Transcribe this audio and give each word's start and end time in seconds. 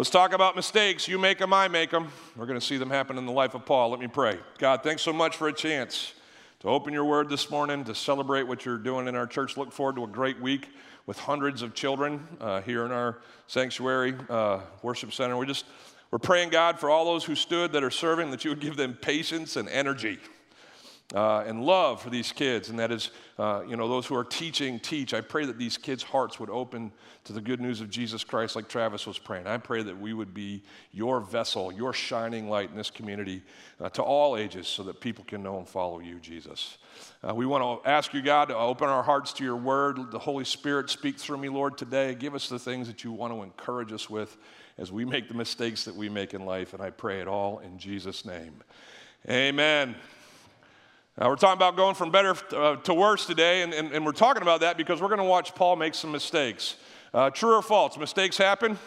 Let's 0.00 0.08
talk 0.08 0.32
about 0.32 0.56
mistakes. 0.56 1.06
You 1.08 1.18
make 1.18 1.36
them, 1.36 1.52
I 1.52 1.68
make 1.68 1.90
them. 1.90 2.08
We're 2.34 2.46
going 2.46 2.58
to 2.58 2.64
see 2.64 2.78
them 2.78 2.88
happen 2.88 3.18
in 3.18 3.26
the 3.26 3.32
life 3.32 3.54
of 3.54 3.66
Paul. 3.66 3.90
Let 3.90 4.00
me 4.00 4.06
pray. 4.06 4.38
God, 4.56 4.82
thanks 4.82 5.02
so 5.02 5.12
much 5.12 5.36
for 5.36 5.48
a 5.48 5.52
chance 5.52 6.14
to 6.60 6.68
open 6.68 6.94
your 6.94 7.04
word 7.04 7.28
this 7.28 7.50
morning, 7.50 7.84
to 7.84 7.94
celebrate 7.94 8.44
what 8.44 8.64
you're 8.64 8.78
doing 8.78 9.08
in 9.08 9.14
our 9.14 9.26
church. 9.26 9.58
Look 9.58 9.70
forward 9.72 9.96
to 9.96 10.04
a 10.04 10.06
great 10.06 10.40
week 10.40 10.70
with 11.04 11.18
hundreds 11.18 11.60
of 11.60 11.74
children 11.74 12.26
uh, 12.40 12.62
here 12.62 12.86
in 12.86 12.92
our 12.92 13.18
sanctuary 13.46 14.14
uh, 14.30 14.60
worship 14.82 15.12
center. 15.12 15.36
We're 15.36 15.44
just 15.44 15.66
we're 16.10 16.18
praying, 16.18 16.48
God, 16.48 16.80
for 16.80 16.88
all 16.88 17.04
those 17.04 17.24
who 17.24 17.34
stood 17.34 17.72
that 17.72 17.84
are 17.84 17.90
serving, 17.90 18.30
that 18.30 18.42
you 18.42 18.52
would 18.52 18.60
give 18.60 18.78
them 18.78 18.94
patience 18.94 19.56
and 19.56 19.68
energy 19.68 20.18
uh, 21.14 21.42
and 21.46 21.64
love 21.64 22.00
for 22.00 22.08
these 22.08 22.30
kids, 22.30 22.68
and 22.68 22.78
that 22.78 22.92
is, 22.92 23.10
uh, 23.38 23.62
you 23.66 23.76
know, 23.76 23.88
those 23.88 24.06
who 24.06 24.14
are 24.14 24.24
teaching, 24.24 24.78
teach. 24.78 25.12
I 25.12 25.20
pray 25.20 25.44
that 25.44 25.58
these 25.58 25.76
kids' 25.76 26.02
hearts 26.02 26.38
would 26.38 26.50
open 26.50 26.92
to 27.24 27.32
the 27.32 27.40
good 27.40 27.60
news 27.60 27.80
of 27.80 27.90
Jesus 27.90 28.22
Christ, 28.22 28.54
like 28.54 28.68
Travis 28.68 29.06
was 29.06 29.18
praying. 29.18 29.46
I 29.48 29.58
pray 29.58 29.82
that 29.82 29.98
we 29.98 30.12
would 30.12 30.32
be 30.32 30.62
your 30.92 31.20
vessel, 31.20 31.72
your 31.72 31.92
shining 31.92 32.48
light 32.48 32.70
in 32.70 32.76
this 32.76 32.90
community 32.90 33.42
uh, 33.80 33.88
to 33.90 34.02
all 34.02 34.36
ages, 34.36 34.68
so 34.68 34.84
that 34.84 35.00
people 35.00 35.24
can 35.24 35.42
know 35.42 35.58
and 35.58 35.68
follow 35.68 35.98
you, 35.98 36.20
Jesus. 36.20 36.78
Uh, 37.28 37.34
we 37.34 37.44
want 37.44 37.82
to 37.82 37.88
ask 37.88 38.14
you, 38.14 38.22
God, 38.22 38.46
to 38.46 38.56
open 38.56 38.88
our 38.88 39.02
hearts 39.02 39.32
to 39.34 39.44
your 39.44 39.56
word. 39.56 40.12
The 40.12 40.18
Holy 40.18 40.44
Spirit 40.44 40.90
speak 40.90 41.18
through 41.18 41.38
me, 41.38 41.48
Lord, 41.48 41.76
today. 41.76 42.14
Give 42.14 42.36
us 42.36 42.48
the 42.48 42.58
things 42.58 42.86
that 42.86 43.02
you 43.02 43.10
want 43.10 43.32
to 43.32 43.42
encourage 43.42 43.92
us 43.92 44.08
with 44.08 44.36
as 44.78 44.92
we 44.92 45.04
make 45.04 45.28
the 45.28 45.34
mistakes 45.34 45.84
that 45.84 45.94
we 45.94 46.08
make 46.08 46.34
in 46.34 46.46
life. 46.46 46.72
And 46.72 46.80
I 46.80 46.90
pray 46.90 47.20
it 47.20 47.26
all 47.26 47.58
in 47.58 47.78
Jesus' 47.78 48.24
name. 48.24 48.62
Amen. 49.28 49.96
Uh, 51.20 51.26
we're 51.28 51.36
talking 51.36 51.58
about 51.58 51.76
going 51.76 51.94
from 51.94 52.10
better 52.10 52.34
uh, 52.56 52.76
to 52.76 52.94
worse 52.94 53.26
today, 53.26 53.60
and, 53.60 53.74
and, 53.74 53.92
and, 53.92 54.06
we're 54.06 54.12
talking 54.12 54.40
about 54.40 54.60
that 54.60 54.78
because 54.78 55.02
we're 55.02 55.08
going 55.08 55.18
to 55.18 55.24
watch 55.24 55.54
Paul 55.54 55.76
make 55.76 55.94
some 55.94 56.10
mistakes. 56.10 56.76
Uh, 57.12 57.28
true 57.28 57.56
or 57.56 57.60
false? 57.60 57.98
Mistakes 57.98 58.38
happen? 58.38 58.78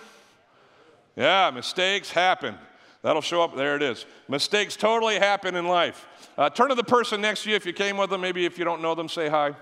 Yeah, 1.15 1.51
mistakes 1.53 2.09
happen. 2.09 2.57
That'll 3.03 3.21
show 3.21 3.43
up. 3.43 3.55
There 3.55 3.75
it 3.75 3.83
is. 3.83 4.07
Mistakes 4.27 4.75
totally 4.75 5.19
happen 5.19 5.55
in 5.55 5.67
life. 5.67 6.07
Uh, 6.35 6.49
turn 6.49 6.69
to 6.69 6.75
the 6.75 6.83
person 6.83 7.21
next 7.21 7.43
to 7.43 7.51
you 7.51 7.55
if 7.55 7.67
you 7.67 7.73
came 7.73 7.97
with 7.97 8.09
them. 8.09 8.21
Maybe 8.21 8.45
if 8.45 8.57
you 8.57 8.65
don't 8.65 8.81
know 8.81 8.95
them, 8.95 9.09
say 9.09 9.29
hi. 9.29 9.53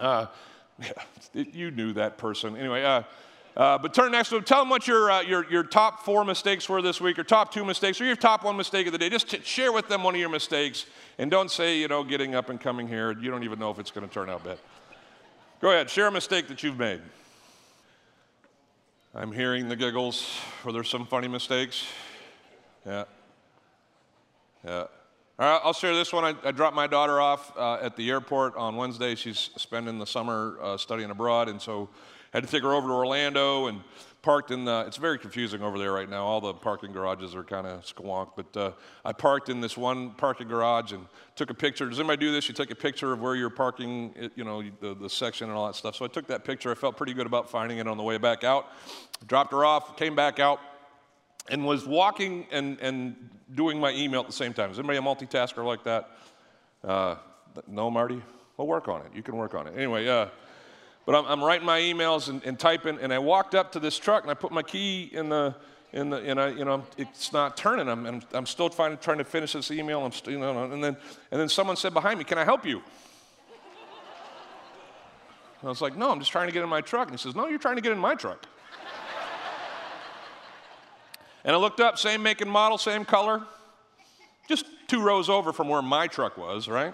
Yeah, 0.00 0.26
you 1.52 1.70
knew 1.70 1.92
that 1.92 2.18
person. 2.18 2.56
Anyway, 2.56 2.82
uh, 3.56 3.78
but 3.78 3.94
turn 3.94 4.12
next 4.12 4.28
to 4.28 4.34
them. 4.36 4.44
Tell 4.44 4.60
them 4.60 4.68
what 4.68 4.86
your, 4.86 5.10
uh, 5.10 5.22
your, 5.22 5.50
your 5.50 5.62
top 5.62 6.04
four 6.04 6.24
mistakes 6.24 6.68
were 6.68 6.82
this 6.82 7.00
week, 7.00 7.18
or 7.18 7.24
top 7.24 7.52
two 7.52 7.64
mistakes, 7.64 8.00
or 8.00 8.04
your 8.04 8.16
top 8.16 8.44
one 8.44 8.56
mistake 8.56 8.86
of 8.86 8.92
the 8.92 8.98
day. 8.98 9.08
Just 9.08 9.30
t- 9.30 9.40
share 9.42 9.72
with 9.72 9.88
them 9.88 10.02
one 10.02 10.14
of 10.14 10.20
your 10.20 10.28
mistakes. 10.28 10.86
And 11.18 11.30
don't 11.30 11.50
say, 11.50 11.78
you 11.78 11.88
know, 11.88 12.04
getting 12.04 12.34
up 12.34 12.50
and 12.50 12.60
coming 12.60 12.86
here. 12.86 13.12
You 13.12 13.30
don't 13.30 13.44
even 13.44 13.58
know 13.58 13.70
if 13.70 13.78
it's 13.78 13.90
going 13.90 14.06
to 14.06 14.12
turn 14.12 14.28
out 14.28 14.44
bad. 14.44 14.58
Go 15.60 15.70
ahead, 15.70 15.88
share 15.88 16.08
a 16.08 16.12
mistake 16.12 16.48
that 16.48 16.62
you've 16.62 16.78
made. 16.78 17.00
I'm 19.14 19.32
hearing 19.32 19.68
the 19.68 19.76
giggles. 19.76 20.38
Were 20.62 20.72
there 20.72 20.84
some 20.84 21.06
funny 21.06 21.28
mistakes? 21.28 21.86
Yeah. 22.84 23.04
Yeah. 24.62 24.84
All 25.38 25.46
right, 25.46 25.60
I'll 25.64 25.72
share 25.72 25.94
this 25.94 26.12
one. 26.12 26.24
I, 26.24 26.48
I 26.48 26.50
dropped 26.50 26.76
my 26.76 26.86
daughter 26.86 27.20
off 27.20 27.56
uh, 27.56 27.74
at 27.74 27.96
the 27.96 28.10
airport 28.10 28.56
on 28.56 28.76
Wednesday. 28.76 29.14
She's 29.14 29.50
spending 29.56 29.98
the 29.98 30.06
summer 30.06 30.58
uh, 30.60 30.76
studying 30.76 31.10
abroad, 31.10 31.48
and 31.48 31.60
so 31.60 31.88
had 32.36 32.44
to 32.44 32.50
take 32.50 32.62
her 32.62 32.74
over 32.74 32.86
to 32.86 32.92
Orlando 32.92 33.66
and 33.66 33.80
parked 34.20 34.50
in 34.50 34.66
the, 34.66 34.84
it's 34.86 34.98
very 34.98 35.18
confusing 35.18 35.62
over 35.62 35.78
there 35.78 35.90
right 35.92 36.10
now. 36.10 36.24
All 36.24 36.40
the 36.42 36.52
parking 36.52 36.92
garages 36.92 37.34
are 37.34 37.42
kind 37.42 37.66
of 37.66 37.82
squonk, 37.82 38.30
but 38.36 38.56
uh, 38.56 38.72
I 39.06 39.12
parked 39.12 39.48
in 39.48 39.62
this 39.62 39.74
one 39.74 40.10
parking 40.10 40.46
garage 40.46 40.92
and 40.92 41.06
took 41.34 41.48
a 41.48 41.54
picture. 41.54 41.88
Does 41.88 41.98
anybody 41.98 42.26
do 42.26 42.32
this? 42.32 42.46
You 42.46 42.54
take 42.54 42.70
a 42.70 42.74
picture 42.74 43.12
of 43.12 43.22
where 43.22 43.36
you're 43.36 43.48
parking, 43.48 44.30
you 44.34 44.44
know, 44.44 44.62
the, 44.80 44.94
the 44.94 45.08
section 45.08 45.48
and 45.48 45.56
all 45.56 45.66
that 45.66 45.76
stuff. 45.76 45.96
So 45.96 46.04
I 46.04 46.08
took 46.08 46.26
that 46.26 46.44
picture. 46.44 46.70
I 46.70 46.74
felt 46.74 46.98
pretty 46.98 47.14
good 47.14 47.26
about 47.26 47.48
finding 47.48 47.78
it 47.78 47.88
on 47.88 47.96
the 47.96 48.02
way 48.02 48.18
back 48.18 48.44
out. 48.44 48.66
Dropped 49.26 49.52
her 49.52 49.64
off, 49.64 49.96
came 49.96 50.14
back 50.14 50.38
out, 50.38 50.60
and 51.48 51.64
was 51.64 51.86
walking 51.86 52.46
and, 52.50 52.78
and 52.80 53.30
doing 53.54 53.80
my 53.80 53.92
email 53.92 54.20
at 54.20 54.26
the 54.26 54.32
same 54.32 54.52
time. 54.52 54.70
Is 54.70 54.78
anybody 54.78 54.98
a 54.98 55.02
multitasker 55.02 55.64
like 55.64 55.84
that? 55.84 56.10
Uh, 56.84 57.14
no, 57.66 57.90
Marty? 57.90 58.20
We'll 58.56 58.66
work 58.66 58.88
on 58.88 59.02
it. 59.02 59.12
You 59.14 59.22
can 59.22 59.36
work 59.36 59.54
on 59.54 59.68
it. 59.68 59.74
Anyway, 59.76 60.08
uh, 60.08 60.26
but 61.06 61.14
I'm, 61.14 61.24
I'm 61.24 61.42
writing 61.42 61.64
my 61.64 61.80
emails 61.80 62.28
and, 62.28 62.44
and, 62.44 62.58
typing, 62.58 62.98
and 63.00 63.14
I 63.14 63.18
walked 63.20 63.54
up 63.54 63.72
to 63.72 63.80
this 63.80 63.96
truck 63.96 64.22
and 64.22 64.30
I 64.30 64.34
put 64.34 64.50
my 64.50 64.62
key 64.62 65.08
in 65.12 65.28
the, 65.28 65.54
in 65.92 66.10
the, 66.10 66.16
and 66.16 66.40
I, 66.40 66.48
you 66.48 66.64
know, 66.64 66.84
it's 66.98 67.32
not 67.32 67.56
turning. 67.56 67.88
I'm, 67.88 68.04
I'm, 68.04 68.22
I'm 68.32 68.44
still 68.44 68.68
trying, 68.68 68.98
trying 68.98 69.18
to 69.18 69.24
finish 69.24 69.52
this 69.52 69.70
email. 69.70 70.04
I'm 70.04 70.10
still, 70.10 70.32
you 70.32 70.40
know, 70.40 70.64
and 70.64 70.82
then, 70.82 70.96
and 71.30 71.40
then 71.40 71.48
someone 71.48 71.76
said 71.76 71.94
behind 71.94 72.18
me, 72.18 72.24
"Can 72.24 72.38
I 72.38 72.44
help 72.44 72.66
you?" 72.66 72.82
I 75.62 75.68
was 75.68 75.80
like, 75.80 75.96
"No, 75.96 76.10
I'm 76.10 76.18
just 76.18 76.32
trying 76.32 76.48
to 76.48 76.52
get 76.52 76.62
in 76.62 76.68
my 76.68 76.80
truck." 76.80 77.08
And 77.08 77.18
he 77.18 77.22
says, 77.22 77.36
"No, 77.36 77.46
you're 77.46 77.58
trying 77.58 77.76
to 77.76 77.82
get 77.82 77.92
in 77.92 77.98
my 77.98 78.16
truck." 78.16 78.44
and 81.44 81.54
I 81.54 81.58
looked 81.58 81.80
up, 81.80 81.98
same 81.98 82.22
make 82.22 82.40
and 82.40 82.50
model, 82.50 82.78
same 82.78 83.04
color, 83.04 83.42
just 84.48 84.66
two 84.88 85.00
rows 85.00 85.28
over 85.28 85.52
from 85.52 85.68
where 85.68 85.82
my 85.82 86.08
truck 86.08 86.36
was, 86.36 86.68
right? 86.68 86.92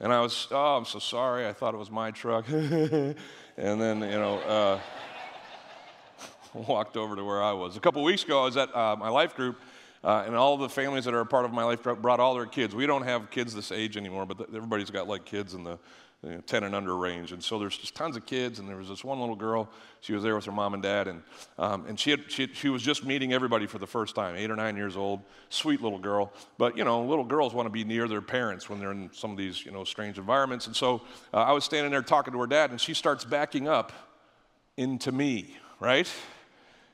And 0.00 0.12
I 0.12 0.20
was, 0.20 0.46
oh, 0.52 0.76
I'm 0.76 0.84
so 0.84 0.98
sorry. 1.00 1.46
I 1.46 1.52
thought 1.52 1.74
it 1.74 1.78
was 1.78 1.90
my 1.90 2.10
truck. 2.12 2.48
and 2.48 3.14
then, 3.56 4.00
you 4.00 4.18
know, 4.18 4.38
uh, 4.38 4.80
walked 6.54 6.96
over 6.96 7.16
to 7.16 7.24
where 7.24 7.42
I 7.42 7.52
was. 7.52 7.76
A 7.76 7.80
couple 7.80 8.02
weeks 8.04 8.22
ago, 8.22 8.42
I 8.42 8.44
was 8.44 8.56
at 8.56 8.74
uh, 8.74 8.94
my 8.96 9.08
life 9.08 9.34
group, 9.34 9.58
uh, 10.04 10.22
and 10.24 10.36
all 10.36 10.56
the 10.56 10.68
families 10.68 11.04
that 11.04 11.14
are 11.14 11.20
a 11.20 11.26
part 11.26 11.44
of 11.44 11.52
my 11.52 11.64
life 11.64 11.82
group 11.82 12.00
brought 12.00 12.20
all 12.20 12.34
their 12.34 12.46
kids. 12.46 12.74
We 12.74 12.86
don't 12.86 13.02
have 13.02 13.30
kids 13.30 13.52
this 13.52 13.72
age 13.72 13.96
anymore, 13.96 14.24
but 14.24 14.48
everybody's 14.54 14.90
got 14.90 15.08
like 15.08 15.24
kids 15.24 15.54
in 15.54 15.64
the 15.64 15.78
you 16.22 16.30
know, 16.30 16.40
10 16.40 16.64
and 16.64 16.74
under 16.74 16.96
range. 16.96 17.30
And 17.30 17.42
so 17.42 17.58
there's 17.58 17.78
just 17.78 17.94
tons 17.94 18.16
of 18.16 18.26
kids, 18.26 18.58
and 18.58 18.68
there 18.68 18.76
was 18.76 18.88
this 18.88 19.04
one 19.04 19.20
little 19.20 19.36
girl. 19.36 19.68
She 20.00 20.12
was 20.12 20.22
there 20.24 20.34
with 20.34 20.44
her 20.46 20.52
mom 20.52 20.74
and 20.74 20.82
dad, 20.82 21.06
and, 21.06 21.22
um, 21.58 21.86
and 21.86 21.98
she, 21.98 22.10
had, 22.10 22.24
she, 22.28 22.48
she 22.52 22.68
was 22.68 22.82
just 22.82 23.04
meeting 23.04 23.32
everybody 23.32 23.66
for 23.66 23.78
the 23.78 23.86
first 23.86 24.16
time, 24.16 24.34
eight 24.34 24.50
or 24.50 24.56
nine 24.56 24.76
years 24.76 24.96
old, 24.96 25.20
sweet 25.48 25.80
little 25.80 25.98
girl. 25.98 26.32
But, 26.56 26.76
you 26.76 26.84
know, 26.84 27.04
little 27.04 27.24
girls 27.24 27.54
want 27.54 27.66
to 27.66 27.70
be 27.70 27.84
near 27.84 28.08
their 28.08 28.20
parents 28.20 28.68
when 28.68 28.80
they're 28.80 28.90
in 28.90 29.10
some 29.12 29.30
of 29.30 29.36
these, 29.36 29.64
you 29.64 29.70
know, 29.70 29.84
strange 29.84 30.18
environments. 30.18 30.66
And 30.66 30.74
so 30.74 31.02
uh, 31.32 31.38
I 31.38 31.52
was 31.52 31.64
standing 31.64 31.92
there 31.92 32.02
talking 32.02 32.32
to 32.32 32.40
her 32.40 32.48
dad, 32.48 32.70
and 32.70 32.80
she 32.80 32.94
starts 32.94 33.24
backing 33.24 33.68
up 33.68 33.92
into 34.76 35.12
me, 35.12 35.56
right? 35.78 36.10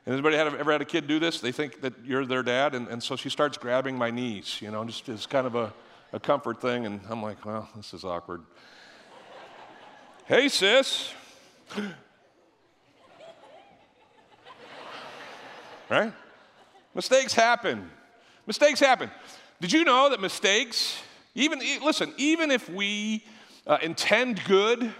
And 0.04 0.12
anybody 0.12 0.36
had, 0.36 0.48
ever 0.48 0.70
had 0.70 0.82
a 0.82 0.86
kid 0.86 1.06
do 1.06 1.18
this? 1.18 1.40
They 1.40 1.52
think 1.52 1.80
that 1.80 1.94
you're 2.04 2.26
their 2.26 2.42
dad, 2.42 2.74
and, 2.74 2.88
and 2.88 3.02
so 3.02 3.16
she 3.16 3.30
starts 3.30 3.56
grabbing 3.56 3.96
my 3.96 4.10
knees, 4.10 4.60
you 4.60 4.70
know, 4.70 4.84
just 4.84 5.08
as 5.08 5.24
kind 5.24 5.46
of 5.46 5.54
a, 5.54 5.72
a 6.12 6.20
comfort 6.20 6.60
thing. 6.60 6.84
And 6.84 7.00
I'm 7.08 7.22
like, 7.22 7.42
well, 7.46 7.70
this 7.74 7.94
is 7.94 8.04
awkward. 8.04 8.42
Hey, 10.26 10.48
sis. 10.48 11.12
right? 15.90 16.14
Mistakes 16.94 17.34
happen. 17.34 17.90
Mistakes 18.46 18.80
happen. 18.80 19.10
Did 19.60 19.70
you 19.70 19.84
know 19.84 20.08
that 20.08 20.22
mistakes, 20.22 20.96
even, 21.34 21.58
listen, 21.84 22.14
even 22.16 22.50
if 22.50 22.70
we 22.70 23.22
uh, 23.66 23.76
intend 23.82 24.42
good 24.46 24.94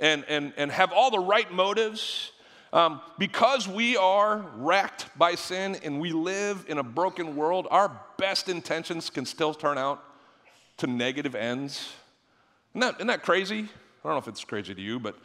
and, 0.00 0.24
and, 0.28 0.54
and 0.56 0.72
have 0.72 0.92
all 0.92 1.10
the 1.10 1.18
right 1.18 1.52
motives, 1.52 2.32
um, 2.72 3.02
because 3.18 3.68
we 3.68 3.98
are 3.98 4.46
racked 4.56 5.06
by 5.18 5.34
sin 5.34 5.76
and 5.84 6.00
we 6.00 6.12
live 6.12 6.64
in 6.68 6.78
a 6.78 6.82
broken 6.82 7.36
world, 7.36 7.68
our 7.70 8.00
best 8.16 8.48
intentions 8.48 9.10
can 9.10 9.26
still 9.26 9.52
turn 9.52 9.76
out 9.76 10.02
to 10.78 10.86
negative 10.86 11.34
ends. 11.34 11.92
Isn't 12.72 12.80
that, 12.80 12.94
isn't 12.94 13.08
that 13.08 13.22
crazy? 13.22 13.68
I 14.04 14.08
don't 14.08 14.16
know 14.16 14.18
if 14.18 14.28
it's 14.28 14.44
crazy 14.44 14.74
to 14.74 14.82
you, 14.82 15.00
but 15.00 15.16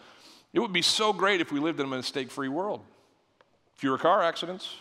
it 0.54 0.60
would 0.60 0.72
be 0.72 0.82
so 0.82 1.12
great 1.12 1.42
if 1.42 1.52
we 1.52 1.60
lived 1.60 1.80
in 1.80 1.86
a 1.86 1.90
mistake 1.90 2.32
free 2.32 2.48
world. 2.48 2.82
Fewer 3.76 3.98
car 3.98 4.22
accidents. 4.22 4.76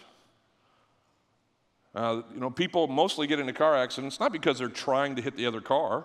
Uh, 1.95 2.23
you 2.33 2.39
know, 2.39 2.51
people 2.51 2.87
mostly 2.87 3.27
get 3.27 3.41
into 3.41 3.53
car 3.53 3.77
accidents 3.77 4.21
not 4.21 4.31
because 4.31 4.59
they're 4.59 4.69
trying 4.69 5.17
to 5.17 5.23
hit 5.23 5.37
the 5.37 5.47
other 5.47 5.61
car, 5.61 6.05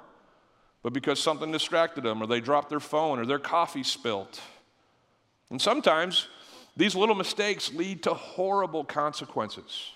but 0.81 0.91
because 0.91 1.19
something 1.19 1.51
distracted 1.51 2.03
them, 2.03 2.21
or 2.21 2.27
they 2.27 2.41
dropped 2.41 2.69
their 2.69 2.79
phone, 2.79 3.19
or 3.19 3.25
their 3.25 3.39
coffee 3.39 3.83
spilt. 3.83 4.41
And 5.49 5.61
sometimes 5.61 6.27
these 6.75 6.95
little 6.95 7.15
mistakes 7.15 7.71
lead 7.73 8.03
to 8.03 8.13
horrible 8.13 8.83
consequences. 8.83 9.91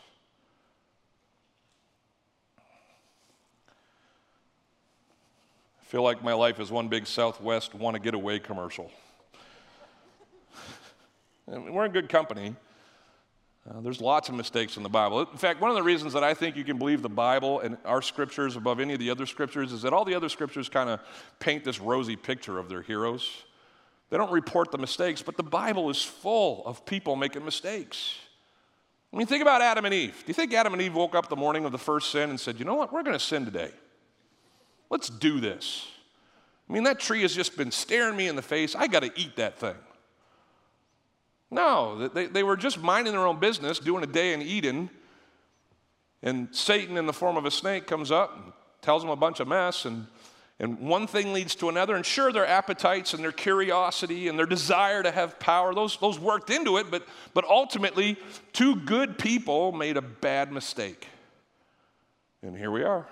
Feel 5.87 6.03
like 6.03 6.21
my 6.21 6.33
life 6.33 6.59
is 6.59 6.69
one 6.69 6.89
big 6.89 7.07
Southwest 7.07 7.73
want 7.73 7.95
to 7.95 8.01
get 8.01 8.13
away 8.13 8.39
commercial. 8.39 8.91
we're 11.47 11.85
in 11.85 11.93
good 11.93 12.09
company. 12.09 12.53
Uh, 13.69 13.79
there's 13.79 14.01
lots 14.01 14.27
of 14.27 14.35
mistakes 14.35 14.75
in 14.75 14.83
the 14.83 14.89
Bible. 14.89 15.21
In 15.21 15.37
fact, 15.37 15.61
one 15.61 15.69
of 15.69 15.77
the 15.77 15.83
reasons 15.83 16.11
that 16.11 16.25
I 16.25 16.33
think 16.33 16.57
you 16.57 16.65
can 16.65 16.77
believe 16.77 17.01
the 17.01 17.09
Bible 17.09 17.61
and 17.61 17.77
our 17.85 18.01
scriptures 18.01 18.57
above 18.57 18.81
any 18.81 18.93
of 18.93 18.99
the 18.99 19.09
other 19.09 19.25
scriptures 19.25 19.71
is 19.71 19.81
that 19.83 19.93
all 19.93 20.03
the 20.03 20.13
other 20.13 20.27
scriptures 20.27 20.67
kind 20.67 20.89
of 20.89 20.99
paint 21.39 21.63
this 21.63 21.79
rosy 21.79 22.17
picture 22.17 22.59
of 22.59 22.67
their 22.67 22.81
heroes. 22.81 23.45
They 24.09 24.17
don't 24.17 24.31
report 24.31 24.71
the 24.71 24.77
mistakes, 24.77 25.21
but 25.21 25.37
the 25.37 25.43
Bible 25.43 25.89
is 25.89 26.03
full 26.03 26.63
of 26.65 26.85
people 26.85 27.15
making 27.15 27.45
mistakes. 27.45 28.15
I 29.13 29.17
mean, 29.17 29.27
think 29.27 29.41
about 29.41 29.61
Adam 29.61 29.85
and 29.85 29.93
Eve. 29.93 30.15
Do 30.15 30.27
you 30.27 30.33
think 30.33 30.53
Adam 30.53 30.73
and 30.73 30.81
Eve 30.81 30.95
woke 30.95 31.15
up 31.15 31.29
the 31.29 31.37
morning 31.37 31.63
of 31.63 31.71
the 31.71 31.77
first 31.77 32.11
sin 32.11 32.29
and 32.29 32.37
said, 32.37 32.59
you 32.59 32.65
know 32.65 32.75
what, 32.75 32.91
we're 32.91 33.03
going 33.03 33.17
to 33.17 33.23
sin 33.23 33.45
today? 33.45 33.71
Let's 34.89 35.09
do 35.09 35.39
this. 35.39 35.85
I 36.69 36.73
mean, 36.73 36.83
that 36.83 36.99
tree 36.99 37.21
has 37.21 37.33
just 37.33 37.57
been 37.57 37.71
staring 37.71 38.15
me 38.15 38.27
in 38.27 38.35
the 38.35 38.41
face. 38.41 38.75
I 38.75 38.87
got 38.87 39.03
to 39.03 39.11
eat 39.15 39.35
that 39.37 39.57
thing. 39.57 39.75
No, 41.49 42.09
they, 42.09 42.27
they 42.27 42.43
were 42.43 42.57
just 42.57 42.77
minding 42.77 43.13
their 43.13 43.25
own 43.25 43.39
business, 43.39 43.79
doing 43.79 44.03
a 44.03 44.07
day 44.07 44.33
in 44.33 44.41
Eden. 44.41 44.89
And 46.21 46.53
Satan, 46.53 46.97
in 46.97 47.05
the 47.05 47.13
form 47.13 47.37
of 47.37 47.45
a 47.45 47.51
snake, 47.51 47.87
comes 47.87 48.11
up 48.11 48.35
and 48.35 48.53
tells 48.81 49.01
them 49.01 49.11
a 49.11 49.15
bunch 49.15 49.39
of 49.39 49.47
mess. 49.47 49.85
And, 49.85 50.07
and 50.59 50.79
one 50.79 51.07
thing 51.07 51.31
leads 51.31 51.55
to 51.55 51.69
another. 51.69 51.95
And 51.95 52.05
sure, 52.05 52.33
their 52.33 52.45
appetites 52.45 53.13
and 53.13 53.23
their 53.23 53.31
curiosity 53.31 54.27
and 54.27 54.37
their 54.37 54.45
desire 54.45 55.03
to 55.03 55.11
have 55.11 55.39
power, 55.39 55.73
those, 55.73 55.97
those 55.97 56.19
worked 56.19 56.49
into 56.49 56.77
it. 56.77 56.91
But, 56.91 57.07
but 57.33 57.45
ultimately, 57.45 58.17
two 58.51 58.75
good 58.75 59.17
people 59.17 59.71
made 59.71 59.95
a 59.95 60.01
bad 60.01 60.51
mistake. 60.51 61.07
And 62.41 62.57
here 62.57 62.71
we 62.71 62.83
are. 62.83 63.07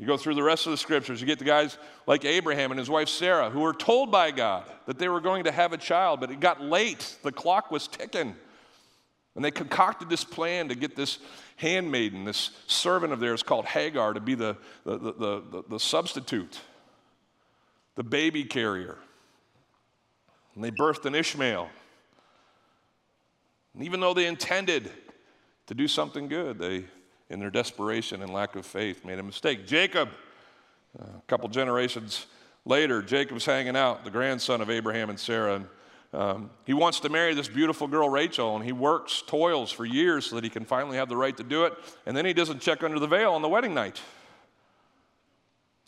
You 0.00 0.06
go 0.06 0.16
through 0.16 0.34
the 0.34 0.42
rest 0.42 0.64
of 0.64 0.70
the 0.70 0.78
scriptures, 0.78 1.20
you 1.20 1.26
get 1.26 1.38
the 1.38 1.44
guys 1.44 1.76
like 2.06 2.24
Abraham 2.24 2.70
and 2.70 2.78
his 2.78 2.88
wife 2.88 3.10
Sarah 3.10 3.50
who 3.50 3.60
were 3.60 3.74
told 3.74 4.10
by 4.10 4.30
God 4.30 4.64
that 4.86 4.98
they 4.98 5.10
were 5.10 5.20
going 5.20 5.44
to 5.44 5.52
have 5.52 5.74
a 5.74 5.76
child, 5.76 6.20
but 6.20 6.30
it 6.30 6.40
got 6.40 6.62
late. 6.62 7.18
The 7.22 7.30
clock 7.30 7.70
was 7.70 7.86
ticking. 7.86 8.34
And 9.34 9.44
they 9.44 9.50
concocted 9.50 10.08
this 10.08 10.24
plan 10.24 10.70
to 10.70 10.74
get 10.74 10.96
this 10.96 11.18
handmaiden, 11.56 12.24
this 12.24 12.48
servant 12.66 13.12
of 13.12 13.20
theirs 13.20 13.42
called 13.42 13.66
Hagar, 13.66 14.14
to 14.14 14.20
be 14.20 14.34
the, 14.34 14.56
the, 14.84 14.96
the, 14.96 15.12
the, 15.12 15.64
the 15.68 15.78
substitute, 15.78 16.58
the 17.94 18.02
baby 18.02 18.44
carrier. 18.44 18.96
And 20.54 20.64
they 20.64 20.70
birthed 20.70 21.04
an 21.04 21.14
Ishmael. 21.14 21.68
And 23.74 23.84
even 23.84 24.00
though 24.00 24.14
they 24.14 24.26
intended 24.26 24.90
to 25.66 25.74
do 25.74 25.86
something 25.86 26.26
good, 26.26 26.58
they 26.58 26.86
in 27.30 27.40
their 27.40 27.50
desperation 27.50 28.22
and 28.22 28.32
lack 28.32 28.56
of 28.56 28.66
faith, 28.66 29.04
made 29.04 29.18
a 29.18 29.22
mistake. 29.22 29.66
Jacob, 29.66 30.10
a 30.98 31.22
couple 31.28 31.48
generations 31.48 32.26
later, 32.64 33.00
Jacob's 33.00 33.46
hanging 33.46 33.76
out, 33.76 34.04
the 34.04 34.10
grandson 34.10 34.60
of 34.60 34.68
Abraham 34.68 35.08
and 35.08 35.18
Sarah. 35.18 35.54
And, 35.54 35.66
um, 36.12 36.50
he 36.66 36.74
wants 36.74 36.98
to 37.00 37.08
marry 37.08 37.34
this 37.34 37.48
beautiful 37.48 37.86
girl, 37.86 38.08
Rachel, 38.08 38.56
and 38.56 38.64
he 38.64 38.72
works, 38.72 39.22
toils 39.26 39.70
for 39.70 39.84
years 39.84 40.26
so 40.26 40.34
that 40.34 40.44
he 40.44 40.50
can 40.50 40.64
finally 40.64 40.96
have 40.96 41.08
the 41.08 41.16
right 41.16 41.36
to 41.36 41.44
do 41.44 41.64
it. 41.64 41.74
And 42.04 42.16
then 42.16 42.26
he 42.26 42.32
doesn't 42.32 42.60
check 42.60 42.82
under 42.82 42.98
the 42.98 43.06
veil 43.06 43.32
on 43.32 43.42
the 43.42 43.48
wedding 43.48 43.74
night. 43.74 44.00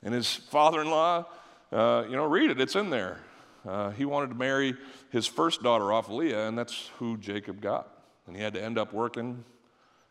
And 0.05 0.15
his 0.15 0.33
father 0.33 0.81
in 0.81 0.91
law, 0.91 1.27
uh, 1.73 2.05
you 2.09 2.17
know, 2.17 2.25
read 2.27 2.51
it, 2.51 2.61
it's 2.61 2.77
in 2.77 2.91
there. 2.91 3.21
Uh, 3.67 3.91
he 3.91 4.05
wanted 4.05 4.29
to 4.29 4.35
marry 4.35 4.75
his 5.11 5.27
first 5.27 5.63
daughter 5.63 5.93
off 5.93 6.09
Leah, 6.09 6.49
and 6.49 6.57
that's 6.59 6.91
who 6.99 7.17
Jacob 7.17 7.61
got. 7.61 7.89
And 8.27 8.37
he 8.37 8.43
had 8.43 8.55
to 8.55 8.63
end 8.63 8.79
up 8.79 8.93
working. 8.93 9.45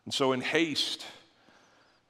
And 0.04 0.12
so, 0.12 0.32
in 0.32 0.40
haste, 0.40 1.04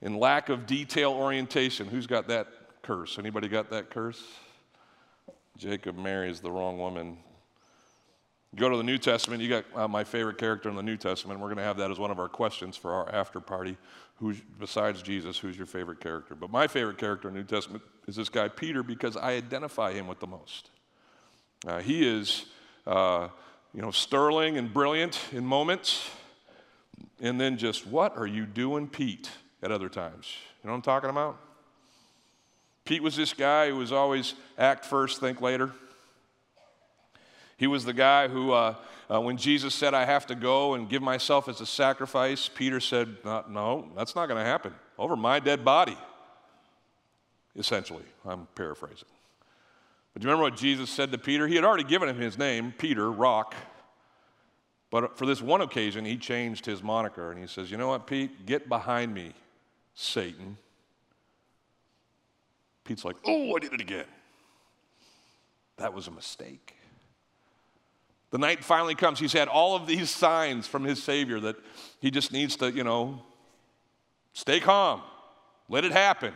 in 0.03 0.19
lack 0.19 0.49
of 0.49 0.67
detail 0.67 1.13
orientation. 1.13 1.87
Who's 1.87 2.07
got 2.07 2.29
that 2.29 2.49
curse? 2.83 3.19
Anybody 3.19 3.49
got 3.49 3.71
that 3.71 3.89
curse? 3.91 4.23
Jacob 5.57 5.97
marries 5.97 6.41
the 6.41 6.51
wrong 6.51 6.77
woman. 6.77 7.19
go 8.57 8.69
to 8.69 8.77
the 8.77 8.83
New 8.83 8.99
Testament, 8.99 9.41
you 9.41 9.49
got 9.49 9.65
uh, 9.75 9.89
my 9.89 10.03
favorite 10.03 10.39
character 10.39 10.69
in 10.69 10.75
the 10.75 10.83
New 10.83 10.97
Testament. 10.97 11.39
We're 11.39 11.47
going 11.47 11.59
to 11.59 11.63
have 11.63 11.77
that 11.77 11.91
as 11.91 11.99
one 11.99 12.11
of 12.11 12.19
our 12.19 12.29
questions 12.29 12.77
for 12.77 12.93
our 12.93 13.15
after 13.15 13.39
party. 13.39 13.77
Who's, 14.17 14.41
besides 14.59 15.03
Jesus, 15.03 15.39
who's 15.39 15.57
your 15.57 15.67
favorite 15.67 16.01
character? 16.01 16.35
But 16.35 16.51
my 16.51 16.67
favorite 16.67 16.99
character 16.99 17.29
in 17.29 17.35
the 17.35 17.41
New 17.41 17.47
Testament 17.47 17.83
is 18.07 18.17
this 18.17 18.29
guy, 18.29 18.49
Peter, 18.49 18.83
because 18.83 19.17
I 19.17 19.33
identify 19.33 19.93
him 19.93 20.07
with 20.07 20.21
the 20.21 20.27
most. 20.27 20.71
Uh, 21.67 21.79
he 21.81 22.07
is, 22.07 22.47
uh, 22.87 23.29
you 23.73 23.83
know, 23.83 23.91
sterling 23.91 24.59
and 24.59 24.73
brilliant 24.73 25.19
in 25.33 25.47
moments, 25.47 26.09
and 27.21 27.41
then 27.41 27.57
just, 27.57 27.87
what 27.87 28.17
are 28.17 28.27
you 28.27 28.47
doing, 28.47 28.89
Pete? 28.89 29.31
At 29.63 29.71
other 29.71 29.89
times. 29.89 30.35
You 30.63 30.69
know 30.69 30.73
what 30.73 30.79
I'm 30.79 30.83
talking 30.83 31.11
about? 31.11 31.39
Pete 32.85 33.03
was 33.03 33.17
this 33.17 33.33
guy 33.33 33.69
who 33.69 33.77
was 33.77 33.93
always 33.93 34.35
act 34.59 34.85
first, 34.85 35.21
think 35.21 35.41
later. 35.41 35.73
He 37.57 37.69
was 37.69 37.85
the 37.85 37.93
guy 37.93 38.27
who, 38.27 38.51
uh, 38.51 38.75
uh, 39.09 39.21
when 39.21 39.37
Jesus 39.37 39.73
said, 39.75 39.95
I 39.95 40.05
have 40.05 40.27
to 40.27 40.35
go 40.35 40.75
and 40.75 40.89
give 40.89 41.01
myself 41.01 41.49
as 41.49 41.61
a 41.61 41.67
sacrifice, 41.67 42.49
Peter 42.49 42.81
said, 42.81 43.17
No, 43.25 43.89
that's 43.97 44.17
not 44.17 44.27
going 44.27 44.43
to 44.43 44.45
happen. 44.45 44.75
Over 44.99 45.15
my 45.15 45.39
dead 45.39 45.65
body. 45.65 45.97
Essentially, 47.55 48.05
I'm 48.25 48.49
paraphrasing. 48.55 49.09
But 50.13 50.23
do 50.23 50.27
you 50.27 50.31
remember 50.31 50.51
what 50.51 50.59
Jesus 50.59 50.91
said 50.91 51.13
to 51.13 51.19
Peter? 51.19 51.47
He 51.47 51.55
had 51.55 51.65
already 51.65 51.85
given 51.85 52.09
him 52.09 52.19
his 52.19 52.37
name, 52.37 52.75
Peter, 52.77 53.11
rock. 53.11 53.55
But 54.91 55.17
for 55.17 55.25
this 55.25 55.41
one 55.41 55.61
occasion, 55.61 56.05
he 56.05 56.17
changed 56.17 56.67
his 56.67 56.83
moniker 56.83 57.31
and 57.31 57.41
he 57.41 57.47
says, 57.47 57.71
You 57.71 57.77
know 57.77 57.89
what, 57.89 58.07
Pete? 58.07 58.45
Get 58.45 58.69
behind 58.69 59.15
me. 59.15 59.33
Satan. 59.95 60.57
Pete's 62.85 63.05
like, 63.05 63.17
oh, 63.27 63.57
I 63.57 63.59
did 63.61 63.73
it 63.73 63.81
again. 63.81 64.07
That 65.77 65.95
was 65.95 66.07
a 66.07 66.11
mistake. 66.11 66.75
The 68.31 68.39
night 68.39 68.65
finally 68.65 68.95
comes. 68.95 69.19
He's 69.19 69.33
had 69.33 69.49
all 69.49 69.77
of 69.77 69.87
these 69.87 70.11
signs 70.11 70.67
from 70.67 70.85
his 70.85 71.03
Savior 71.03 71.39
that 71.41 71.57
he 72.01 72.11
just 72.11 72.33
needs 72.33 72.57
to, 72.57 72.71
you 72.71 72.83
know, 72.83 73.23
stay 74.33 74.59
calm, 74.59 75.03
let 75.69 75.85
it 75.85 75.93
happen. 75.93 76.33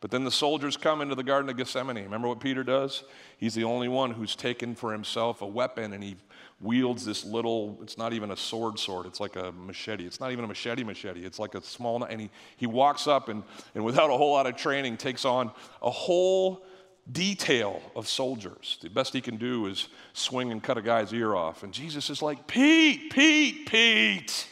But 0.00 0.10
then 0.10 0.24
the 0.24 0.32
soldiers 0.32 0.76
come 0.76 1.00
into 1.00 1.14
the 1.14 1.22
Garden 1.22 1.48
of 1.48 1.56
Gethsemane. 1.56 2.02
Remember 2.02 2.26
what 2.26 2.40
Peter 2.40 2.64
does? 2.64 3.04
He's 3.38 3.54
the 3.54 3.64
only 3.64 3.86
one 3.88 4.10
who's 4.10 4.34
taken 4.34 4.74
for 4.74 4.90
himself 4.90 5.42
a 5.42 5.46
weapon 5.46 5.92
and 5.92 6.02
he 6.02 6.16
wields 6.62 7.04
this 7.04 7.24
little, 7.24 7.78
it's 7.82 7.98
not 7.98 8.12
even 8.12 8.30
a 8.30 8.36
sword 8.36 8.78
sword, 8.78 9.06
it's 9.06 9.20
like 9.20 9.36
a 9.36 9.52
machete. 9.52 10.06
It's 10.06 10.20
not 10.20 10.32
even 10.32 10.44
a 10.44 10.48
machete 10.48 10.84
machete, 10.84 11.24
it's 11.24 11.38
like 11.38 11.54
a 11.54 11.62
small, 11.62 12.02
and 12.04 12.20
he, 12.20 12.30
he 12.56 12.66
walks 12.66 13.06
up 13.06 13.28
and, 13.28 13.42
and 13.74 13.84
without 13.84 14.10
a 14.10 14.16
whole 14.16 14.32
lot 14.32 14.46
of 14.46 14.56
training 14.56 14.96
takes 14.96 15.24
on 15.24 15.50
a 15.82 15.90
whole 15.90 16.64
detail 17.10 17.82
of 17.96 18.08
soldiers. 18.08 18.78
The 18.80 18.88
best 18.88 19.12
he 19.12 19.20
can 19.20 19.36
do 19.36 19.66
is 19.66 19.88
swing 20.12 20.52
and 20.52 20.62
cut 20.62 20.78
a 20.78 20.82
guy's 20.82 21.12
ear 21.12 21.34
off. 21.34 21.64
And 21.64 21.72
Jesus 21.72 22.10
is 22.10 22.22
like, 22.22 22.46
Pete, 22.46 23.12
Pete, 23.12 23.66
Pete, 23.66 24.46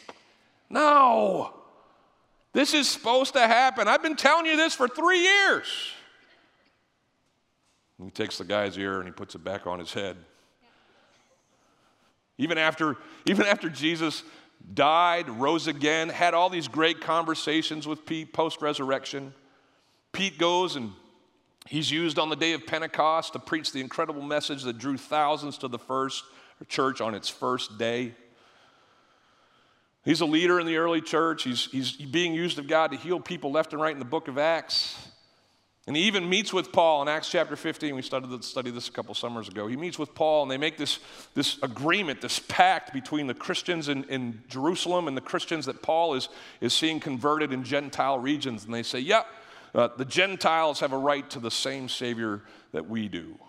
no. 0.69 1.53
This 2.53 2.73
is 2.73 2.89
supposed 2.89 3.33
to 3.33 3.39
happen. 3.39 3.87
I've 3.87 4.03
been 4.03 4.17
telling 4.17 4.45
you 4.45 4.57
this 4.57 4.73
for 4.73 4.87
three 4.87 5.21
years. 5.21 5.67
And 7.97 8.07
he 8.07 8.11
takes 8.11 8.37
the 8.37 8.43
guy's 8.43 8.77
ear 8.77 8.97
and 8.97 9.05
he 9.05 9.11
puts 9.11 9.35
it 9.35 9.43
back 9.43 9.67
on 9.67 9.79
his 9.79 9.93
head. 9.93 10.17
Even 12.37 12.57
after, 12.57 12.97
even 13.25 13.45
after 13.45 13.69
Jesus 13.69 14.23
died, 14.73 15.29
rose 15.29 15.67
again, 15.67 16.09
had 16.09 16.33
all 16.33 16.49
these 16.49 16.67
great 16.67 17.01
conversations 17.01 17.87
with 17.87 18.05
Pete 18.05 18.33
post 18.33 18.61
resurrection, 18.61 19.33
Pete 20.11 20.37
goes 20.37 20.75
and 20.75 20.91
he's 21.67 21.91
used 21.91 22.19
on 22.19 22.29
the 22.29 22.35
day 22.35 22.53
of 22.53 22.65
Pentecost 22.65 23.33
to 23.33 23.39
preach 23.39 23.71
the 23.71 23.79
incredible 23.79 24.21
message 24.21 24.63
that 24.63 24.77
drew 24.77 24.97
thousands 24.97 25.57
to 25.59 25.67
the 25.67 25.79
first 25.79 26.23
church 26.67 27.01
on 27.01 27.15
its 27.15 27.29
first 27.29 27.77
day. 27.77 28.13
He's 30.03 30.21
a 30.21 30.25
leader 30.25 30.59
in 30.59 30.65
the 30.65 30.77
early 30.77 31.01
church. 31.01 31.43
He's, 31.43 31.65
he's 31.65 31.91
being 31.91 32.33
used 32.33 32.57
of 32.57 32.67
God 32.67 32.91
to 32.91 32.97
heal 32.97 33.19
people 33.19 33.51
left 33.51 33.73
and 33.73 33.81
right 33.81 33.93
in 33.93 33.99
the 33.99 34.05
book 34.05 34.27
of 34.27 34.37
Acts. 34.37 35.10
And 35.87 35.95
he 35.95 36.03
even 36.03 36.29
meets 36.29 36.53
with 36.53 36.71
Paul 36.71 37.01
in 37.01 37.07
Acts 37.07 37.29
chapter 37.29 37.55
15. 37.55 37.95
We 37.95 38.03
studied, 38.03 38.29
this 38.29 38.87
a 38.87 38.91
couple 38.91 39.15
summers 39.15 39.47
ago. 39.47 39.65
He 39.65 39.75
meets 39.75 39.97
with 39.97 40.13
Paul, 40.13 40.43
and 40.43 40.51
they 40.51 40.57
make 40.57 40.77
this, 40.77 40.99
this 41.33 41.57
agreement, 41.63 42.21
this 42.21 42.37
pact 42.37 42.93
between 42.93 43.25
the 43.25 43.33
Christians 43.33 43.89
in, 43.89 44.03
in 44.03 44.43
Jerusalem 44.47 45.07
and 45.07 45.17
the 45.17 45.21
Christians 45.21 45.65
that 45.65 45.81
Paul 45.81 46.13
is, 46.13 46.29
is 46.61 46.73
seeing 46.73 46.99
converted 46.99 47.51
in 47.51 47.63
Gentile 47.63 48.19
regions. 48.19 48.63
And 48.63 48.73
they 48.73 48.83
say, 48.83 48.99
yep, 48.99 49.25
uh, 49.73 49.89
the 49.97 50.05
Gentiles 50.05 50.79
have 50.81 50.93
a 50.93 50.97
right 50.97 51.27
to 51.31 51.39
the 51.39 51.51
same 51.51 51.89
Savior 51.89 52.43
that 52.73 52.87
we 52.87 53.07
do. 53.07 53.39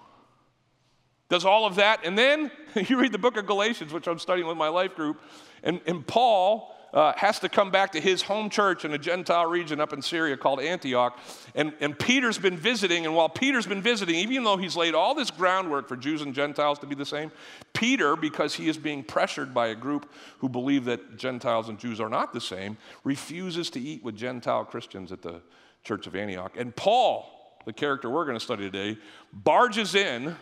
Does 1.29 1.45
all 1.45 1.67
of 1.67 1.77
that. 1.77 2.01
And 2.05 2.17
then 2.17 2.51
you 2.89 2.99
read 2.99 3.12
the 3.12 3.19
book 3.19 3.37
of 3.37 3.45
Galatians, 3.45 3.93
which 3.93 4.07
I'm 4.07 4.19
studying 4.19 4.49
with 4.49 4.57
my 4.57 4.69
life 4.69 4.95
group, 4.95 5.21
and, 5.62 5.83
and 5.87 6.07
Paul 6.07 6.72
uh, 6.92 7.12
has 7.16 7.38
to 7.38 7.49
come 7.49 7.70
back 7.70 7.92
to 7.92 8.00
his 8.00 8.22
home 8.22 8.50
church 8.50 8.84
in 8.84 8.92
a 8.92 8.99
Gentile 8.99 9.46
region 9.46 9.80
up 9.80 9.92
in 9.92 10.02
Syria 10.02 10.37
called 10.37 10.61
Antioch. 10.61 11.18
And, 11.54 11.72
and 11.80 11.99
Peter's 11.99 12.38
been 12.38 12.56
visiting, 12.56 13.06
and 13.06 13.14
while 13.14 13.28
Peter's 13.28 13.66
been 13.66 13.82
visiting, 13.82 14.16
even 14.16 14.44
though 14.44 14.56
he's 14.56 14.76
laid 14.76 14.94
all 14.94 15.14
this 15.14 15.30
groundwork 15.30 15.88
for 15.88 15.96
Jews 15.96 16.22
and 16.22 16.34
Gentiles 16.34 16.78
to 16.80 16.87
be 16.87 16.94
the 16.94 17.06
same, 17.06 17.32
Peter, 17.72 18.14
because 18.16 18.54
he 18.54 18.68
is 18.68 18.76
being 18.76 19.02
pressured 19.02 19.54
by 19.54 19.68
a 19.68 19.75
group 19.75 20.12
who 20.38 20.49
believe 20.49 20.84
that 20.84 21.16
Gentiles 21.16 21.68
and 21.68 21.78
Jews 21.78 22.00
are 22.00 22.11
not 22.11 22.32
the 22.32 22.40
same, 22.40 22.76
refuses 23.04 23.70
to 23.70 23.80
eat 23.80 24.04
with 24.04 24.16
Gentile 24.16 24.64
Christians 24.64 25.12
at 25.12 25.22
the 25.22 25.40
church 25.84 26.06
of 26.06 26.14
Antioch. 26.14 26.52
And 26.56 26.75
Paul, 26.76 27.58
the 27.64 27.72
character 27.72 28.11
we're 28.11 28.25
going 28.25 28.38
to 28.38 28.44
study 28.44 28.70
today, 28.70 28.99
barges 29.32 29.94
in 29.94 30.37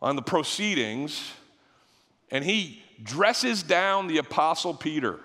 on 0.00 0.16
the 0.16 0.22
proceedings 0.22 1.32
and 2.30 2.44
he 2.44 2.82
dresses 3.02 3.62
down 3.62 4.06
the 4.06 4.18
apostle 4.18 4.74
Peter. 4.74 5.20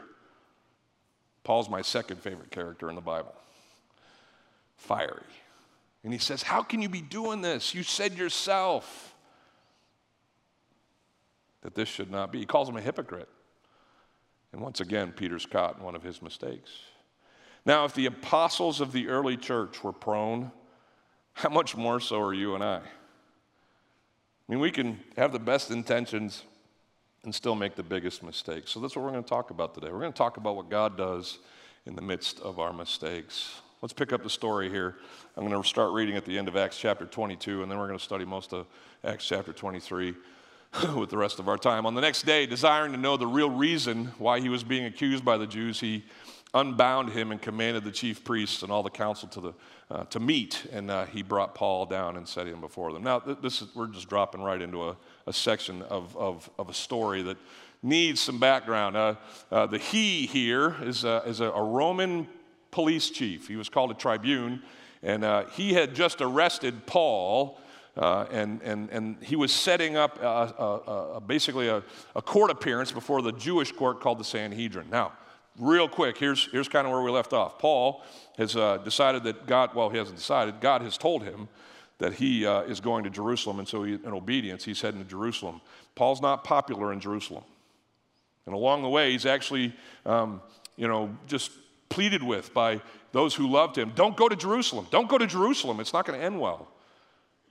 Paul's 1.44 1.70
my 1.70 1.82
second 1.82 2.22
favorite 2.22 2.52
character 2.52 2.90
in 2.90 2.96
the 2.96 3.02
Bible. 3.02 3.34
Fiery. 4.78 5.24
And 6.04 6.14
he 6.14 6.20
says, 6.20 6.44
How 6.44 6.62
can 6.62 6.82
you 6.82 6.90
be 6.90 7.02
doing 7.02 7.42
this? 7.42 7.74
You 7.74 7.84
said 7.84 8.18
yourself 8.18 9.16
that 11.62 11.76
this 11.76 11.90
should 11.90 12.10
not 12.10 12.32
be. 12.32 12.40
He 12.40 12.46
calls 12.46 12.70
him 12.70 12.78
a 12.78 12.82
hypocrite. 12.82 13.30
And 14.52 14.62
once 14.62 14.80
again, 14.80 15.12
Peter's 15.12 15.46
caught 15.46 15.78
in 15.78 15.84
one 15.84 15.96
of 15.96 16.04
his 16.04 16.22
mistakes. 16.22 16.72
Now, 17.66 17.86
if 17.86 17.94
the 17.94 18.06
apostles 18.06 18.82
of 18.82 18.92
the 18.92 19.10
early 19.10 19.38
church 19.38 19.84
were 19.84 19.92
prone, 19.92 20.52
how 21.34 21.50
much 21.50 21.76
more 21.76 22.00
so 22.00 22.22
are 22.22 22.34
you 22.34 22.56
and 22.56 22.64
I? 22.64 22.78
I 22.78 22.82
mean, 24.48 24.60
we 24.60 24.72
can 24.72 25.00
have 25.18 25.32
the 25.32 25.40
best 25.40 25.70
intentions 25.70 26.44
and 27.24 27.34
still 27.34 27.56
make 27.56 27.76
the 27.76 27.84
biggest 27.84 28.24
mistakes. 28.24 28.72
So 28.72 28.80
that's 28.80 28.96
what 28.96 29.04
we're 29.04 29.12
going 29.12 29.24
to 29.24 29.30
talk 29.30 29.50
about 29.50 29.74
today. 29.74 29.88
We're 29.92 30.00
going 30.00 30.14
to 30.14 30.18
talk 30.18 30.38
about 30.38 30.56
what 30.56 30.70
God 30.70 30.98
does 30.98 31.40
in 31.86 31.96
the 31.96 32.02
midst 32.02 32.40
of 32.40 32.60
our 32.60 32.74
mistakes. 32.74 33.62
Let's 33.82 33.94
pick 33.94 34.12
up 34.12 34.24
the 34.24 34.30
story 34.30 34.70
here. 34.70 34.96
I'm 35.38 35.48
going 35.48 35.62
to 35.62 35.68
start 35.68 35.94
reading 35.94 36.18
at 36.18 36.26
the 36.26 36.38
end 36.38 36.48
of 36.48 36.58
Acts 36.58 36.78
chapter 36.78 37.06
22, 37.06 37.64
and 37.64 37.72
then 37.72 37.80
we're 37.80 37.88
going 37.88 37.98
to 38.00 38.04
study 38.04 38.26
most 38.26 38.54
of 38.54 38.68
Acts 39.04 39.26
chapter 39.28 39.54
23 39.54 40.16
with 40.96 41.10
the 41.10 41.18
rest 41.18 41.40
of 41.40 41.48
our 41.48 41.58
time. 41.58 41.86
On 41.86 41.96
the 41.96 42.02
next 42.02 42.24
day, 42.24 42.46
desiring 42.46 42.92
to 42.92 42.98
know 42.98 43.18
the 43.18 43.28
real 43.28 43.50
reason 43.50 44.12
why 44.18 44.40
he 44.40 44.50
was 44.50 44.64
being 44.64 44.86
accused 44.86 45.24
by 45.24 45.38
the 45.38 45.48
Jews, 45.48 45.80
he 45.80 46.04
unbound 46.54 47.12
him 47.12 47.32
and 47.32 47.42
commanded 47.42 47.84
the 47.84 47.92
chief 47.92 48.24
priests 48.24 48.64
and 48.64 48.72
all 48.72 48.82
the 48.82 48.90
council 48.90 49.30
to, 49.30 49.42
the, 49.42 49.54
uh, 49.92 50.04
to 50.06 50.20
meet. 50.20 50.66
And 50.72 50.90
uh, 50.90 51.06
he 51.06 51.22
brought 51.22 51.54
Paul 51.54 51.86
down 51.86 52.18
and 52.18 52.28
set 52.28 52.48
him 52.48 52.60
before 52.60 52.92
them. 52.92 53.04
Now, 53.04 53.20
this 53.20 53.62
is, 53.62 53.68
we're 53.76 53.88
just 53.88 54.10
dropping 54.10 54.42
right 54.42 54.62
into 54.62 54.90
a, 54.90 54.98
a 55.28 55.34
section 55.34 55.84
of, 55.84 56.16
of, 56.18 56.50
of, 56.58 56.70
a 56.70 56.74
story 56.74 57.22
that 57.24 57.38
needs 57.84 58.20
some 58.20 58.40
background. 58.40 58.98
Uh, 58.98 59.16
uh 59.52 59.68
the 59.68 59.78
he 59.78 60.26
here 60.26 60.76
is, 60.82 61.04
a, 61.04 61.22
is 61.26 61.40
a, 61.40 61.52
a, 61.52 61.64
Roman 61.64 62.28
police 62.72 63.12
chief. 63.12 63.48
He 63.48 63.56
was 63.56 63.70
called 63.70 63.92
a 63.92 63.96
tribune. 63.96 64.64
And 65.04 65.24
uh, 65.24 65.46
he 65.52 65.74
had 65.74 65.94
just 65.94 66.20
arrested 66.20 66.88
Paul. 66.88 67.60
Uh, 67.96 68.26
and, 68.32 68.62
and, 68.64 68.90
and 68.90 69.18
he 69.22 69.36
was 69.36 69.52
setting 69.52 69.98
up 69.98 70.18
basically 71.28 71.68
a, 71.68 71.84
a 72.16 72.22
court 72.22 72.50
appearance 72.50 72.92
before 72.92 73.22
the 73.22 73.34
Jewish 73.34 73.72
court 73.72 74.00
called 74.00 74.20
the 74.20 74.24
Sanhedrin. 74.24 74.90
Now, 74.90 75.14
real 75.60 75.88
quick, 75.88 76.18
here's, 76.18 76.50
here's 76.52 76.68
kind 76.68 76.88
of 76.88 76.94
where 76.94 77.02
we 77.02 77.12
left 77.12 77.34
off. 77.34 77.60
Paul 77.60 78.04
has 78.38 78.56
uh, 78.56 78.78
decided 78.78 79.24
that 79.24 79.46
God, 79.46 79.76
well, 79.76 79.90
he 79.90 79.98
hasn't 79.98 80.18
decided, 80.18 80.62
God 80.62 80.82
has 80.82 80.98
told 80.98 81.24
him 81.24 81.48
that 82.00 82.14
he 82.14 82.46
uh, 82.46 82.62
is 82.62 82.80
going 82.80 83.04
to 83.04 83.10
Jerusalem, 83.10 83.60
and 83.60 83.68
so 83.68 83.84
he, 83.84 83.94
in 83.94 84.14
obedience, 84.14 84.64
he's 84.64 84.82
heading 84.82 85.04
to 85.04 85.08
Jerusalem. 85.08 85.62
Paul's 85.96 86.22
not 86.22 86.44
popular 86.44 86.94
in 86.94 87.00
Jerusalem. 87.00 87.44
And 88.46 88.56
along 88.56 88.82
the 88.82 88.90
way, 88.90 89.12
he's 89.12 89.26
actually, 89.26 89.76
um, 90.06 90.42
you 90.78 90.88
know, 90.88 91.16
just 91.28 91.52
pleaded 91.90 92.24
with 92.24 92.54
by 92.54 92.82
those 93.12 93.36
who 93.36 93.50
loved 93.50 93.78
him 93.78 93.92
don't 93.96 94.16
go 94.16 94.30
to 94.30 94.36
Jerusalem. 94.36 94.88
Don't 94.92 95.10
go 95.10 95.18
to 95.18 95.28
Jerusalem. 95.28 95.80
It's 95.80 95.94
not 95.94 96.06
going 96.06 96.18
to 96.18 96.26
end 96.26 96.40
well. 96.40 96.68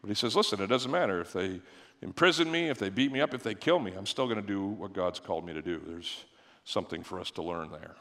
But 0.00 0.09
he 0.09 0.15
says, 0.15 0.35
listen, 0.35 0.62
it 0.62 0.69
doesn't 0.69 0.91
matter 0.91 1.21
if 1.21 1.33
they 1.33 1.61
imprison 2.03 2.50
me, 2.50 2.69
if 2.69 2.79
they 2.79 2.88
beat 2.88 3.12
me 3.12 3.21
up, 3.21 3.35
if 3.35 3.43
they 3.43 3.55
kill 3.55 3.81
me, 3.81 3.93
I'm 3.93 4.07
still 4.07 4.27
going 4.27 4.41
to 4.41 4.47
do 4.47 4.67
what 4.67 4.93
God's 4.93 5.19
called 5.19 5.45
me 5.45 5.53
to 5.53 5.62
do. 5.62 5.81
There's, 5.85 6.25
something 6.68 7.02
for 7.02 7.18
us 7.18 7.30
to 7.32 7.42
learn 7.42 7.70
there. 7.70 7.96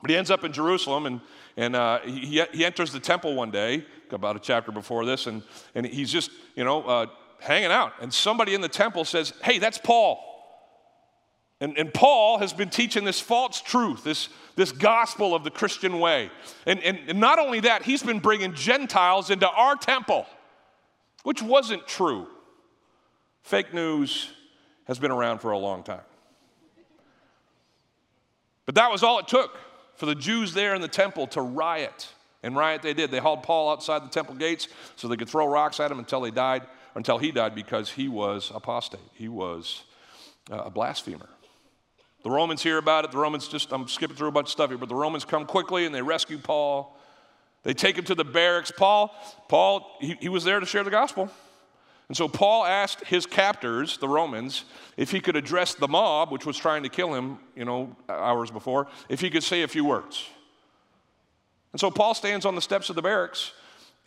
But 0.00 0.10
he 0.10 0.16
ends 0.16 0.30
up 0.30 0.44
in 0.44 0.52
Jerusalem 0.52 1.06
and, 1.06 1.20
and 1.56 1.76
uh, 1.76 2.00
he, 2.00 2.42
he 2.52 2.64
enters 2.64 2.90
the 2.90 3.00
temple 3.00 3.34
one 3.34 3.50
day, 3.50 3.84
about 4.10 4.34
a 4.34 4.40
chapter 4.40 4.72
before 4.72 5.04
this, 5.04 5.26
and, 5.26 5.42
and 5.74 5.86
he's 5.86 6.10
just, 6.10 6.30
you 6.56 6.64
know, 6.64 6.82
uh, 6.82 7.06
hanging 7.38 7.70
out. 7.70 7.92
And 8.00 8.12
somebody 8.12 8.54
in 8.54 8.60
the 8.60 8.68
temple 8.68 9.04
says, 9.04 9.32
Hey, 9.42 9.58
that's 9.58 9.78
Paul. 9.78 10.26
And, 11.60 11.76
and 11.76 11.92
Paul 11.92 12.38
has 12.38 12.54
been 12.54 12.70
teaching 12.70 13.04
this 13.04 13.20
false 13.20 13.60
truth, 13.60 14.02
this, 14.02 14.30
this 14.56 14.72
gospel 14.72 15.34
of 15.34 15.44
the 15.44 15.50
Christian 15.50 16.00
way. 16.00 16.30
And, 16.66 16.82
and, 16.82 16.98
and 17.06 17.20
not 17.20 17.38
only 17.38 17.60
that, 17.60 17.82
he's 17.82 18.02
been 18.02 18.18
bringing 18.18 18.54
Gentiles 18.54 19.28
into 19.28 19.48
our 19.48 19.76
temple, 19.76 20.26
which 21.22 21.42
wasn't 21.42 21.86
true. 21.86 22.26
Fake 23.42 23.74
news 23.74 24.30
has 24.86 24.98
been 24.98 25.10
around 25.10 25.40
for 25.40 25.50
a 25.50 25.58
long 25.58 25.82
time. 25.82 26.00
But 28.70 28.76
that 28.76 28.92
was 28.92 29.02
all 29.02 29.18
it 29.18 29.26
took 29.26 29.58
for 29.96 30.06
the 30.06 30.14
Jews 30.14 30.54
there 30.54 30.76
in 30.76 30.80
the 30.80 30.86
temple 30.86 31.26
to 31.26 31.40
riot. 31.40 32.08
And 32.44 32.54
riot 32.54 32.82
they 32.82 32.94
did. 32.94 33.10
They 33.10 33.18
hauled 33.18 33.42
Paul 33.42 33.68
outside 33.68 34.04
the 34.04 34.08
temple 34.08 34.36
gates 34.36 34.68
so 34.94 35.08
they 35.08 35.16
could 35.16 35.28
throw 35.28 35.48
rocks 35.48 35.80
at 35.80 35.90
him 35.90 35.98
until 35.98 36.22
he 36.22 36.30
died, 36.30 36.62
until 36.94 37.18
he 37.18 37.32
died 37.32 37.56
because 37.56 37.90
he 37.90 38.06
was 38.06 38.52
apostate. 38.54 39.00
He 39.14 39.26
was 39.26 39.82
uh, 40.52 40.58
a 40.58 40.70
blasphemer. 40.70 41.28
The 42.22 42.30
Romans 42.30 42.62
hear 42.62 42.78
about 42.78 43.04
it. 43.04 43.10
The 43.10 43.18
Romans 43.18 43.48
just, 43.48 43.72
I'm 43.72 43.88
skipping 43.88 44.14
through 44.14 44.28
a 44.28 44.30
bunch 44.30 44.46
of 44.46 44.52
stuff 44.52 44.70
here, 44.70 44.78
but 44.78 44.88
the 44.88 44.94
Romans 44.94 45.24
come 45.24 45.46
quickly 45.46 45.84
and 45.84 45.92
they 45.92 46.02
rescue 46.02 46.38
Paul. 46.38 46.96
They 47.64 47.74
take 47.74 47.98
him 47.98 48.04
to 48.04 48.14
the 48.14 48.22
barracks. 48.22 48.70
Paul, 48.70 49.12
Paul, 49.48 49.96
he, 50.00 50.16
he 50.20 50.28
was 50.28 50.44
there 50.44 50.60
to 50.60 50.66
share 50.66 50.84
the 50.84 50.92
gospel. 50.92 51.28
And 52.10 52.16
so 52.16 52.26
Paul 52.26 52.64
asked 52.64 53.04
his 53.04 53.24
captors, 53.24 53.96
the 53.98 54.08
Romans, 54.08 54.64
if 54.96 55.12
he 55.12 55.20
could 55.20 55.36
address 55.36 55.74
the 55.74 55.86
mob, 55.86 56.32
which 56.32 56.44
was 56.44 56.56
trying 56.56 56.82
to 56.82 56.88
kill 56.88 57.14
him, 57.14 57.38
you 57.54 57.64
know, 57.64 57.94
hours 58.08 58.50
before, 58.50 58.88
if 59.08 59.20
he 59.20 59.30
could 59.30 59.44
say 59.44 59.62
a 59.62 59.68
few 59.68 59.84
words. 59.84 60.26
And 61.70 61.78
so 61.78 61.88
Paul 61.88 62.14
stands 62.14 62.44
on 62.44 62.56
the 62.56 62.60
steps 62.62 62.90
of 62.90 62.96
the 62.96 63.02
barracks 63.02 63.52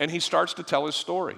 and 0.02 0.12
he 0.12 0.20
starts 0.20 0.54
to 0.56 0.64
tell 0.64 0.86
his 0.86 0.96
story. 0.96 1.38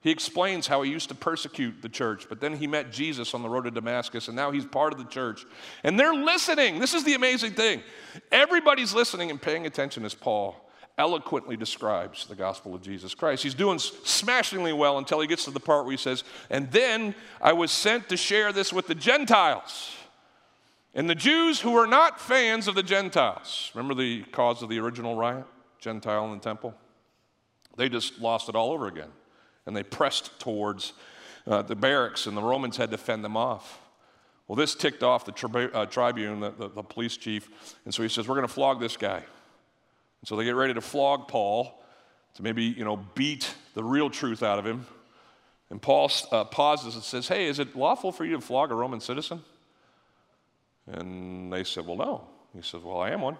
He 0.00 0.10
explains 0.10 0.66
how 0.66 0.82
he 0.82 0.90
used 0.90 1.10
to 1.10 1.14
persecute 1.14 1.80
the 1.80 1.88
church, 1.88 2.26
but 2.28 2.40
then 2.40 2.56
he 2.56 2.66
met 2.66 2.90
Jesus 2.90 3.32
on 3.32 3.42
the 3.42 3.48
road 3.48 3.62
to 3.66 3.70
Damascus, 3.70 4.26
and 4.26 4.34
now 4.34 4.50
he's 4.50 4.64
part 4.64 4.92
of 4.92 4.98
the 4.98 5.04
church. 5.04 5.46
And 5.84 5.96
they're 5.96 6.12
listening. 6.12 6.80
This 6.80 6.92
is 6.92 7.04
the 7.04 7.14
amazing 7.14 7.52
thing. 7.52 7.84
Everybody's 8.32 8.92
listening 8.92 9.30
and 9.30 9.40
paying 9.40 9.64
attention 9.64 10.04
as 10.04 10.14
Paul 10.14 10.56
eloquently 11.00 11.56
describes 11.56 12.26
the 12.26 12.34
gospel 12.34 12.74
of 12.74 12.82
Jesus 12.82 13.14
Christ. 13.14 13.42
He's 13.42 13.54
doing 13.54 13.78
smashingly 13.78 14.74
well 14.74 14.98
until 14.98 15.18
he 15.20 15.26
gets 15.26 15.46
to 15.46 15.50
the 15.50 15.58
part 15.58 15.86
where 15.86 15.92
he 15.92 15.96
says, 15.96 16.24
And 16.50 16.70
then 16.70 17.14
I 17.40 17.54
was 17.54 17.72
sent 17.72 18.10
to 18.10 18.18
share 18.18 18.52
this 18.52 18.70
with 18.70 18.86
the 18.86 18.94
Gentiles. 18.94 19.92
And 20.94 21.08
the 21.08 21.14
Jews 21.14 21.58
who 21.60 21.74
are 21.76 21.86
not 21.86 22.20
fans 22.20 22.68
of 22.68 22.74
the 22.74 22.82
Gentiles, 22.82 23.70
remember 23.74 23.94
the 23.94 24.24
cause 24.24 24.62
of 24.62 24.68
the 24.68 24.78
original 24.78 25.16
riot? 25.16 25.46
Gentile 25.78 26.26
in 26.26 26.32
the 26.32 26.44
temple? 26.44 26.74
They 27.78 27.88
just 27.88 28.20
lost 28.20 28.50
it 28.50 28.54
all 28.54 28.70
over 28.70 28.86
again. 28.86 29.10
And 29.64 29.74
they 29.74 29.82
pressed 29.82 30.38
towards 30.38 30.92
uh, 31.46 31.62
the 31.62 31.76
barracks, 31.76 32.26
and 32.26 32.36
the 32.36 32.42
Romans 32.42 32.76
had 32.76 32.90
to 32.90 32.98
fend 32.98 33.24
them 33.24 33.38
off. 33.38 33.80
Well, 34.48 34.56
this 34.56 34.74
ticked 34.74 35.02
off 35.02 35.24
the 35.24 35.32
tri- 35.32 35.70
uh, 35.72 35.86
tribune, 35.86 36.40
the, 36.40 36.50
the, 36.50 36.68
the 36.68 36.82
police 36.82 37.16
chief, 37.16 37.48
and 37.86 37.94
so 37.94 38.02
he 38.02 38.10
says, 38.10 38.28
We're 38.28 38.34
going 38.34 38.46
to 38.46 38.52
flog 38.52 38.80
this 38.80 38.98
guy. 38.98 39.22
And 40.20 40.28
so 40.28 40.36
they 40.36 40.44
get 40.44 40.54
ready 40.54 40.74
to 40.74 40.80
flog 40.80 41.28
Paul 41.28 41.82
to 42.34 42.42
maybe, 42.42 42.64
you 42.64 42.84
know, 42.84 42.96
beat 43.14 43.52
the 43.74 43.84
real 43.84 44.10
truth 44.10 44.42
out 44.42 44.58
of 44.58 44.66
him. 44.66 44.86
And 45.70 45.80
Paul 45.80 46.10
uh, 46.32 46.44
pauses 46.44 46.94
and 46.94 47.04
says, 47.04 47.28
Hey, 47.28 47.46
is 47.46 47.58
it 47.58 47.76
lawful 47.76 48.12
for 48.12 48.24
you 48.24 48.36
to 48.36 48.40
flog 48.40 48.70
a 48.70 48.74
Roman 48.74 49.00
citizen? 49.00 49.42
And 50.86 51.52
they 51.52 51.64
said, 51.64 51.86
Well, 51.86 51.96
no. 51.96 52.24
He 52.54 52.62
says, 52.62 52.82
Well, 52.82 52.98
I 52.98 53.10
am 53.10 53.22
one. 53.22 53.38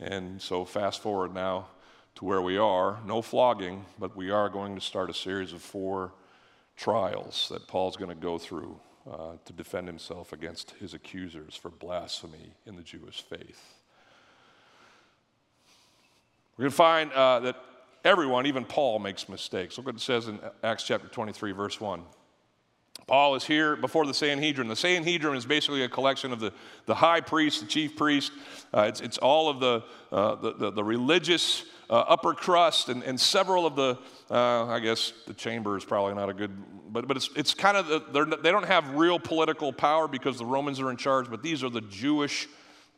And 0.00 0.40
so 0.40 0.64
fast 0.64 1.00
forward 1.00 1.34
now 1.34 1.68
to 2.16 2.24
where 2.24 2.42
we 2.42 2.58
are 2.58 2.98
no 3.06 3.22
flogging, 3.22 3.86
but 3.98 4.16
we 4.16 4.30
are 4.30 4.48
going 4.48 4.74
to 4.74 4.80
start 4.80 5.10
a 5.10 5.14
series 5.14 5.52
of 5.52 5.62
four 5.62 6.12
trials 6.76 7.48
that 7.50 7.66
Paul's 7.68 7.96
going 7.96 8.10
to 8.10 8.14
go 8.14 8.38
through 8.38 8.78
uh, 9.10 9.34
to 9.44 9.52
defend 9.52 9.86
himself 9.86 10.32
against 10.32 10.72
his 10.72 10.94
accusers 10.94 11.56
for 11.56 11.70
blasphemy 11.70 12.52
in 12.66 12.76
the 12.76 12.82
Jewish 12.82 13.22
faith. 13.22 13.81
We're 16.56 16.64
going 16.64 16.70
to 16.70 16.76
find 16.76 17.12
uh, 17.12 17.40
that 17.40 17.56
everyone, 18.04 18.46
even 18.46 18.64
Paul, 18.66 18.98
makes 18.98 19.28
mistakes. 19.28 19.78
Look 19.78 19.86
what 19.86 19.94
it 19.94 20.00
says 20.02 20.28
in 20.28 20.38
Acts 20.62 20.84
chapter 20.84 21.08
23, 21.08 21.52
verse 21.52 21.80
1. 21.80 22.02
Paul 23.06 23.34
is 23.34 23.44
here 23.44 23.74
before 23.74 24.06
the 24.06 24.12
Sanhedrin. 24.12 24.68
The 24.68 24.76
Sanhedrin 24.76 25.34
is 25.34 25.46
basically 25.46 25.82
a 25.82 25.88
collection 25.88 26.30
of 26.30 26.40
the, 26.40 26.52
the 26.84 26.94
high 26.94 27.22
priest, 27.22 27.60
the 27.60 27.66
chief 27.66 27.96
priest. 27.96 28.32
Uh, 28.72 28.82
it's, 28.82 29.00
it's 29.00 29.18
all 29.18 29.48
of 29.48 29.60
the, 29.60 29.82
uh, 30.12 30.34
the, 30.36 30.52
the, 30.54 30.70
the, 30.72 30.84
religious 30.84 31.64
uh, 31.88 31.94
upper 31.94 32.34
crust 32.34 32.90
and, 32.90 33.02
and 33.02 33.18
several 33.18 33.66
of 33.66 33.74
the, 33.74 33.98
uh, 34.30 34.66
I 34.66 34.78
guess 34.78 35.14
the 35.26 35.34
chamber 35.34 35.78
is 35.78 35.84
probably 35.86 36.14
not 36.14 36.28
a 36.28 36.34
good, 36.34 36.50
but, 36.92 37.08
but 37.08 37.16
it's, 37.16 37.30
it's 37.34 37.54
kind 37.54 37.78
of, 37.78 37.88
the, 38.12 38.38
they 38.42 38.50
don't 38.50 38.66
have 38.66 38.94
real 38.94 39.18
political 39.18 39.72
power 39.72 40.06
because 40.06 40.38
the 40.38 40.46
Romans 40.46 40.80
are 40.80 40.90
in 40.90 40.98
charge, 40.98 41.30
but 41.30 41.42
these 41.42 41.64
are 41.64 41.70
the 41.70 41.80
Jewish 41.80 42.46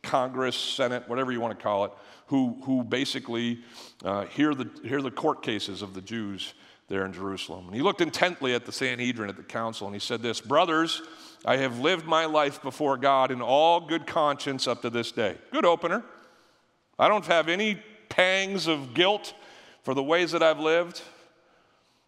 Congress, 0.05 0.55
Senate, 0.55 1.07
whatever 1.07 1.31
you 1.31 1.41
want 1.41 1.57
to 1.57 1.63
call 1.63 1.85
it 1.85 1.91
who, 2.27 2.57
who 2.63 2.83
basically 2.83 3.59
uh, 4.03 4.25
hear, 4.25 4.53
the, 4.53 4.69
hear 4.83 5.01
the 5.01 5.11
court 5.11 5.43
cases 5.43 5.81
of 5.81 5.93
the 5.93 6.01
Jews 6.01 6.53
there 6.87 7.05
in 7.05 7.13
Jerusalem. 7.13 7.65
And 7.67 7.75
he 7.75 7.81
looked 7.81 8.01
intently 8.01 8.53
at 8.53 8.65
the 8.65 8.71
Sanhedrin, 8.71 9.29
at 9.29 9.37
the 9.37 9.43
council, 9.43 9.87
and 9.87 9.95
he 9.95 9.99
said 9.99 10.21
this 10.21 10.41
Brothers, 10.41 11.01
I 11.45 11.57
have 11.57 11.79
lived 11.79 12.05
my 12.05 12.25
life 12.25 12.61
before 12.61 12.97
God 12.97 13.31
in 13.31 13.41
all 13.41 13.79
good 13.79 14.07
conscience 14.07 14.67
up 14.67 14.81
to 14.81 14.89
this 14.89 15.11
day. 15.11 15.37
Good 15.51 15.65
opener. 15.65 16.03
I 16.97 17.07
don't 17.07 17.25
have 17.25 17.49
any 17.49 17.79
pangs 18.09 18.67
of 18.67 18.93
guilt 18.93 19.33
for 19.83 19.93
the 19.93 20.03
ways 20.03 20.31
that 20.31 20.41
I've 20.41 20.59
lived. 20.59 21.01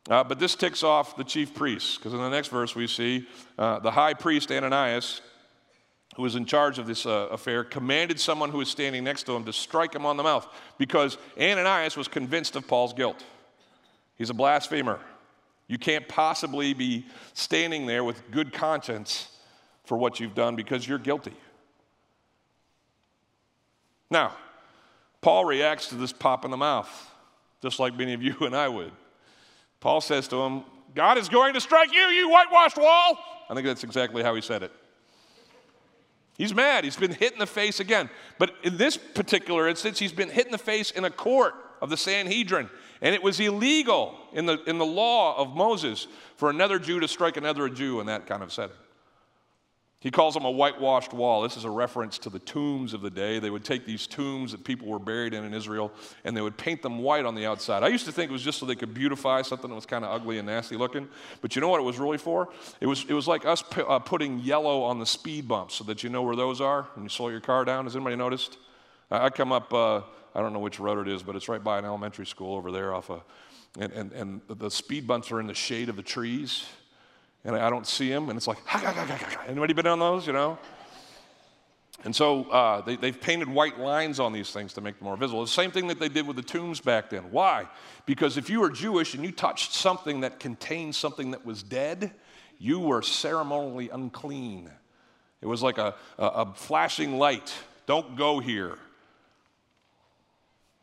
Uh, 0.10 0.24
but 0.24 0.39
this 0.39 0.56
ticks 0.56 0.84
off 0.84 1.18
the 1.18 1.24
chief 1.24 1.54
priests, 1.54 1.98
because 1.98 2.13
in 2.13 2.20
the 2.20 2.30
next 2.30 2.48
verse 2.48 2.74
we 2.74 2.88
see 2.88 3.27
uh, 3.58 3.80
the 3.80 3.92
high 3.92 4.13
priest 4.13 4.51
Ananias 4.51 5.22
who 6.18 6.24
was 6.24 6.36
in 6.36 6.46
charge 6.46 6.80
of 6.80 6.88
this 6.88 7.06
uh, 7.06 7.28
affair, 7.30 7.64
commanded 7.64 8.20
someone 8.20 8.50
who 8.50 8.58
was 8.58 8.70
standing 8.70 9.04
next 9.04 9.24
to 9.24 9.36
him 9.36 9.44
to 9.44 9.54
strike 9.54 9.94
him 9.94 10.04
on 10.04 10.18
the 10.18 10.24
mouth 10.24 10.48
because 10.80 11.16
Ananias 11.40 11.96
was 11.96 12.08
convinced 12.08 12.56
of 12.56 12.68
Paul's 12.68 12.92
guilt. 12.92 13.24
He's 14.18 14.32
a 14.32 14.34
blasphemer. 14.34 15.00
You 15.68 15.78
can't 15.78 16.08
possibly 16.08 16.74
be 16.74 17.06
standing 17.36 17.86
there 17.86 18.04
with 18.04 18.32
good 18.32 18.52
conscience 18.52 19.30
for 19.86 19.96
what 19.96 20.20
you've 20.20 20.34
done 20.34 20.56
because 20.56 20.88
you're 20.88 20.98
guilty. 20.98 21.36
Now, 24.10 24.36
Paul 25.22 25.46
reacts 25.46 25.90
to 25.90 25.96
this 25.96 26.14
pop 26.14 26.46
in 26.46 26.50
the 26.50 26.58
mouth, 26.58 27.12
just 27.62 27.80
like 27.80 27.96
many 27.96 28.14
of 28.14 28.24
you 28.24 28.36
and 28.42 28.56
I 28.56 28.70
would. 28.70 28.92
Paul 29.80 30.02
says 30.02 30.28
to 30.30 30.38
him, 30.38 30.64
God 30.96 31.20
is 31.20 31.30
going 31.30 31.54
to 31.54 31.62
strike 31.62 31.94
you, 31.94 32.02
you 32.02 32.28
whitewashed 32.28 32.78
wall. 32.78 33.20
I 33.52 33.54
think 33.54 33.68
that's 33.68 33.84
exactly 33.84 34.24
how 34.24 34.34
he 34.34 34.42
said 34.42 34.64
it. 34.64 34.72
He's 36.38 36.53
mad. 36.53 36.84
He's 36.84 36.96
been 36.96 37.13
hit 37.13 37.34
in 37.34 37.39
the 37.39 37.48
face 37.48 37.79
again. 37.79 38.10
But 38.38 38.53
in 38.63 38.77
this 38.77 38.96
particular 38.96 39.67
instance, 39.67 39.98
he's 39.98 40.13
been 40.13 40.29
hit 40.29 40.46
in 40.46 40.51
the 40.51 40.58
face 40.58 40.91
in 40.91 41.03
a 41.03 41.10
court 41.10 41.56
of 41.82 41.89
the 41.89 41.98
Sanhedrin. 41.98 42.70
And 43.01 43.15
it 43.15 43.24
was 43.24 43.39
illegal 43.39 44.15
in 44.34 44.46
the, 44.46 44.63
in 44.65 44.77
the 44.77 44.86
law 44.86 45.38
of 45.38 45.56
Moses 45.56 46.08
for 46.36 46.50
another 46.50 46.79
Jew 46.79 47.00
to 47.00 47.08
strike 47.08 47.38
another 47.38 47.70
Jew 47.70 48.00
in 48.00 48.08
that 48.08 48.27
kind 48.27 48.44
of 48.44 48.53
setting. 48.53 48.75
He 50.00 50.12
calls 50.12 50.36
them 50.36 50.46
a 50.46 50.51
whitewashed 50.51 51.12
wall. 51.12 51.42
This 51.42 51.58
is 51.58 51.63
a 51.63 51.72
reference 51.72 52.20
to 52.20 52.30
the 52.30 52.38
tombs 52.38 52.94
of 52.94 53.01
the 53.01 53.10
day. 53.10 53.39
They 53.39 53.50
would 53.50 53.66
take 53.66 53.84
these 53.84 54.06
tombs 54.06 54.51
that 54.51 54.63
people 54.63 54.88
were 54.88 55.00
buried 55.00 55.34
in 55.34 55.44
in 55.44 55.56
Israel 55.56 55.92
and 56.24 56.38
they 56.38 56.42
would 56.42 56.56
paint 56.56 56.84
them 56.84 57.00
white 57.00 57.25
on 57.25 57.34
the 57.34 57.48
outside. 57.48 57.82
I 57.82 57.88
used 57.88 58.06
to 58.06 58.12
think 58.12 58.30
it 58.30 58.34
was 58.34 58.44
just 58.44 58.60
so 58.60 58.68
they 58.68 58.75
could 58.75 58.94
beautify 58.94 59.42
something 59.42 59.70
that 59.70 59.75
was 59.75 59.88
kind 59.88 60.06
of 60.06 60.12
ugly 60.12 60.38
and 60.38 60.48
nasty 60.48 60.77
looking. 60.77 61.08
But 61.42 61.56
you 61.56 61.62
know 61.62 61.68
what 61.68 61.80
it 61.80 61.84
was 61.84 61.98
really 61.98 62.20
for? 62.20 62.50
It 62.80 62.86
was, 62.86 63.06
it 63.10 63.13
was 63.13 63.27
like 63.27 63.48
us 63.48 63.63
p- 63.63 63.82
uh, 63.82 63.98
putting 63.98 64.39
yellow 64.39 64.84
on 64.84 65.00
the 65.00 65.06
speed 65.06 65.48
bumps 65.48 65.74
so 65.74 65.84
that 65.86 66.04
you 66.04 66.12
know 66.12 66.22
where 66.22 66.36
those 66.36 66.62
are 66.62 66.84
when 66.94 67.04
you 67.04 67.10
slow 67.10 67.30
your 67.30 67.42
car 67.42 67.66
down. 67.66 67.86
Has 67.86 67.96
anybody 67.96 68.16
noticed? 68.16 68.60
I, 69.10 69.25
I 69.25 69.30
come 69.32 69.51
up, 69.51 69.74
uh, 69.74 70.01
I 70.36 70.42
don't 70.42 70.54
know 70.54 70.60
which 70.60 70.80
road 70.80 71.08
it 71.08 71.12
is, 71.12 71.24
but 71.24 71.36
it's 71.36 71.50
right 71.50 71.63
by 71.63 71.80
an 71.80 71.86
elementary 71.86 72.27
school 72.27 72.56
over 72.56 72.72
there 72.72 72.94
off 72.94 73.10
of, 73.10 73.24
and, 73.80 73.92
and, 73.94 74.12
and 74.12 74.42
the 74.48 74.70
speed 74.70 75.08
bumps 75.08 75.32
are 75.32 75.39
in 75.39 75.48
the 75.48 75.56
shade 75.56 75.89
of 75.89 75.96
the 75.96 76.04
trees 76.04 76.68
and 77.48 77.56
I 77.56 77.70
don't 77.70 77.88
see 77.88 78.10
him, 78.10 78.30
and 78.30 78.38
it's 78.38 78.48
like, 78.48 78.60
ha, 78.66 78.77
ha, 78.77 78.92
ha, 78.92 79.46
anybody 79.48 79.74
been 79.74 79.88
on 79.88 80.00
those, 80.00 80.27
you 80.27 80.34
know? 80.34 80.60
And 82.04 82.16
so 82.16 82.44
uh, 82.51 82.82
they, 82.82 82.96
they've 82.98 83.20
painted 83.20 83.48
white 83.48 83.80
lines 83.80 84.20
on 84.20 84.34
these 84.34 84.51
things 84.51 84.74
to 84.74 84.82
make 84.82 85.00
them 85.00 85.06
more 85.06 85.18
visible. 85.18 85.42
The 85.42 85.48
same 85.48 85.72
thing 85.72 85.88
that 85.88 86.00
they 86.00 86.10
did 86.10 86.27
with 86.27 86.36
the 86.36 86.44
tombs 86.44 86.80
back 86.80 87.10
then. 87.10 87.32
Why? 87.32 87.68
Because 88.06 88.38
if 88.38 88.50
you 88.50 88.60
were 88.60 88.70
Jewish 88.70 89.16
and 89.16 89.24
you 89.24 89.32
touched 89.32 89.74
something 89.74 90.22
that 90.22 90.39
contained 90.39 90.94
something 90.94 91.32
that 91.32 91.46
was 91.46 91.63
dead, 91.63 92.12
you 92.60 92.80
were 92.80 93.01
ceremonially 93.01 93.89
unclean. 93.89 94.70
It 95.42 95.48
was 95.48 95.63
like 95.63 95.77
a, 95.77 95.96
a, 96.20 96.25
a 96.25 96.54
flashing 96.54 97.18
light. 97.18 97.54
Don't 97.88 98.16
go 98.16 98.39
here. 98.39 98.77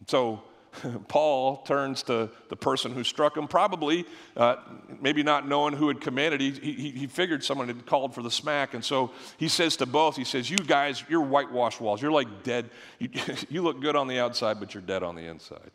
So 0.06 0.42
Paul 1.08 1.58
turns 1.62 2.02
to 2.04 2.30
the 2.48 2.56
person 2.56 2.92
who 2.92 3.04
struck 3.04 3.36
him, 3.36 3.48
probably, 3.48 4.06
uh, 4.36 4.56
maybe 5.00 5.22
not 5.22 5.48
knowing 5.48 5.74
who 5.74 5.88
had 5.88 6.00
commanded. 6.00 6.40
He, 6.40 6.50
he, 6.52 6.90
he, 6.90 7.06
figured 7.06 7.44
someone 7.44 7.68
had 7.68 7.86
called 7.86 8.14
for 8.14 8.22
the 8.22 8.30
smack. 8.30 8.74
And 8.74 8.84
so 8.84 9.12
he 9.36 9.48
says 9.48 9.76
to 9.76 9.86
both, 9.86 10.16
he 10.16 10.24
says, 10.24 10.50
You 10.50 10.56
guys, 10.56 11.04
you're 11.08 11.20
whitewashed 11.20 11.80
walls. 11.80 12.02
You're 12.02 12.12
like 12.12 12.42
dead. 12.42 12.70
You, 12.98 13.10
you 13.48 13.62
look 13.62 13.80
good 13.80 13.96
on 13.96 14.08
the 14.08 14.18
outside, 14.18 14.60
but 14.60 14.74
you're 14.74 14.82
dead 14.82 15.02
on 15.02 15.14
the 15.14 15.22
inside. 15.22 15.70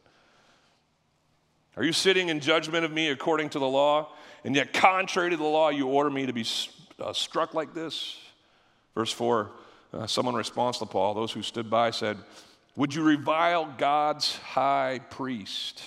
Are 1.78 1.84
you 1.84 1.94
sitting 1.94 2.30
in 2.30 2.40
judgment 2.40 2.84
of 2.84 2.92
me 2.92 3.10
according 3.10 3.50
to 3.52 3.60
the 3.60 3.68
law? 3.68 4.10
And 4.44 4.56
yet, 4.56 4.74
contrary 4.74 5.30
to 5.30 5.38
the 5.38 5.44
law, 5.44 5.70
you 5.70 5.88
order 5.88 6.10
me 6.10 6.26
to 6.26 6.34
be 6.34 6.46
uh, 7.00 7.14
struck 7.14 7.54
like 7.54 7.74
this? 7.74 8.18
Verse 8.96 9.12
4 9.12 9.52
uh, 9.92 10.06
someone 10.06 10.36
responds 10.36 10.78
to 10.80 10.86
Paul. 10.86 11.14
Those 11.14 11.32
who 11.32 11.42
stood 11.42 11.70
by 11.70 11.92
said, 11.92 12.18
would 12.80 12.96
you 12.96 13.04
revile 13.04 13.76
God's 13.78 14.38
high 14.38 15.02
priest? 15.10 15.84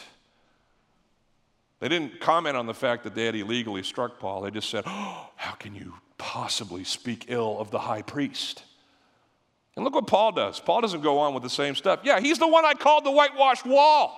They 1.80 1.88
didn't 1.88 2.20
comment 2.20 2.54
on 2.54 2.66
the 2.66 2.74
fact 2.74 3.04
that 3.04 3.14
they 3.14 3.24
had 3.24 3.34
illegally 3.34 3.82
struck 3.82 4.18
Paul. 4.18 4.42
They 4.42 4.50
just 4.50 4.68
said, 4.68 4.84
oh, 4.86 5.30
How 5.36 5.52
can 5.52 5.74
you 5.74 5.94
possibly 6.18 6.84
speak 6.84 7.24
ill 7.28 7.58
of 7.58 7.70
the 7.70 7.78
high 7.78 8.02
priest? 8.02 8.64
And 9.74 9.86
look 9.86 9.94
what 9.94 10.06
Paul 10.06 10.32
does. 10.32 10.60
Paul 10.60 10.82
doesn't 10.82 11.00
go 11.00 11.18
on 11.18 11.32
with 11.32 11.42
the 11.42 11.48
same 11.48 11.74
stuff. 11.74 12.00
Yeah, 12.04 12.20
he's 12.20 12.38
the 12.38 12.46
one 12.46 12.66
I 12.66 12.74
called 12.74 13.06
the 13.06 13.10
whitewashed 13.10 13.64
wall. 13.64 14.14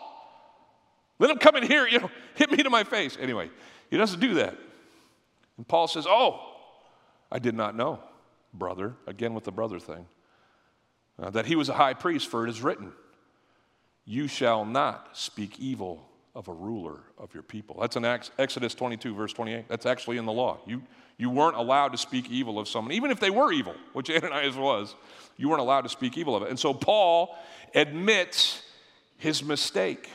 Let 1.20 1.30
him 1.30 1.38
come 1.38 1.54
in 1.54 1.62
here, 1.62 1.86
you 1.86 2.00
know, 2.00 2.10
hit 2.34 2.50
me 2.50 2.56
to 2.56 2.70
my 2.70 2.82
face. 2.82 3.16
Anyway, 3.20 3.50
he 3.88 3.96
doesn't 3.96 4.18
do 4.18 4.34
that. 4.34 4.56
And 5.58 5.68
Paul 5.68 5.86
says, 5.86 6.08
Oh, 6.08 6.40
I 7.30 7.38
did 7.38 7.54
not 7.54 7.76
know, 7.76 8.00
brother. 8.52 8.94
Again 9.06 9.32
with 9.32 9.44
the 9.44 9.52
brother 9.52 9.78
thing 9.78 10.06
uh, 11.18 11.30
that 11.30 11.46
he 11.46 11.56
was 11.56 11.68
a 11.68 11.74
high 11.74 11.94
priest, 11.94 12.28
for 12.28 12.46
it 12.46 12.50
is 12.50 12.62
written, 12.62 12.92
You 14.04 14.26
shall 14.28 14.64
not 14.64 15.16
speak 15.16 15.58
evil 15.58 16.08
of 16.34 16.48
a 16.48 16.52
ruler 16.52 17.00
of 17.18 17.32
your 17.32 17.42
people. 17.42 17.78
That's 17.80 17.96
in 17.96 18.04
Exodus 18.04 18.74
22, 18.74 19.14
verse 19.14 19.32
28. 19.32 19.68
That's 19.68 19.86
actually 19.86 20.16
in 20.16 20.26
the 20.26 20.32
law. 20.32 20.58
You, 20.66 20.82
you 21.16 21.30
weren't 21.30 21.56
allowed 21.56 21.92
to 21.92 21.98
speak 21.98 22.28
evil 22.30 22.58
of 22.58 22.68
someone, 22.68 22.92
even 22.92 23.10
if 23.10 23.20
they 23.20 23.30
were 23.30 23.52
evil, 23.52 23.74
which 23.92 24.10
Ananias 24.10 24.56
was. 24.56 24.94
You 25.36 25.48
weren't 25.48 25.60
allowed 25.60 25.82
to 25.82 25.88
speak 25.88 26.18
evil 26.18 26.34
of 26.34 26.42
it. 26.42 26.50
And 26.50 26.58
so 26.58 26.74
Paul 26.74 27.36
admits 27.74 28.62
his 29.16 29.42
mistake. 29.44 30.10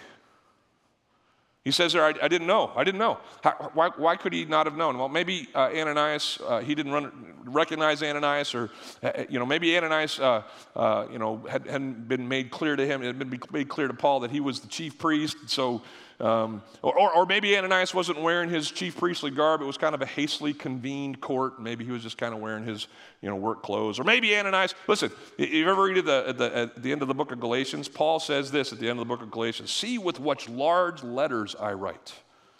He 1.69 1.73
says 1.73 1.93
there, 1.93 2.03
I, 2.03 2.15
I, 2.19 2.27
didn't 2.27 2.47
know. 2.47 2.71
I 2.75 2.83
didn't 2.83 2.97
know. 2.97 3.19
How, 3.43 3.69
why, 3.75 3.91
why, 3.95 4.15
could 4.15 4.33
he 4.33 4.43
not 4.43 4.65
have 4.65 4.75
known? 4.75 4.97
Well, 4.97 5.07
maybe 5.07 5.49
uh, 5.53 5.69
Ananias, 5.71 6.39
uh, 6.47 6.61
he 6.61 6.73
didn't 6.73 6.91
run, 6.91 7.35
recognize 7.43 8.01
Ananias, 8.01 8.55
or, 8.55 8.71
uh, 9.03 9.11
you 9.29 9.37
know, 9.37 9.45
maybe 9.45 9.77
Ananias, 9.77 10.19
uh, 10.19 10.41
uh, 10.75 11.05
you 11.11 11.19
know, 11.19 11.45
had, 11.47 11.67
not 11.67 12.07
been 12.07 12.27
made 12.27 12.49
clear 12.49 12.75
to 12.75 12.87
him, 12.87 13.03
it 13.03 13.05
had 13.05 13.19
been 13.19 13.39
made 13.51 13.69
clear 13.69 13.87
to 13.87 13.93
Paul 13.93 14.21
that 14.21 14.31
he 14.31 14.39
was 14.39 14.61
the 14.61 14.67
chief 14.67 14.97
priest. 14.97 15.37
So 15.45 15.83
um, 16.19 16.61
or, 16.81 17.15
or, 17.15 17.25
maybe 17.25 17.57
Ananias 17.57 17.93
wasn't 17.93 18.21
wearing 18.21 18.49
his 18.49 18.69
chief 18.69 18.97
priestly 18.97 19.31
garb. 19.31 19.61
It 19.61 19.65
was 19.65 19.77
kind 19.77 19.95
of 19.95 20.01
a 20.01 20.05
hastily 20.05 20.53
convened 20.53 21.21
court. 21.21 21.61
Maybe 21.61 21.85
he 21.85 21.91
was 21.91 22.03
just 22.03 22.17
kind 22.17 22.33
of 22.33 22.41
wearing 22.41 22.65
his 22.65 22.87
you 23.21 23.29
know, 23.29 23.37
work 23.37 23.63
clothes. 23.63 24.01
Or 24.01 24.03
maybe 24.03 24.35
Ananias, 24.35 24.75
listen, 24.87 25.11
if 25.37 25.49
you 25.49 25.69
ever 25.69 25.81
read 25.83 25.99
at 25.99 26.05
the, 26.05 26.25
at, 26.27 26.37
the, 26.37 26.57
at 26.57 26.83
the 26.83 26.91
end 26.91 27.01
of 27.01 27.07
the 27.07 27.13
book 27.13 27.31
of 27.31 27.39
Galatians, 27.39 27.87
Paul 27.87 28.19
says 28.19 28.51
this 28.51 28.73
at 28.73 28.79
the 28.79 28.89
end 28.89 28.99
of 28.99 29.07
the 29.07 29.13
book 29.13 29.21
of 29.21 29.31
Galatians 29.31 29.71
See 29.71 29.97
with 29.97 30.19
what 30.19 30.49
large 30.49 31.03
letters 31.03 31.55
I 31.55 31.71
write. 31.71 32.13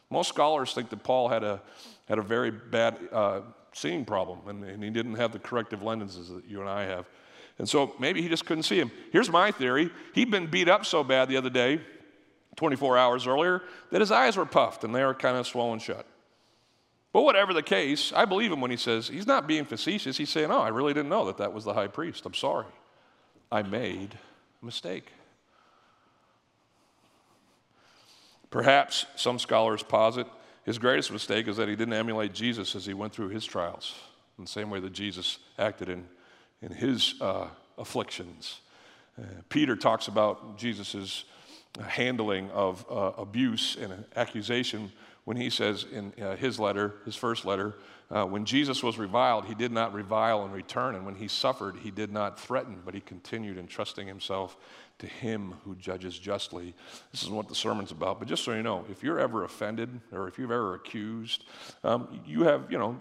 Most 0.09 0.29
scholars 0.29 0.73
think 0.73 0.89
that 0.91 1.03
Paul 1.03 1.27
had 1.27 1.43
a, 1.43 1.61
had 2.07 2.17
a 2.17 2.23
very 2.23 2.51
bad 2.51 2.97
uh, 3.11 3.41
seeing 3.73 4.05
problem, 4.05 4.39
and, 4.47 4.63
and 4.63 4.81
he 4.81 4.89
didn't 4.89 5.15
have 5.15 5.33
the 5.33 5.39
corrective 5.39 5.83
lenses 5.83 6.29
that 6.29 6.45
you 6.45 6.61
and 6.61 6.69
I 6.69 6.85
have. 6.85 7.09
And 7.57 7.67
so 7.67 7.93
maybe 7.99 8.21
he 8.21 8.29
just 8.29 8.45
couldn't 8.45 8.63
see 8.63 8.79
him. 8.79 8.89
Here's 9.11 9.29
my 9.29 9.51
theory 9.51 9.89
he'd 10.13 10.31
been 10.31 10.47
beat 10.47 10.69
up 10.69 10.85
so 10.85 11.03
bad 11.03 11.27
the 11.27 11.35
other 11.35 11.49
day 11.49 11.81
24 12.55 12.97
hours 12.97 13.27
earlier 13.27 13.61
that 13.91 14.01
his 14.01 14.11
eyes 14.11 14.35
were 14.35 14.45
puffed 14.45 14.83
and 14.83 14.93
they 14.93 15.03
were 15.03 15.13
kind 15.13 15.37
of 15.37 15.47
swollen 15.47 15.79
shut. 15.79 16.05
But 17.11 17.23
whatever 17.23 17.53
the 17.53 17.63
case, 17.63 18.13
I 18.13 18.25
believe 18.25 18.51
him 18.51 18.61
when 18.61 18.71
he 18.71 18.77
says 18.77 19.07
he's 19.07 19.27
not 19.27 19.47
being 19.47 19.65
facetious. 19.65 20.17
He's 20.17 20.29
saying, 20.29 20.51
Oh, 20.51 20.59
I 20.59 20.67
really 20.69 20.93
didn't 20.93 21.09
know 21.09 21.25
that 21.25 21.37
that 21.37 21.53
was 21.53 21.63
the 21.63 21.73
high 21.73 21.87
priest. 21.87 22.25
I'm 22.25 22.33
sorry. 22.33 22.67
I 23.51 23.63
made 23.63 24.17
a 24.61 24.65
mistake. 24.65 25.11
Perhaps 28.51 29.05
some 29.15 29.39
scholars 29.39 29.83
posit 29.83 30.27
his 30.69 30.77
greatest 30.77 31.11
mistake 31.11 31.47
is 31.47 31.57
that 31.57 31.67
he 31.67 31.75
didn't 31.75 31.93
emulate 31.93 32.33
Jesus 32.33 32.75
as 32.75 32.85
he 32.85 32.93
went 32.93 33.11
through 33.13 33.29
his 33.29 33.43
trials, 33.43 33.95
in 34.37 34.43
the 34.43 34.49
same 34.49 34.69
way 34.69 34.79
that 34.79 34.93
Jesus 34.93 35.39
acted 35.57 35.89
in, 35.89 36.05
in 36.61 36.71
his 36.71 37.15
uh, 37.21 37.47
afflictions. 37.77 38.59
Uh, 39.19 39.23
Peter 39.49 39.75
talks 39.75 40.07
about 40.07 40.57
Jesus' 40.57 41.23
handling 41.87 42.49
of 42.51 42.85
uh, 42.89 43.11
abuse 43.17 43.77
and 43.79 44.05
accusation 44.15 44.91
when 45.25 45.37
he 45.37 45.49
says 45.49 45.85
in 45.91 46.11
uh, 46.19 46.35
his 46.35 46.59
letter, 46.59 46.95
his 47.05 47.15
first 47.15 47.45
letter, 47.45 47.75
uh, 48.09 48.25
when 48.25 48.45
Jesus 48.45 48.81
was 48.81 48.97
reviled, 48.97 49.45
he 49.45 49.53
did 49.53 49.71
not 49.71 49.93
revile 49.93 50.43
in 50.43 50.51
return. 50.51 50.95
And 50.95 51.05
when 51.05 51.13
he 51.13 51.27
suffered, 51.27 51.75
he 51.77 51.91
did 51.91 52.11
not 52.11 52.39
threaten, 52.39 52.81
but 52.83 52.95
he 52.95 53.01
continued 53.01 53.59
entrusting 53.59 54.07
himself 54.07 54.57
to 54.97 55.05
him 55.05 55.53
who 55.63 55.75
judges 55.75 56.17
justly. 56.17 56.73
This 57.11 57.21
is 57.21 57.29
what 57.29 57.47
the 57.47 57.53
sermon's 57.53 57.91
about. 57.91 58.17
But 58.17 58.27
just 58.27 58.43
so 58.43 58.53
you 58.53 58.63
know, 58.63 58.85
if 58.89 59.03
you're 59.03 59.19
ever 59.19 59.43
offended 59.43 60.01
or 60.11 60.27
if 60.27 60.39
you've 60.39 60.51
ever 60.51 60.73
accused, 60.73 61.45
um, 61.83 62.21
you 62.25 62.43
have, 62.43 62.71
you 62.71 62.79
know, 62.79 62.99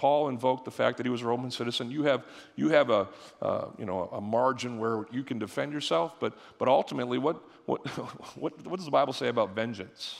Paul 0.00 0.30
invoked 0.30 0.64
the 0.64 0.70
fact 0.70 0.96
that 0.96 1.04
he 1.04 1.10
was 1.10 1.20
a 1.20 1.26
Roman 1.26 1.50
citizen. 1.50 1.90
You 1.90 2.04
have, 2.04 2.24
you 2.56 2.70
have 2.70 2.88
a, 2.88 3.06
uh, 3.42 3.66
you 3.76 3.84
know, 3.84 4.08
a 4.12 4.20
margin 4.20 4.78
where 4.78 5.04
you 5.10 5.22
can 5.22 5.38
defend 5.38 5.74
yourself, 5.74 6.18
but, 6.18 6.32
but 6.56 6.68
ultimately, 6.68 7.18
what, 7.18 7.44
what, 7.66 7.86
what, 8.34 8.66
what 8.66 8.76
does 8.76 8.86
the 8.86 8.90
Bible 8.90 9.12
say 9.12 9.28
about 9.28 9.54
vengeance? 9.54 10.16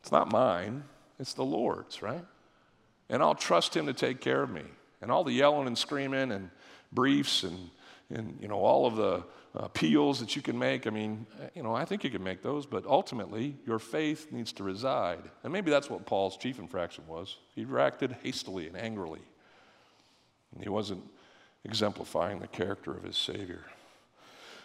It's 0.00 0.10
not 0.10 0.32
mine, 0.32 0.84
it's 1.20 1.34
the 1.34 1.44
Lord's, 1.44 2.00
right? 2.00 2.24
And 3.10 3.22
I'll 3.22 3.34
trust 3.34 3.76
him 3.76 3.84
to 3.88 3.92
take 3.92 4.22
care 4.22 4.42
of 4.42 4.48
me. 4.48 4.64
And 5.02 5.12
all 5.12 5.22
the 5.22 5.34
yelling 5.34 5.66
and 5.66 5.76
screaming 5.76 6.32
and 6.32 6.48
briefs 6.90 7.42
and, 7.42 7.68
and 8.08 8.38
you 8.40 8.48
know, 8.48 8.58
all 8.58 8.86
of 8.86 8.96
the 8.96 9.22
Uh, 9.56 9.60
appeals 9.64 10.20
that 10.20 10.36
you 10.36 10.42
can 10.42 10.58
make. 10.58 10.86
I 10.86 10.90
mean, 10.90 11.26
uh, 11.40 11.46
you 11.54 11.62
know, 11.62 11.74
I 11.74 11.86
think 11.86 12.04
you 12.04 12.10
can 12.10 12.22
make 12.22 12.42
those, 12.42 12.66
but 12.66 12.84
ultimately, 12.84 13.56
your 13.66 13.78
faith 13.78 14.30
needs 14.30 14.52
to 14.52 14.62
reside. 14.62 15.22
And 15.42 15.50
maybe 15.50 15.70
that's 15.70 15.88
what 15.88 16.04
Paul's 16.04 16.36
chief 16.36 16.58
infraction 16.58 17.04
was. 17.06 17.38
He 17.54 17.64
reacted 17.64 18.14
hastily 18.22 18.66
and 18.66 18.76
angrily, 18.76 19.22
and 20.52 20.62
he 20.62 20.68
wasn't 20.68 21.02
exemplifying 21.64 22.40
the 22.40 22.46
character 22.46 22.94
of 22.94 23.04
his 23.04 23.16
Savior. 23.16 23.64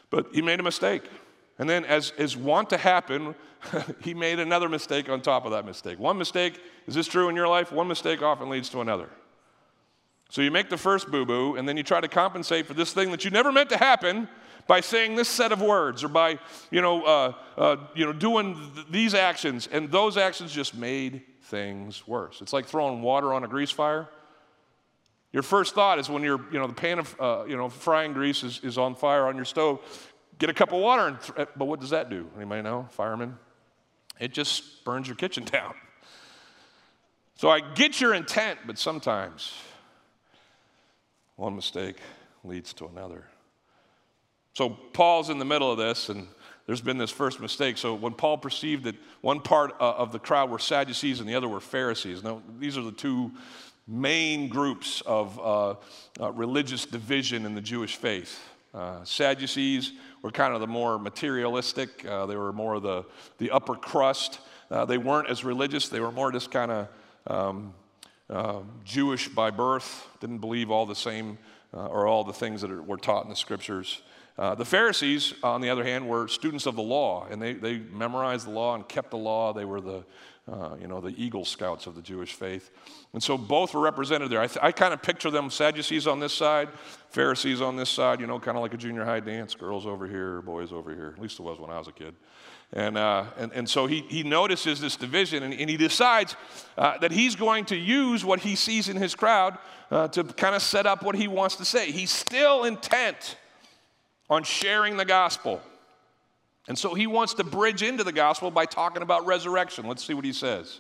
But 0.09 0.27
he 0.33 0.41
made 0.41 0.59
a 0.59 0.63
mistake. 0.63 1.03
And 1.59 1.69
then, 1.69 1.85
as 1.85 2.11
is 2.17 2.35
wont 2.35 2.69
to 2.71 2.77
happen, 2.77 3.35
he 4.01 4.13
made 4.13 4.39
another 4.39 4.67
mistake 4.67 5.07
on 5.07 5.21
top 5.21 5.45
of 5.45 5.51
that 5.51 5.65
mistake. 5.65 5.97
One 5.97 6.17
mistake, 6.17 6.59
is 6.87 6.95
this 6.95 7.07
true 7.07 7.29
in 7.29 7.37
your 7.37 7.47
life? 7.47 7.71
One 7.71 7.87
mistake 7.87 8.21
often 8.21 8.49
leads 8.49 8.67
to 8.69 8.81
another. 8.81 9.09
So 10.29 10.41
you 10.41 10.51
make 10.51 10.69
the 10.69 10.77
first 10.77 11.09
boo 11.09 11.25
boo, 11.25 11.55
and 11.55 11.69
then 11.69 11.77
you 11.77 11.83
try 11.83 12.01
to 12.01 12.09
compensate 12.09 12.65
for 12.65 12.73
this 12.73 12.91
thing 12.91 13.11
that 13.11 13.23
you 13.23 13.31
never 13.31 13.51
meant 13.51 13.69
to 13.69 13.77
happen 13.77 14.27
by 14.67 14.81
saying 14.81 15.15
this 15.15 15.29
set 15.29 15.51
of 15.51 15.61
words 15.61 16.03
or 16.03 16.07
by, 16.07 16.39
you 16.71 16.81
know, 16.81 17.03
uh, 17.03 17.33
uh, 17.57 17.77
you 17.95 18.05
know 18.05 18.13
doing 18.13 18.55
th- 18.75 18.87
these 18.89 19.13
actions. 19.13 19.67
And 19.71 19.91
those 19.91 20.17
actions 20.17 20.51
just 20.51 20.75
made 20.75 21.21
things 21.43 22.07
worse. 22.07 22.41
It's 22.41 22.53
like 22.53 22.65
throwing 22.65 23.01
water 23.01 23.33
on 23.33 23.43
a 23.43 23.47
grease 23.47 23.71
fire. 23.71 24.09
Your 25.31 25.43
first 25.43 25.73
thought 25.73 25.99
is 25.99 26.09
when 26.09 26.21
you're, 26.23 26.39
you 26.51 26.59
know, 26.59 26.67
the 26.67 26.73
pan 26.73 26.99
of, 26.99 27.15
uh, 27.19 27.43
you 27.47 27.57
know, 27.57 27.67
frying 27.67 28.13
grease 28.13 28.43
is, 28.43 28.59
is 28.63 28.77
on 28.77 28.95
fire 28.95 29.25
on 29.25 29.35
your 29.35 29.45
stove, 29.45 29.79
get 30.37 30.49
a 30.49 30.53
cup 30.53 30.71
of 30.71 30.79
water, 30.79 31.07
and 31.07 31.21
th- 31.21 31.49
but 31.55 31.65
what 31.65 31.79
does 31.79 31.89
that 31.89 32.09
do? 32.09 32.29
Anybody 32.35 32.61
know? 32.61 32.87
Firemen? 32.91 33.37
It 34.19 34.31
just 34.31 34.85
burns 34.85 35.07
your 35.07 35.15
kitchen 35.15 35.43
down. 35.51 35.73
So 37.35 37.49
I 37.49 37.59
get 37.59 37.99
your 37.99 38.13
intent, 38.13 38.59
but 38.65 38.77
sometimes 38.77 39.53
one 41.35 41.55
mistake 41.55 41.97
leads 42.43 42.73
to 42.73 42.85
another. 42.85 43.25
So 44.53 44.69
Paul's 44.69 45.29
in 45.29 45.39
the 45.39 45.45
middle 45.45 45.71
of 45.71 45.79
this, 45.79 46.09
and 46.09 46.27
there's 46.67 46.81
been 46.81 46.97
this 46.97 47.11
first 47.11 47.39
mistake. 47.39 47.77
So 47.77 47.95
when 47.95 48.13
Paul 48.13 48.37
perceived 48.37 48.83
that 48.85 48.95
one 49.21 49.39
part 49.39 49.73
uh, 49.79 49.93
of 49.93 50.11
the 50.11 50.19
crowd 50.19 50.49
were 50.49 50.59
Sadducees 50.59 51.19
and 51.19 51.27
the 51.27 51.35
other 51.35 51.49
were 51.49 51.59
Pharisees, 51.59 52.23
now 52.23 52.41
these 52.59 52.77
are 52.77 52.83
the 52.83 52.91
two 52.91 53.31
main 53.87 54.47
groups 54.47 55.01
of 55.01 55.39
uh, 55.39 55.75
uh, 56.21 56.31
religious 56.31 56.85
division 56.85 57.45
in 57.45 57.55
the 57.55 57.61
Jewish 57.61 57.95
faith. 57.95 58.39
Uh, 58.73 59.03
Sadducees 59.03 59.91
were 60.21 60.31
kind 60.31 60.53
of 60.53 60.61
the 60.61 60.67
more 60.67 60.97
materialistic, 60.97 62.05
uh, 62.05 62.25
they 62.27 62.35
were 62.35 62.53
more 62.53 62.75
of 62.75 62.83
the, 62.83 63.05
the 63.39 63.51
upper 63.51 63.75
crust. 63.75 64.39
Uh, 64.71 64.85
they 64.85 64.97
weren't 64.97 65.29
as 65.29 65.43
religious, 65.43 65.89
they 65.89 65.99
were 65.99 66.11
more 66.11 66.31
just 66.31 66.49
kind 66.49 66.71
of 66.71 66.87
um, 67.27 67.73
uh, 68.29 68.61
Jewish 68.85 69.27
by 69.27 69.51
birth, 69.51 70.07
didn't 70.21 70.39
believe 70.39 70.71
all 70.71 70.85
the 70.85 70.95
same 70.95 71.37
or 71.71 72.05
all 72.05 72.23
the 72.23 72.33
things 72.33 72.61
that 72.61 72.69
are, 72.69 72.83
were 72.83 72.97
taught 72.97 73.23
in 73.23 73.31
the 73.31 73.35
scriptures. 73.35 74.03
Uh, 74.37 74.55
the 74.55 74.65
Pharisees, 74.65 75.33
on 75.43 75.61
the 75.61 75.69
other 75.69 75.83
hand, 75.83 76.07
were 76.07 76.27
students 76.27 76.65
of 76.65 76.75
the 76.75 76.81
law, 76.81 77.27
and 77.29 77.39
they, 77.41 77.53
they 77.53 77.77
memorized 77.77 78.47
the 78.47 78.51
law 78.51 78.73
and 78.73 78.87
kept 78.87 79.11
the 79.11 79.17
law. 79.17 79.53
They 79.53 79.65
were 79.65 79.79
the, 79.79 80.03
uh, 80.51 80.75
you 80.81 80.87
know, 80.87 81.01
the 81.01 81.13
Eagle 81.23 81.45
Scouts 81.45 81.85
of 81.85 81.93
the 81.93 82.01
Jewish 82.01 82.33
faith. 82.33 82.71
And 83.13 83.21
so 83.21 83.37
both 83.37 83.75
were 83.75 83.81
represented 83.81 84.31
there. 84.31 84.41
I, 84.41 84.47
th- 84.47 84.63
I 84.63 84.71
kind 84.71 84.91
of 84.91 85.03
picture 85.03 85.29
them 85.29 85.51
Sadducees 85.51 86.07
on 86.07 86.19
this 86.19 86.33
side, 86.33 86.69
Pharisees 87.09 87.61
on 87.61 87.75
this 87.75 87.91
side, 87.91 88.19
you 88.19 88.25
know, 88.25 88.39
kind 88.39 88.57
of 88.57 88.63
like 88.63 88.73
a 88.73 88.77
junior 88.77 89.05
high 89.05 89.19
dance, 89.19 89.53
girls 89.53 89.85
over 89.85 90.07
here, 90.07 90.41
boys 90.41 90.71
over 90.71 90.93
here. 90.93 91.13
At 91.15 91.21
least 91.21 91.39
it 91.39 91.43
was 91.43 91.59
when 91.59 91.69
I 91.69 91.77
was 91.77 91.87
a 91.87 91.91
kid. 91.91 92.15
And, 92.75 92.97
uh, 92.97 93.25
and, 93.37 93.51
and 93.53 93.69
so 93.69 93.85
he, 93.85 94.01
he 94.09 94.23
notices 94.23 94.81
this 94.81 94.95
division 94.95 95.43
and, 95.43 95.53
and 95.53 95.69
he 95.69 95.77
decides 95.77 96.35
uh, 96.75 96.97
that 96.97 97.11
he's 97.11 97.35
going 97.35 97.65
to 97.65 97.75
use 97.75 98.25
what 98.25 98.39
he 98.39 98.55
sees 98.55 98.89
in 98.89 98.97
his 98.97 99.13
crowd 99.13 99.59
uh, 99.91 100.07
to 100.07 100.23
kind 100.23 100.55
of 100.55 100.63
set 100.63 100.87
up 100.87 101.03
what 101.03 101.13
he 101.13 101.27
wants 101.27 101.57
to 101.57 101.65
say. 101.65 101.91
He's 101.91 102.09
still 102.09 102.63
intent 102.63 103.37
on 104.29 104.43
sharing 104.43 104.97
the 104.97 105.05
gospel. 105.05 105.61
And 106.67 106.77
so 106.77 106.93
he 106.93 107.07
wants 107.07 107.33
to 107.35 107.43
bridge 107.43 107.83
into 107.83 108.03
the 108.03 108.11
gospel 108.11 108.49
by 108.49 108.65
talking 108.65 109.01
about 109.01 109.25
resurrection. 109.25 109.87
Let's 109.87 110.03
see 110.03 110.13
what 110.13 110.25
he 110.25 110.33
says. 110.33 110.79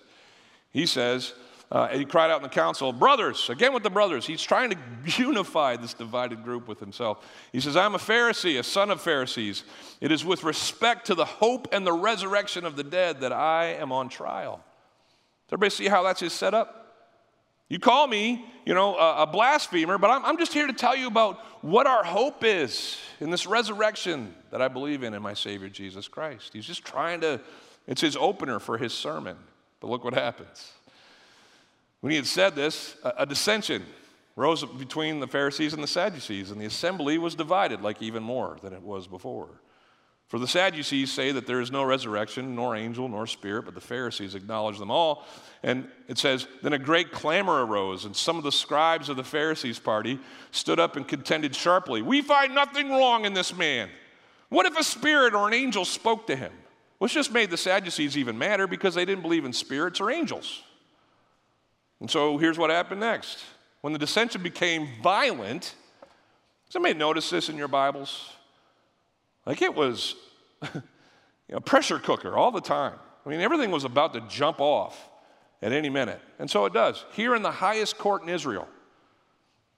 He 0.71 0.85
says, 0.85 1.33
uh, 1.71 1.87
he 1.87 2.05
cried 2.05 2.29
out 2.29 2.37
in 2.37 2.43
the 2.43 2.49
council, 2.49 2.93
Brothers, 2.93 3.49
again 3.49 3.73
with 3.73 3.83
the 3.83 3.89
brothers. 3.89 4.25
He's 4.25 4.43
trying 4.43 4.69
to 4.69 4.77
unify 5.17 5.75
this 5.75 5.93
divided 5.93 6.43
group 6.43 6.67
with 6.67 6.79
himself. 6.79 7.25
He 7.51 7.59
says, 7.59 7.75
I'm 7.75 7.95
a 7.95 7.99
Pharisee, 7.99 8.59
a 8.59 8.63
son 8.63 8.91
of 8.91 9.01
Pharisees. 9.01 9.63
It 9.99 10.11
is 10.11 10.23
with 10.23 10.43
respect 10.43 11.07
to 11.07 11.15
the 11.15 11.25
hope 11.25 11.67
and 11.71 11.85
the 11.85 11.93
resurrection 11.93 12.65
of 12.65 12.75
the 12.75 12.83
dead 12.83 13.21
that 13.21 13.33
I 13.33 13.73
am 13.73 13.91
on 13.91 14.07
trial. 14.07 14.57
Does 15.47 15.53
everybody 15.53 15.69
see 15.71 15.87
how 15.87 16.03
that's 16.03 16.19
his 16.19 16.33
setup? 16.33 16.82
You 17.73 17.79
call 17.79 18.05
me, 18.05 18.45
you 18.67 18.75
know, 18.75 18.95
a, 18.95 19.23
a 19.23 19.25
blasphemer, 19.25 19.97
but 19.97 20.11
I'm, 20.11 20.23
I'm 20.25 20.37
just 20.37 20.53
here 20.53 20.67
to 20.67 20.73
tell 20.73 20.95
you 20.95 21.07
about 21.07 21.39
what 21.63 21.87
our 21.87 22.03
hope 22.03 22.43
is 22.43 22.99
in 23.19 23.31
this 23.31 23.47
resurrection 23.47 24.35
that 24.51 24.61
I 24.61 24.67
believe 24.67 25.01
in 25.01 25.15
in 25.15 25.23
my 25.23 25.33
Savior 25.33 25.69
Jesus 25.69 26.07
Christ. 26.07 26.51
He's 26.53 26.67
just 26.67 26.85
trying 26.85 27.21
to, 27.21 27.41
it's 27.87 28.01
his 28.01 28.15
opener 28.15 28.59
for 28.59 28.77
his 28.77 28.93
sermon. 28.93 29.37
But 29.79 29.89
look 29.89 30.03
what 30.03 30.13
happens. 30.13 30.71
When 32.01 32.11
he 32.11 32.15
had 32.15 32.27
said 32.27 32.53
this, 32.53 32.95
a, 33.03 33.13
a 33.17 33.25
dissension 33.25 33.81
rose 34.35 34.63
between 34.63 35.19
the 35.19 35.25
Pharisees 35.25 35.73
and 35.73 35.81
the 35.81 35.87
Sadducees, 35.87 36.51
and 36.51 36.61
the 36.61 36.65
assembly 36.65 37.17
was 37.17 37.33
divided 37.33 37.81
like 37.81 38.03
even 38.03 38.21
more 38.21 38.55
than 38.61 38.73
it 38.73 38.83
was 38.83 39.07
before. 39.07 39.49
For 40.33 40.39
the 40.39 40.47
Sadducees 40.47 41.11
say 41.11 41.31
that 41.31 41.45
there 41.45 41.61
is 41.61 41.69
no 41.69 41.83
resurrection, 41.83 42.55
nor 42.55 42.75
angel, 42.75 43.07
nor 43.07 43.27
spirit, 43.27 43.65
but 43.65 43.75
the 43.75 43.79
Pharisees 43.79 44.33
acknowledge 44.33 44.79
them 44.79 44.89
all. 44.89 45.27
And 45.61 45.87
it 46.07 46.17
says, 46.17 46.47
Then 46.63 46.73
a 46.73 46.79
great 46.79 47.11
clamor 47.11 47.63
arose, 47.63 48.05
and 48.05 48.15
some 48.15 48.37
of 48.39 48.43
the 48.43 48.51
scribes 48.51 49.09
of 49.09 49.15
the 49.15 49.23
Pharisees' 49.23 49.77
party 49.77 50.19
stood 50.49 50.79
up 50.79 50.95
and 50.95 51.07
contended 51.07 51.55
sharply. 51.55 52.01
We 52.01 52.23
find 52.23 52.55
nothing 52.55 52.89
wrong 52.89 53.25
in 53.25 53.35
this 53.35 53.55
man. 53.55 53.89
What 54.49 54.65
if 54.65 54.75
a 54.75 54.83
spirit 54.83 55.35
or 55.35 55.47
an 55.47 55.53
angel 55.53 55.85
spoke 55.85 56.25
to 56.25 56.35
him? 56.35 56.51
Which 56.97 57.13
just 57.13 57.31
made 57.31 57.51
the 57.51 57.55
Sadducees 57.55 58.17
even 58.17 58.35
madder 58.35 58.65
because 58.65 58.95
they 58.95 59.05
didn't 59.05 59.21
believe 59.21 59.45
in 59.45 59.53
spirits 59.53 60.01
or 60.01 60.09
angels. 60.09 60.63
And 61.99 62.09
so 62.09 62.39
here's 62.39 62.57
what 62.57 62.71
happened 62.71 63.01
next. 63.01 63.43
When 63.81 63.93
the 63.93 63.99
dissension 63.99 64.41
became 64.41 64.87
violent, 65.03 65.75
somebody 66.69 66.95
notice 66.95 67.29
this 67.29 67.49
in 67.49 67.55
your 67.55 67.67
Bibles? 67.67 68.31
Like 69.45 69.61
it 69.61 69.73
was 69.73 70.15
a 71.51 71.61
pressure 71.61 71.99
cooker 71.99 72.35
all 72.35 72.51
the 72.51 72.61
time. 72.61 72.97
I 73.25 73.29
mean, 73.29 73.41
everything 73.41 73.71
was 73.71 73.83
about 73.83 74.13
to 74.13 74.21
jump 74.21 74.59
off 74.59 75.09
at 75.61 75.71
any 75.71 75.89
minute. 75.89 76.21
And 76.39 76.49
so 76.49 76.65
it 76.65 76.73
does. 76.73 77.05
Here 77.13 77.35
in 77.35 77.41
the 77.41 77.51
highest 77.51 77.97
court 77.97 78.23
in 78.23 78.29
Israel, 78.29 78.67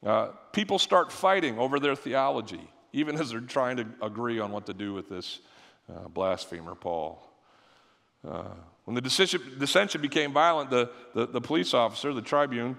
uh, 0.06 0.30
people 0.51 0.80
start 0.80 1.12
fighting 1.12 1.60
over 1.60 1.80
their 1.80 1.95
theology, 1.95 2.69
even 2.93 3.19
as 3.19 3.30
they're 3.32 3.39
trying 3.39 3.78
to 3.78 3.88
agree 4.01 4.39
on 4.39 4.51
what 4.51 4.65
to 4.65 4.73
do 4.73 4.93
with 4.93 5.10
this 5.10 5.39
uh, 5.89 6.08
blasphemer, 6.08 6.75
Paul. 6.75 7.21
Uh, 8.28 8.45
when 8.86 8.95
the 8.95 9.01
dissension 9.01 10.01
became 10.01 10.32
violent, 10.32 10.69
the, 10.69 10.89
the, 11.13 11.28
the 11.28 11.41
police 11.41 11.73
officer, 11.73 12.13
the 12.13 12.21
tribune, 12.21 12.78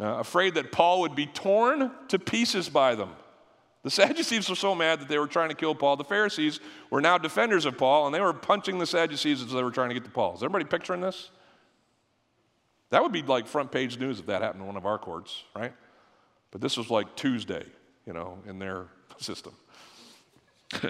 uh, 0.00 0.18
afraid 0.18 0.54
that 0.54 0.70
Paul 0.70 1.00
would 1.00 1.16
be 1.16 1.26
torn 1.26 1.90
to 2.08 2.18
pieces 2.18 2.68
by 2.68 2.94
them. 2.94 3.10
The 3.88 3.92
Sadducees 3.92 4.50
were 4.50 4.54
so 4.54 4.74
mad 4.74 5.00
that 5.00 5.08
they 5.08 5.18
were 5.18 5.26
trying 5.26 5.48
to 5.48 5.54
kill 5.54 5.74
Paul. 5.74 5.96
The 5.96 6.04
Pharisees 6.04 6.60
were 6.90 7.00
now 7.00 7.16
defenders 7.16 7.64
of 7.64 7.78
Paul, 7.78 8.04
and 8.04 8.14
they 8.14 8.20
were 8.20 8.34
punching 8.34 8.78
the 8.78 8.84
Sadducees 8.84 9.40
as 9.40 9.50
they 9.50 9.62
were 9.62 9.70
trying 9.70 9.88
to 9.88 9.94
get 9.94 10.04
to 10.04 10.10
Paul. 10.10 10.34
Is 10.34 10.42
everybody 10.42 10.66
picturing 10.66 11.00
this? 11.00 11.30
That 12.90 13.02
would 13.02 13.12
be 13.12 13.22
like 13.22 13.46
front 13.46 13.72
page 13.72 13.98
news 13.98 14.20
if 14.20 14.26
that 14.26 14.42
happened 14.42 14.60
in 14.60 14.66
one 14.66 14.76
of 14.76 14.84
our 14.84 14.98
courts, 14.98 15.42
right? 15.56 15.72
But 16.50 16.60
this 16.60 16.76
was 16.76 16.90
like 16.90 17.16
Tuesday, 17.16 17.64
you 18.04 18.12
know, 18.12 18.36
in 18.46 18.58
their 18.58 18.88
system. 19.16 19.54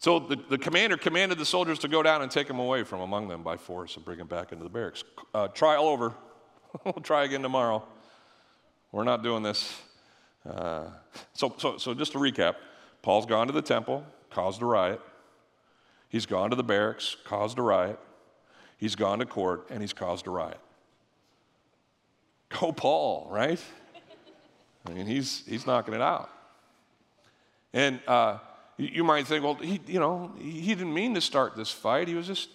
So 0.00 0.18
the, 0.18 0.36
the 0.50 0.58
commander 0.58 0.98
commanded 0.98 1.38
the 1.38 1.46
soldiers 1.46 1.78
to 1.78 1.88
go 1.88 2.02
down 2.02 2.20
and 2.20 2.30
take 2.30 2.50
him 2.50 2.58
away 2.58 2.82
from 2.82 3.00
among 3.00 3.28
them 3.28 3.42
by 3.42 3.56
force 3.56 3.96
and 3.96 4.04
bring 4.04 4.18
him 4.18 4.26
back 4.26 4.52
into 4.52 4.62
the 4.62 4.68
barracks. 4.68 5.02
Uh, 5.32 5.48
trial 5.48 5.84
over. 5.84 6.12
we'll 6.84 6.92
try 6.94 7.24
again 7.24 7.40
tomorrow. 7.40 7.82
We're 8.92 9.04
not 9.04 9.22
doing 9.22 9.42
this. 9.42 9.80
Uh, 10.48 10.84
so, 11.32 11.54
so, 11.58 11.78
so 11.78 11.94
just 11.94 12.12
to 12.12 12.18
recap 12.18 12.56
Paul's 13.02 13.26
gone 13.26 13.46
to 13.46 13.52
the 13.52 13.62
temple, 13.62 14.04
caused 14.30 14.62
a 14.62 14.64
riot. 14.64 15.00
He's 16.08 16.26
gone 16.26 16.50
to 16.50 16.56
the 16.56 16.64
barracks, 16.64 17.16
caused 17.24 17.58
a 17.58 17.62
riot. 17.62 17.98
He's 18.78 18.94
gone 18.94 19.18
to 19.18 19.26
court, 19.26 19.66
and 19.68 19.82
he's 19.82 19.92
caused 19.92 20.26
a 20.26 20.30
riot. 20.30 20.58
Go, 22.48 22.72
Paul, 22.72 23.28
right? 23.30 23.60
I 24.86 24.90
mean, 24.92 25.06
he's, 25.06 25.44
he's 25.46 25.66
knocking 25.66 25.92
it 25.92 26.00
out. 26.00 26.30
And 27.72 28.00
uh, 28.06 28.38
you 28.78 29.04
might 29.04 29.26
think, 29.26 29.44
well, 29.44 29.54
he, 29.54 29.80
you 29.86 30.00
know, 30.00 30.32
he 30.38 30.74
didn't 30.74 30.94
mean 30.94 31.14
to 31.14 31.20
start 31.20 31.56
this 31.56 31.70
fight. 31.70 32.08
He 32.08 32.14
was 32.14 32.26
just, 32.26 32.48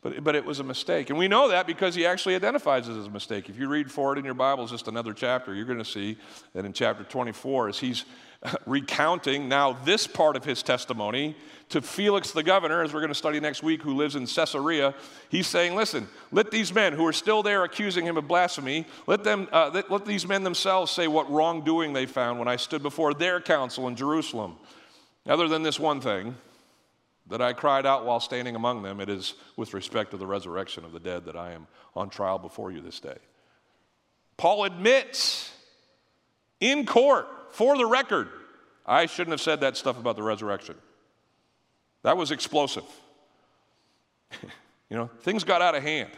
but, 0.00 0.22
but 0.22 0.36
it 0.36 0.44
was 0.44 0.60
a 0.60 0.64
mistake. 0.64 1.10
And 1.10 1.18
we 1.18 1.26
know 1.26 1.48
that 1.48 1.66
because 1.66 1.94
he 1.94 2.06
actually 2.06 2.36
identifies 2.36 2.88
it 2.88 2.96
as 2.96 3.06
a 3.06 3.10
mistake. 3.10 3.48
If 3.48 3.58
you 3.58 3.68
read 3.68 3.90
forward 3.90 4.18
in 4.18 4.24
your 4.24 4.34
Bible, 4.34 4.62
it's 4.62 4.72
just 4.72 4.88
another 4.88 5.12
chapter, 5.12 5.54
you're 5.54 5.64
going 5.64 5.78
to 5.78 5.84
see 5.84 6.16
that 6.54 6.64
in 6.64 6.72
chapter 6.72 7.02
24, 7.02 7.70
as 7.70 7.78
he's 7.78 8.04
recounting 8.66 9.48
now 9.48 9.72
this 9.72 10.06
part 10.06 10.36
of 10.36 10.44
his 10.44 10.62
testimony 10.62 11.34
to 11.70 11.82
Felix 11.82 12.30
the 12.30 12.44
governor, 12.44 12.82
as 12.82 12.94
we're 12.94 13.00
going 13.00 13.08
to 13.08 13.14
study 13.14 13.40
next 13.40 13.62
week, 13.62 13.82
who 13.82 13.94
lives 13.94 14.14
in 14.14 14.26
Caesarea, 14.26 14.94
he's 15.28 15.48
saying, 15.48 15.74
Listen, 15.74 16.08
let 16.30 16.50
these 16.50 16.72
men 16.72 16.92
who 16.92 17.04
are 17.04 17.12
still 17.12 17.42
there 17.42 17.64
accusing 17.64 18.06
him 18.06 18.16
of 18.16 18.28
blasphemy, 18.28 18.86
let, 19.08 19.24
them, 19.24 19.48
uh, 19.52 19.70
let, 19.74 19.90
let 19.90 20.06
these 20.06 20.26
men 20.26 20.44
themselves 20.44 20.92
say 20.92 21.08
what 21.08 21.30
wrongdoing 21.30 21.92
they 21.92 22.06
found 22.06 22.38
when 22.38 22.48
I 22.48 22.56
stood 22.56 22.82
before 22.82 23.12
their 23.12 23.40
council 23.40 23.88
in 23.88 23.96
Jerusalem. 23.96 24.56
Other 25.26 25.48
than 25.48 25.62
this 25.62 25.80
one 25.80 26.00
thing 26.00 26.36
that 27.28 27.42
I 27.42 27.52
cried 27.52 27.86
out 27.86 28.06
while 28.06 28.20
standing 28.20 28.56
among 28.56 28.82
them, 28.82 29.00
it 29.00 29.08
is 29.08 29.34
with 29.56 29.74
respect 29.74 30.10
to 30.12 30.16
the 30.16 30.26
resurrection 30.26 30.84
of 30.84 30.92
the 30.92 31.00
dead 31.00 31.24
that 31.26 31.36
I 31.36 31.52
am 31.52 31.66
on 31.94 32.10
trial 32.10 32.38
before 32.38 32.70
you 32.70 32.80
this 32.80 33.00
day. 33.00 33.18
Paul 34.36 34.64
admits 34.64 35.52
in 36.60 36.86
court, 36.86 37.26
for 37.50 37.76
the 37.76 37.86
record, 37.86 38.28
I 38.86 39.06
shouldn't 39.06 39.32
have 39.32 39.40
said 39.40 39.60
that 39.60 39.76
stuff 39.76 39.98
about 39.98 40.16
the 40.16 40.22
resurrection. 40.22 40.76
That 42.02 42.16
was 42.16 42.30
explosive. 42.30 42.84
you 44.90 44.96
know, 44.96 45.10
things 45.20 45.44
got 45.44 45.60
out 45.60 45.74
of 45.74 45.82
hand. 45.82 46.10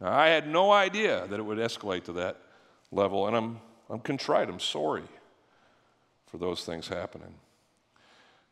Now, 0.00 0.12
I 0.12 0.28
had 0.28 0.48
no 0.48 0.72
idea 0.72 1.26
that 1.28 1.38
it 1.38 1.42
would 1.42 1.58
escalate 1.58 2.04
to 2.04 2.12
that. 2.12 2.38
level. 2.90 3.26
And 3.26 3.36
I'm, 3.36 3.60
I'm 3.90 4.00
contrite, 4.00 4.48
I'm 4.48 4.60
sorry 4.60 5.04
for 6.26 6.38
those 6.38 6.64
things 6.64 6.88
happening. 6.88 7.34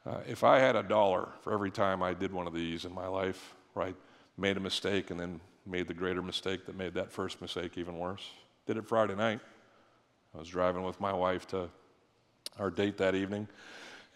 Uh, 0.07 0.19
if 0.27 0.45
I 0.45 0.59
had 0.59 0.77
a 0.77 0.83
dollar 0.83 1.29
for 1.41 1.53
every 1.53 1.71
time 1.71 2.03
I 2.03 2.13
did 2.13 2.33
one 2.33 2.47
of 2.47 2.53
these 2.53 2.85
in 2.85 2.95
my 2.95 3.07
life, 3.07 3.55
right, 3.75 3.97
made 4.37 4.57
a 4.57 4.61
mistake 4.61 5.11
and 5.11 5.19
then 5.19 5.41
made 5.67 5.89
the 5.89 5.95
greater 5.95 6.21
mistake 6.21 6.67
that 6.67 6.77
made 6.77 6.95
that 6.95 7.11
first 7.11 7.41
mistake 7.41 7.79
even 7.79 7.99
worse. 7.99 8.29
Did 8.67 8.77
it 8.77 8.87
Friday 8.87 9.15
night. 9.15 9.41
I 10.35 10.39
was 10.39 10.49
driving 10.49 10.83
with 10.83 11.01
my 11.01 11.13
wife 11.13 11.47
to 11.49 11.71
our 12.59 12.71
date 12.71 12.99
that 12.99 13.15
evening, 13.15 13.49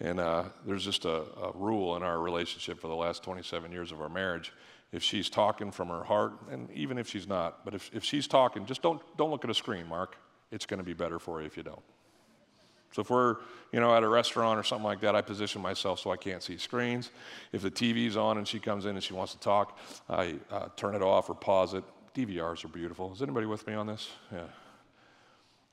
and 0.01 0.21
uh, 0.21 0.45
there's 0.67 0.85
just 0.85 1.05
a, 1.05 1.23
a 1.43 1.53
rule 1.55 1.97
in 1.97 2.03
our 2.03 2.19
relationship 2.21 2.81
for 2.81 2.89
the 2.89 2.95
last 2.95 3.23
27 3.23 3.73
years 3.73 3.93
of 3.93 4.01
our 4.03 4.09
marriage. 4.09 4.53
If 4.93 5.03
she's 5.03 5.31
talking 5.31 5.71
from 5.71 5.89
her 5.89 6.05
heart, 6.05 6.33
and 6.51 6.71
even 6.73 6.99
if 6.99 7.09
she's 7.09 7.27
not, 7.27 7.65
but 7.65 7.75
if, 7.75 7.91
if 7.95 8.05
she's 8.05 8.27
talking, 8.27 8.67
just 8.67 8.83
don't, 8.83 9.01
don't 9.17 9.31
look 9.31 9.45
at 9.45 9.51
a 9.51 9.55
screen, 9.55 9.87
Mark. 9.87 10.17
It's 10.51 10.67
going 10.67 10.79
to 10.79 10.85
be 10.85 10.95
better 10.95 11.19
for 11.19 11.41
you 11.41 11.47
if 11.47 11.57
you 11.57 11.63
don't. 11.63 11.83
So 12.93 13.03
if 13.03 13.11
we're, 13.11 13.37
you 13.73 13.81
know, 13.81 13.95
at 13.95 14.03
a 14.03 14.09
restaurant 14.09 14.59
or 14.59 14.63
something 14.63 14.85
like 14.85 15.01
that, 15.01 15.15
I 15.15 15.21
position 15.21 15.61
myself 15.61 16.01
so 16.01 16.11
I 16.11 16.17
can't 16.17 16.43
see 16.43 16.57
screens. 16.57 17.11
If 17.53 17.63
the 17.63 17.71
TV's 17.71 18.17
on 18.17 18.39
and 18.39 18.49
she 18.49 18.59
comes 18.59 18.87
in 18.87 18.93
and 18.93 19.03
she 19.03 19.15
wants 19.15 19.33
to 19.35 19.41
talk, 19.41 19.79
I 20.09 20.37
uh, 20.51 20.69
turn 20.77 20.95
it 20.95 21.03
off 21.03 21.29
or 21.29 21.35
pause 21.35 21.75
it. 21.75 21.85
DVRs 22.15 22.65
are 22.65 22.69
beautiful. 22.69 23.13
Is 23.13 23.23
anybody 23.23 23.47
with 23.47 23.67
me 23.67 23.75
on 23.75 23.87
this? 23.87 24.11
Yeah. 24.33 24.41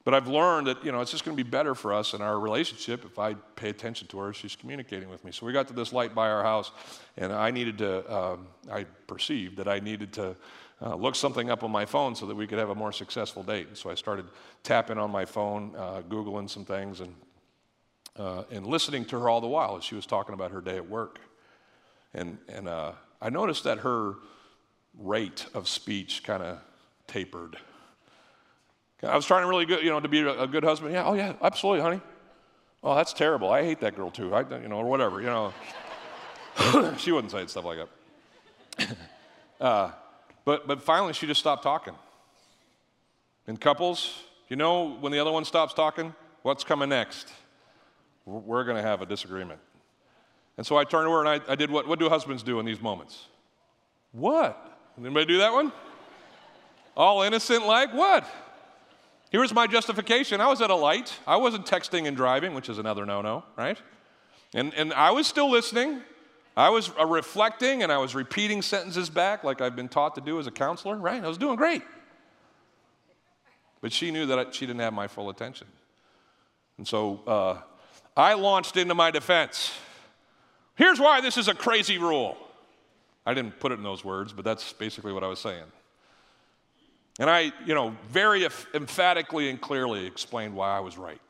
But 0.05 0.13
I've 0.13 0.27
learned 0.27 0.67
that, 0.67 0.85
you 0.85 0.91
know, 0.91 1.01
it's 1.01 1.09
just 1.09 1.25
going 1.25 1.35
to 1.35 1.43
be 1.43 1.49
better 1.49 1.73
for 1.73 1.91
us 1.91 2.13
in 2.13 2.21
our 2.21 2.39
relationship 2.39 3.03
if 3.05 3.17
I 3.17 3.33
pay 3.55 3.69
attention 3.69 4.07
to 4.09 4.19
her 4.19 4.33
she's 4.33 4.55
communicating 4.55 5.09
with 5.09 5.25
me. 5.25 5.31
So 5.31 5.47
we 5.47 5.51
got 5.51 5.67
to 5.69 5.73
this 5.73 5.91
light 5.91 6.13
by 6.13 6.29
our 6.29 6.43
house, 6.43 6.71
and 7.17 7.33
I 7.33 7.49
needed 7.49 7.79
to, 7.79 8.15
um, 8.15 8.47
I 8.71 8.83
perceived 9.07 9.57
that 9.57 9.67
I 9.67 9.79
needed 9.79 10.13
to 10.13 10.35
uh, 10.81 10.95
look 10.95 11.15
something 11.15 11.49
up 11.49 11.63
on 11.63 11.71
my 11.71 11.85
phone 11.85 12.15
so 12.15 12.25
that 12.25 12.35
we 12.35 12.47
could 12.47 12.59
have 12.59 12.69
a 12.69 12.75
more 12.75 12.91
successful 12.91 13.43
date. 13.43 13.67
And 13.67 13.77
so 13.77 13.89
I 13.89 13.95
started 13.95 14.25
tapping 14.63 14.97
on 14.97 15.09
my 15.09 15.25
phone, 15.25 15.73
uh, 15.77 16.01
Googling 16.09 16.49
some 16.49 16.65
things, 16.65 16.99
and, 16.99 17.15
uh, 18.17 18.43
and 18.51 18.67
listening 18.67 19.05
to 19.05 19.19
her 19.19 19.29
all 19.29 19.41
the 19.41 19.47
while 19.47 19.77
as 19.77 19.83
she 19.83 19.95
was 19.95 20.05
talking 20.05 20.33
about 20.33 20.51
her 20.51 20.61
day 20.61 20.75
at 20.75 20.89
work. 20.89 21.19
And, 22.13 22.37
and 22.49 22.67
uh, 22.67 22.93
I 23.21 23.29
noticed 23.29 23.63
that 23.63 23.79
her 23.79 24.15
rate 24.97 25.45
of 25.53 25.67
speech 25.67 26.23
kind 26.23 26.43
of 26.43 26.59
tapered. 27.07 27.57
I 29.03 29.15
was 29.15 29.25
trying 29.25 29.47
really 29.47 29.65
good, 29.65 29.83
you 29.83 29.89
know, 29.89 29.99
to 29.99 30.07
be 30.07 30.21
a, 30.21 30.47
good 30.47 30.63
husband. 30.63 30.93
Yeah, 30.93 31.05
oh 31.05 31.13
yeah, 31.13 31.33
absolutely, 31.41 31.81
honey. 31.81 32.01
Oh, 32.83 32.95
that's 32.95 33.13
terrible. 33.13 33.51
I 33.51 33.63
hate 33.63 33.79
that 33.81 33.95
girl 33.95 34.09
too. 34.09 34.33
I, 34.33 34.41
you 34.59 34.67
know, 34.67 34.77
or 34.77 34.85
whatever. 34.85 35.21
You 35.21 35.27
know, 35.27 35.53
she 36.97 37.11
wouldn't 37.11 37.31
say 37.31 37.45
stuff 37.47 37.65
like 37.65 37.79
that. 38.77 38.97
Uh, 39.57 39.89
but 40.45 40.67
but 40.67 40.81
finally, 40.81 41.13
she 41.13 41.27
just 41.27 41.39
stopped 41.39 41.63
talking. 41.63 41.95
In 43.47 43.57
couples, 43.57 44.23
you 44.49 44.55
know, 44.55 44.95
when 44.99 45.11
the 45.11 45.19
other 45.19 45.31
one 45.31 45.45
stops 45.45 45.73
talking, 45.73 46.13
what's 46.41 46.63
coming 46.63 46.89
next? 46.89 47.31
We're 48.25 48.63
going 48.63 48.77
to 48.77 48.81
have 48.81 49.01
a 49.01 49.05
disagreement. 49.05 49.59
And 50.57 50.65
so 50.65 50.77
I 50.77 50.83
turned 50.83 51.07
to 51.07 51.11
her 51.11 51.19
and 51.19 51.29
I, 51.29 51.51
I 51.51 51.55
did 51.55 51.69
what, 51.69 51.87
what 51.87 51.99
do 51.99 52.09
husbands 52.09 52.41
do 52.41 52.59
in 52.59 52.65
these 52.65 52.81
moments? 52.81 53.27
What? 54.13 54.79
Anybody 54.97 55.25
do 55.25 55.37
that 55.39 55.51
one? 55.51 55.71
All 56.95 57.21
innocent, 57.23 57.67
like 57.67 57.93
what? 57.93 58.25
Here's 59.29 59.53
my 59.53 59.67
justification. 59.67 60.39
I 60.39 60.47
was 60.47 60.61
at 60.61 60.69
a 60.69 60.75
light. 60.75 61.13
I 61.27 61.35
wasn't 61.35 61.65
texting 61.65 62.07
and 62.07 62.15
driving, 62.15 62.53
which 62.53 62.69
is 62.69 62.77
another 62.77 63.05
no 63.05 63.21
no, 63.21 63.43
right? 63.57 63.77
And, 64.53 64.73
and 64.75 64.93
I 64.93 65.11
was 65.11 65.27
still 65.27 65.51
listening. 65.51 66.01
I 66.57 66.69
was 66.69 66.91
uh, 66.97 67.05
reflecting 67.05 67.83
and 67.83 67.91
I 67.91 67.97
was 67.97 68.15
repeating 68.15 68.61
sentences 68.61 69.09
back 69.09 69.43
like 69.43 69.61
I've 69.61 69.75
been 69.75 69.89
taught 69.89 70.15
to 70.15 70.21
do 70.21 70.39
as 70.39 70.47
a 70.47 70.51
counselor, 70.51 70.95
right? 70.95 71.23
I 71.23 71.27
was 71.27 71.37
doing 71.37 71.55
great. 71.55 71.81
But 73.81 73.91
she 73.91 74.11
knew 74.11 74.25
that 74.27 74.55
she 74.55 74.65
didn't 74.65 74.79
have 74.79 74.93
my 74.93 75.07
full 75.07 75.29
attention. 75.29 75.67
And 76.77 76.87
so 76.87 77.21
uh, 77.27 77.57
I 78.15 78.33
launched 78.33 78.77
into 78.77 78.95
my 78.95 79.11
defense. 79.11 79.73
Here's 80.75 80.99
why 80.99 81.21
this 81.21 81.37
is 81.37 81.47
a 81.47 81.53
crazy 81.53 81.97
rule. 81.97 82.37
I 83.25 83.33
didn't 83.33 83.59
put 83.59 83.71
it 83.71 83.75
in 83.75 83.83
those 83.83 84.05
words, 84.05 84.33
but 84.33 84.45
that's 84.45 84.73
basically 84.73 85.11
what 85.11 85.23
I 85.23 85.27
was 85.27 85.39
saying. 85.39 85.63
And 87.19 87.29
I, 87.29 87.53
you 87.65 87.73
know, 87.73 87.95
very 88.09 88.47
emphatically 88.73 89.49
and 89.49 89.59
clearly 89.59 90.05
explained 90.05 90.53
why 90.53 90.75
I 90.75 90.79
was 90.79 90.97
right. 90.97 91.21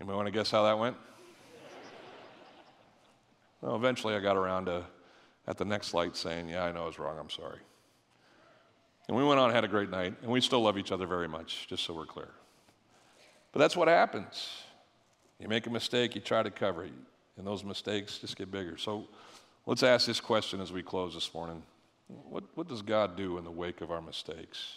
Anybody 0.00 0.16
want 0.16 0.26
to 0.26 0.32
guess 0.32 0.50
how 0.50 0.64
that 0.64 0.78
went? 0.78 0.96
Well, 3.60 3.76
eventually 3.76 4.14
I 4.14 4.20
got 4.20 4.36
around 4.36 4.66
to, 4.66 4.84
at 5.46 5.56
the 5.56 5.64
next 5.64 5.94
light, 5.94 6.16
saying, 6.16 6.48
Yeah, 6.48 6.64
I 6.64 6.72
know 6.72 6.84
I 6.84 6.86
was 6.86 6.98
wrong. 6.98 7.18
I'm 7.18 7.30
sorry. 7.30 7.60
And 9.08 9.16
we 9.16 9.24
went 9.24 9.40
on 9.40 9.46
and 9.46 9.54
had 9.54 9.64
a 9.64 9.68
great 9.68 9.90
night, 9.90 10.14
and 10.22 10.30
we 10.30 10.40
still 10.40 10.60
love 10.60 10.76
each 10.76 10.92
other 10.92 11.06
very 11.06 11.28
much, 11.28 11.66
just 11.68 11.84
so 11.84 11.94
we're 11.94 12.06
clear. 12.06 12.28
But 13.52 13.60
that's 13.60 13.76
what 13.76 13.88
happens. 13.88 14.48
You 15.40 15.48
make 15.48 15.66
a 15.66 15.70
mistake, 15.70 16.14
you 16.14 16.20
try 16.20 16.42
to 16.42 16.50
cover 16.50 16.84
it, 16.84 16.92
and 17.38 17.46
those 17.46 17.64
mistakes 17.64 18.18
just 18.18 18.36
get 18.36 18.50
bigger. 18.50 18.76
So 18.76 19.08
let's 19.66 19.82
ask 19.82 20.06
this 20.06 20.20
question 20.20 20.60
as 20.60 20.72
we 20.72 20.82
close 20.82 21.14
this 21.14 21.32
morning. 21.32 21.62
What, 22.06 22.44
what 22.54 22.68
does 22.68 22.82
God 22.82 23.16
do 23.16 23.38
in 23.38 23.44
the 23.44 23.50
wake 23.50 23.80
of 23.80 23.90
our 23.90 24.02
mistakes? 24.02 24.74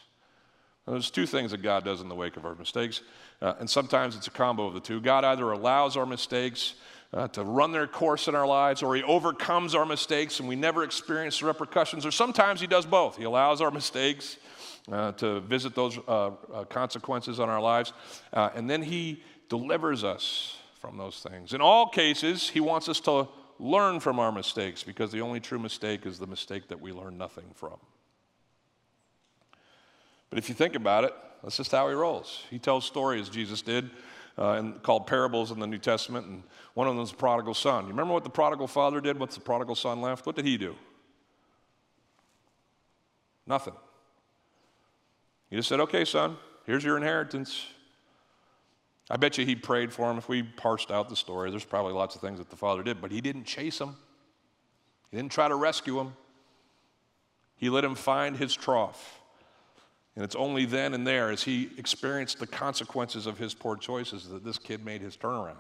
Now, 0.88 0.94
there's 0.94 1.12
two 1.12 1.26
things 1.26 1.52
that 1.52 1.62
God 1.62 1.84
does 1.84 2.02
in 2.02 2.10
the 2.10 2.16
wake 2.16 2.38
of 2.38 2.46
our 2.46 2.56
mistakes, 2.56 3.02
uh, 3.42 3.54
and 3.60 3.70
sometimes 3.70 4.16
it's 4.16 4.28
a 4.28 4.32
combo 4.32 4.66
of 4.66 4.74
the 4.74 4.80
two. 4.80 5.02
God 5.02 5.26
either 5.26 5.52
allows 5.52 5.98
our 5.98 6.06
mistakes 6.06 6.76
uh, 7.14 7.28
to 7.30 7.44
run 7.44 7.72
their 7.72 7.88
course 7.88 8.28
in 8.28 8.36
our 8.36 8.48
lives, 8.48 8.82
or 8.84 8.96
He 8.96 9.04
overcomes 9.04 9.76
our 9.76 9.86
mistakes 9.86 10.40
and 10.40 10.48
we 10.48 10.56
never 10.56 10.84
experience 10.84 11.40
the 11.40 11.46
repercussions, 11.46 12.06
or 12.06 12.12
sometimes 12.12 12.62
He 12.62 12.68
does 12.68 12.86
both. 12.86 13.18
He 13.18 13.24
allows 13.24 13.62
our 13.62 13.72
mistakes 13.72 14.38
uh, 14.92 15.12
to 15.14 15.42
visit 15.42 15.76
those 15.76 15.98
uh, 15.98 16.28
uh, 16.28 16.64
consequences 16.66 17.40
on 17.40 17.50
our 17.50 17.62
lives, 17.62 17.94
uh, 18.34 18.50
and 18.56 18.70
then 18.70 18.82
He 18.82 19.24
delivers 19.50 20.04
us 20.04 20.58
from 20.80 20.98
those 20.98 21.20
things. 21.20 21.54
In 21.54 21.62
all 21.62 21.90
cases, 21.90 22.50
He 22.50 22.60
wants 22.60 22.88
us 22.90 23.00
to 23.02 23.28
learn 23.60 24.00
from 24.00 24.20
our 24.20 24.32
mistakes 24.32 24.84
because 24.84 25.12
the 25.12 25.22
only 25.22 25.40
true 25.40 25.60
mistake 25.60 26.06
is 26.06 26.18
the 26.18 26.26
mistake 26.28 26.68
that 26.70 26.82
we 26.82 26.92
learn 26.92 27.18
nothing 27.18 27.46
from. 27.54 27.78
But 30.32 30.40
if 30.40 30.50
you 30.50 30.56
think 30.56 30.76
about 30.76 31.04
it, 31.04 31.14
that's 31.44 31.58
just 31.58 31.72
how 31.72 31.88
he 31.90 31.94
rolls. 31.94 32.44
He 32.50 32.58
tells 32.58 32.86
stories, 32.86 33.30
Jesus 33.30 33.62
did, 33.62 33.92
uh, 34.42 34.54
and 34.54 34.82
called 34.82 35.06
parables 35.06 35.52
in 35.52 35.60
the 35.60 35.68
New 35.68 35.78
Testament, 35.78 36.26
and 36.26 36.42
one 36.74 36.88
of 36.88 36.96
them 36.96 37.04
is 37.04 37.12
the 37.12 37.18
prodigal 37.18 37.54
son. 37.54 37.84
You 37.84 37.92
remember 37.92 38.14
what 38.14 38.24
the 38.24 38.30
prodigal 38.32 38.68
father 38.68 39.00
did 39.00 39.20
once 39.20 39.36
the 39.36 39.42
prodigal 39.42 39.76
son 39.76 40.02
left? 40.02 40.26
What 40.26 40.36
did 40.36 40.46
he 40.46 40.58
do? 40.58 40.76
Nothing. 43.46 43.76
He 45.52 45.58
just 45.58 45.70
said, 45.70 45.80
Okay, 45.80 46.06
son, 46.06 46.38
here's 46.66 46.84
your 46.84 46.98
inheritance. 46.98 47.68
I 49.12 49.18
bet 49.18 49.38
you 49.38 49.46
he 49.46 49.56
prayed 49.56 49.94
for 49.94 50.10
him. 50.10 50.18
If 50.18 50.28
we 50.28 50.42
parsed 50.42 50.90
out 50.90 51.10
the 51.10 51.16
story, 51.16 51.52
there's 51.52 51.66
probably 51.66 51.94
lots 51.94 52.16
of 52.16 52.22
things 52.22 52.40
that 52.40 52.50
the 52.50 52.56
father 52.56 52.82
did, 52.82 53.00
but 53.00 53.12
he 53.12 53.22
didn't 53.22 53.44
chase 53.44 53.80
him. 53.80 53.96
He 55.12 55.18
didn't 55.18 55.34
try 55.34 55.50
to 55.50 55.56
rescue 55.56 56.00
him. 56.00 56.14
He 57.58 57.70
let 57.70 57.84
him 57.84 57.94
find 57.94 58.38
his 58.38 58.56
trough. 58.56 59.21
And 60.16 60.26
it's 60.26 60.36
only 60.36 60.66
then 60.66 60.94
and 60.94 61.08
there, 61.08 61.32
as 61.32 61.44
he 61.44 61.70
experienced 61.78 62.40
the 62.40 62.48
consequences 62.48 63.28
of 63.28 63.38
his 63.38 63.54
poor 63.54 63.78
choices, 63.78 64.28
that 64.28 64.44
this 64.44 64.58
kid 64.58 64.84
made 64.84 65.02
his 65.02 65.16
turnaround. 65.16 65.56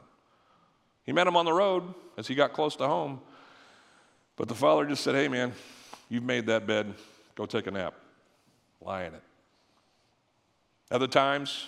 He 1.04 1.14
met 1.14 1.26
him 1.26 1.38
on 1.38 1.46
the 1.46 1.54
road 1.54 1.84
as 2.18 2.28
he 2.28 2.36
got 2.36 2.54
close 2.54 2.76
to 2.78 2.88
home. 2.88 3.22
But 4.36 4.48
the 4.48 4.56
father 4.56 4.86
just 4.86 5.04
said, 5.04 5.16
Hey, 5.16 5.28
man, 5.28 5.54
you've 6.10 6.24
made 6.24 6.46
that 6.48 6.68
bed. 6.68 6.94
Go 7.36 7.46
take 7.46 7.68
a 7.68 7.72
nap. 7.72 7.94
Lie 8.82 9.04
in 9.04 9.14
it. 9.14 9.24
Other 10.92 11.08
times, 11.08 11.68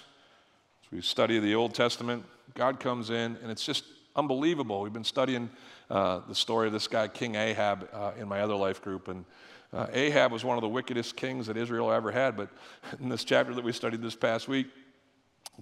as 0.84 0.92
we 0.92 1.02
study 1.02 1.40
the 1.40 1.56
Old 1.56 1.74
Testament, 1.74 2.26
God 2.56 2.80
comes 2.80 3.10
in, 3.10 3.38
and 3.42 3.50
it's 3.50 3.66
just 3.66 3.86
unbelievable. 4.16 4.82
We've 4.82 4.94
been 4.94 5.04
studying 5.04 5.50
uh, 5.90 6.22
the 6.28 6.36
story 6.36 6.68
of 6.68 6.74
this 6.74 6.88
guy, 6.88 7.08
King 7.08 7.36
Ahab, 7.36 7.88
uh, 7.94 8.12
in 8.20 8.28
my 8.28 8.42
other 8.42 8.56
life 8.56 8.82
group. 8.82 9.08
And 9.08 9.26
uh, 9.74 9.88
Ahab 9.92 10.32
was 10.32 10.46
one 10.46 10.58
of 10.58 10.62
the 10.62 10.70
wickedest 10.70 11.16
kings 11.16 11.48
that 11.48 11.58
Israel 11.58 11.92
ever 11.92 12.12
had. 12.12 12.38
But 12.38 12.50
in 13.00 13.10
this 13.10 13.24
chapter 13.24 13.54
that 13.54 13.64
we 13.64 13.72
studied 13.72 14.02
this 14.02 14.16
past 14.16 14.48
week, 14.48 14.68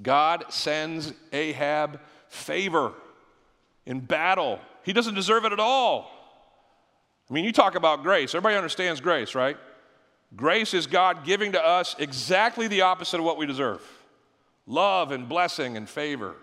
God 0.01 0.45
sends 0.49 1.13
Ahab 1.31 1.99
favor 2.27 2.93
in 3.85 3.99
battle. 3.99 4.59
He 4.83 4.93
doesn't 4.93 5.15
deserve 5.15 5.45
it 5.45 5.51
at 5.51 5.59
all. 5.59 6.11
I 7.29 7.33
mean, 7.33 7.45
you 7.45 7.53
talk 7.53 7.75
about 7.75 8.03
grace. 8.03 8.35
Everybody 8.35 8.55
understands 8.55 8.99
grace, 8.99 9.35
right? 9.35 9.57
Grace 10.35 10.73
is 10.73 10.87
God 10.87 11.25
giving 11.25 11.53
to 11.53 11.65
us 11.65 11.95
exactly 11.99 12.67
the 12.67 12.81
opposite 12.81 13.19
of 13.19 13.25
what 13.25 13.37
we 13.37 13.45
deserve 13.45 13.81
love 14.67 15.11
and 15.11 15.27
blessing 15.27 15.75
and 15.75 15.89
favor 15.89 16.35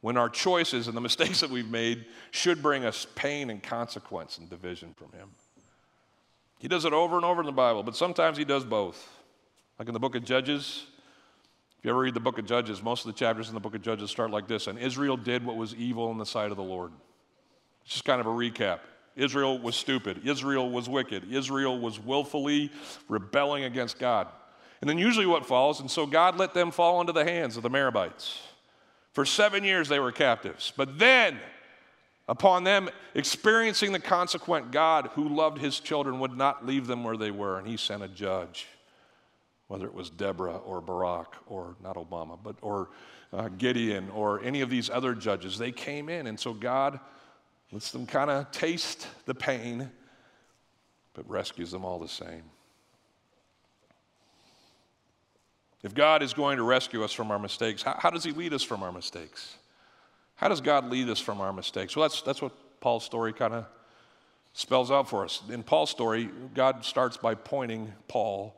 when 0.00 0.16
our 0.16 0.28
choices 0.28 0.88
and 0.88 0.96
the 0.96 1.00
mistakes 1.02 1.40
that 1.40 1.50
we've 1.50 1.70
made 1.70 2.06
should 2.30 2.62
bring 2.62 2.84
us 2.84 3.06
pain 3.14 3.50
and 3.50 3.62
consequence 3.62 4.38
and 4.38 4.48
division 4.48 4.94
from 4.94 5.10
Him. 5.12 5.30
He 6.58 6.68
does 6.68 6.84
it 6.84 6.92
over 6.92 7.16
and 7.16 7.24
over 7.24 7.40
in 7.40 7.46
the 7.46 7.52
Bible, 7.52 7.82
but 7.82 7.96
sometimes 7.96 8.38
He 8.38 8.44
does 8.44 8.64
both. 8.64 9.10
Like 9.78 9.88
in 9.88 9.94
the 9.94 10.00
book 10.00 10.14
of 10.14 10.24
Judges, 10.24 10.86
if 11.78 11.84
you 11.84 11.90
ever 11.90 12.00
read 12.00 12.14
the 12.14 12.20
book 12.20 12.38
of 12.38 12.46
Judges, 12.46 12.82
most 12.82 13.04
of 13.04 13.12
the 13.12 13.18
chapters 13.18 13.48
in 13.48 13.54
the 13.54 13.60
book 13.60 13.74
of 13.74 13.82
Judges 13.82 14.10
start 14.10 14.30
like 14.30 14.48
this 14.48 14.66
And 14.66 14.78
Israel 14.78 15.16
did 15.16 15.44
what 15.44 15.56
was 15.56 15.74
evil 15.74 16.10
in 16.10 16.18
the 16.18 16.26
sight 16.26 16.50
of 16.50 16.56
the 16.56 16.62
Lord. 16.62 16.92
It's 17.84 17.94
just 17.94 18.04
kind 18.04 18.20
of 18.20 18.26
a 18.26 18.30
recap. 18.30 18.80
Israel 19.16 19.58
was 19.58 19.76
stupid. 19.76 20.26
Israel 20.26 20.70
was 20.70 20.88
wicked. 20.88 21.30
Israel 21.30 21.78
was 21.78 22.00
willfully 22.00 22.72
rebelling 23.08 23.64
against 23.64 23.98
God. 23.98 24.28
And 24.80 24.90
then 24.90 24.98
usually 24.98 25.26
what 25.26 25.46
falls, 25.46 25.80
and 25.80 25.90
so 25.90 26.06
God 26.06 26.36
let 26.36 26.52
them 26.52 26.70
fall 26.70 27.00
into 27.00 27.12
the 27.12 27.24
hands 27.24 27.56
of 27.56 27.62
the 27.62 27.70
Merobites. 27.70 28.38
For 29.12 29.24
seven 29.24 29.62
years 29.64 29.88
they 29.88 30.00
were 30.00 30.12
captives. 30.12 30.72
But 30.76 30.98
then, 30.98 31.38
upon 32.28 32.64
them 32.64 32.88
experiencing 33.14 33.92
the 33.92 34.00
consequent, 34.00 34.72
God, 34.72 35.10
who 35.14 35.28
loved 35.28 35.58
his 35.58 35.80
children, 35.80 36.20
would 36.20 36.36
not 36.36 36.66
leave 36.66 36.86
them 36.86 37.04
where 37.04 37.16
they 37.16 37.30
were, 37.30 37.58
and 37.58 37.66
he 37.66 37.76
sent 37.76 38.02
a 38.02 38.08
judge, 38.08 38.66
whether 39.68 39.86
it 39.86 39.94
was 39.94 40.10
Deborah 40.10 40.56
or 40.58 40.80
Barack 40.80 41.26
or 41.46 41.76
not 41.82 41.96
Obama, 41.96 42.38
but 42.42 42.56
or 42.62 42.90
uh, 43.32 43.48
Gideon 43.48 44.10
or 44.10 44.42
any 44.42 44.60
of 44.60 44.70
these 44.70 44.88
other 44.88 45.14
judges. 45.14 45.58
They 45.58 45.72
came 45.72 46.08
in, 46.08 46.26
and 46.26 46.38
so 46.38 46.52
God 46.52 47.00
lets 47.72 47.90
them 47.90 48.06
kind 48.06 48.30
of 48.30 48.50
taste 48.52 49.08
the 49.26 49.34
pain, 49.34 49.90
but 51.14 51.28
rescues 51.28 51.70
them 51.70 51.84
all 51.84 51.98
the 51.98 52.08
same. 52.08 52.44
If 55.82 55.94
God 55.94 56.22
is 56.22 56.32
going 56.32 56.56
to 56.56 56.62
rescue 56.62 57.04
us 57.04 57.12
from 57.12 57.30
our 57.30 57.38
mistakes, 57.38 57.82
how, 57.82 57.96
how, 57.98 58.10
does 58.10 58.24
He 58.24 58.32
lead 58.32 58.54
us 58.54 58.62
from 58.62 58.82
our 58.82 58.90
mistakes? 58.90 59.56
How 60.36 60.48
does 60.48 60.60
God 60.60 60.90
lead 60.90 61.08
us 61.08 61.20
from 61.20 61.40
our 61.40 61.52
mistakes? 61.52 61.96
Well, 61.96 62.08
that's, 62.08 62.22
that's 62.22 62.42
what 62.42 62.52
Paul's 62.80 63.04
story 63.04 63.32
kind 63.32 63.54
of 63.54 63.66
spells 64.52 64.90
out 64.90 65.08
for 65.08 65.24
us. 65.24 65.42
In 65.50 65.62
Paul's 65.62 65.90
story, 65.90 66.28
God 66.54 66.84
starts 66.84 67.16
by 67.16 67.34
pointing 67.34 67.92
Paul 68.08 68.54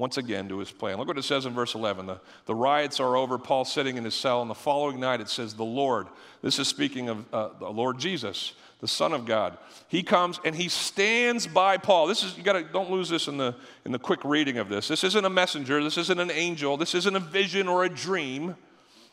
once 0.00 0.16
again 0.16 0.48
to 0.48 0.58
his 0.58 0.70
plan. 0.70 0.96
Look 0.96 1.08
what 1.08 1.18
it 1.18 1.24
says 1.24 1.44
in 1.44 1.52
verse 1.52 1.74
11. 1.74 2.06
The, 2.06 2.20
the 2.46 2.54
riots 2.54 3.00
are 3.00 3.16
over, 3.16 3.36
Paul 3.36 3.66
sitting 3.66 3.98
in 3.98 4.04
his 4.04 4.14
cell, 4.14 4.40
and 4.40 4.50
the 4.50 4.54
following 4.54 4.98
night 4.98 5.20
it 5.20 5.28
says, 5.28 5.54
The 5.54 5.62
Lord, 5.62 6.06
this 6.40 6.58
is 6.58 6.68
speaking 6.68 7.10
of 7.10 7.34
uh, 7.34 7.50
the 7.58 7.68
Lord 7.68 7.98
Jesus, 7.98 8.54
the 8.80 8.88
Son 8.88 9.12
of 9.12 9.26
God. 9.26 9.58
He 9.88 10.02
comes 10.02 10.40
and 10.42 10.54
he 10.54 10.70
stands 10.70 11.46
by 11.46 11.76
Paul. 11.76 12.06
This 12.06 12.22
is, 12.22 12.36
you 12.38 12.42
gotta, 12.42 12.62
don't 12.62 12.90
lose 12.90 13.10
this 13.10 13.28
in 13.28 13.36
the, 13.36 13.54
in 13.84 13.92
the 13.92 13.98
quick 13.98 14.24
reading 14.24 14.56
of 14.56 14.70
this. 14.70 14.88
This 14.88 15.04
isn't 15.04 15.24
a 15.24 15.30
messenger, 15.30 15.84
this 15.84 15.98
isn't 15.98 16.18
an 16.18 16.30
angel, 16.30 16.78
this 16.78 16.94
isn't 16.94 17.14
a 17.14 17.20
vision 17.20 17.68
or 17.68 17.84
a 17.84 17.90
dream. 17.90 18.56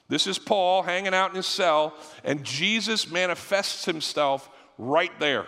This 0.10 0.28
is 0.28 0.39
Paul 0.39 0.84
hanging 0.84 1.13
out 1.13 1.32
in 1.32 1.36
his 1.36 1.46
cell, 1.46 1.93
and 2.24 2.43
Jesus 2.43 3.10
manifests 3.12 3.86
himself 3.86 4.50
right 4.78 5.12
there. 5.20 5.46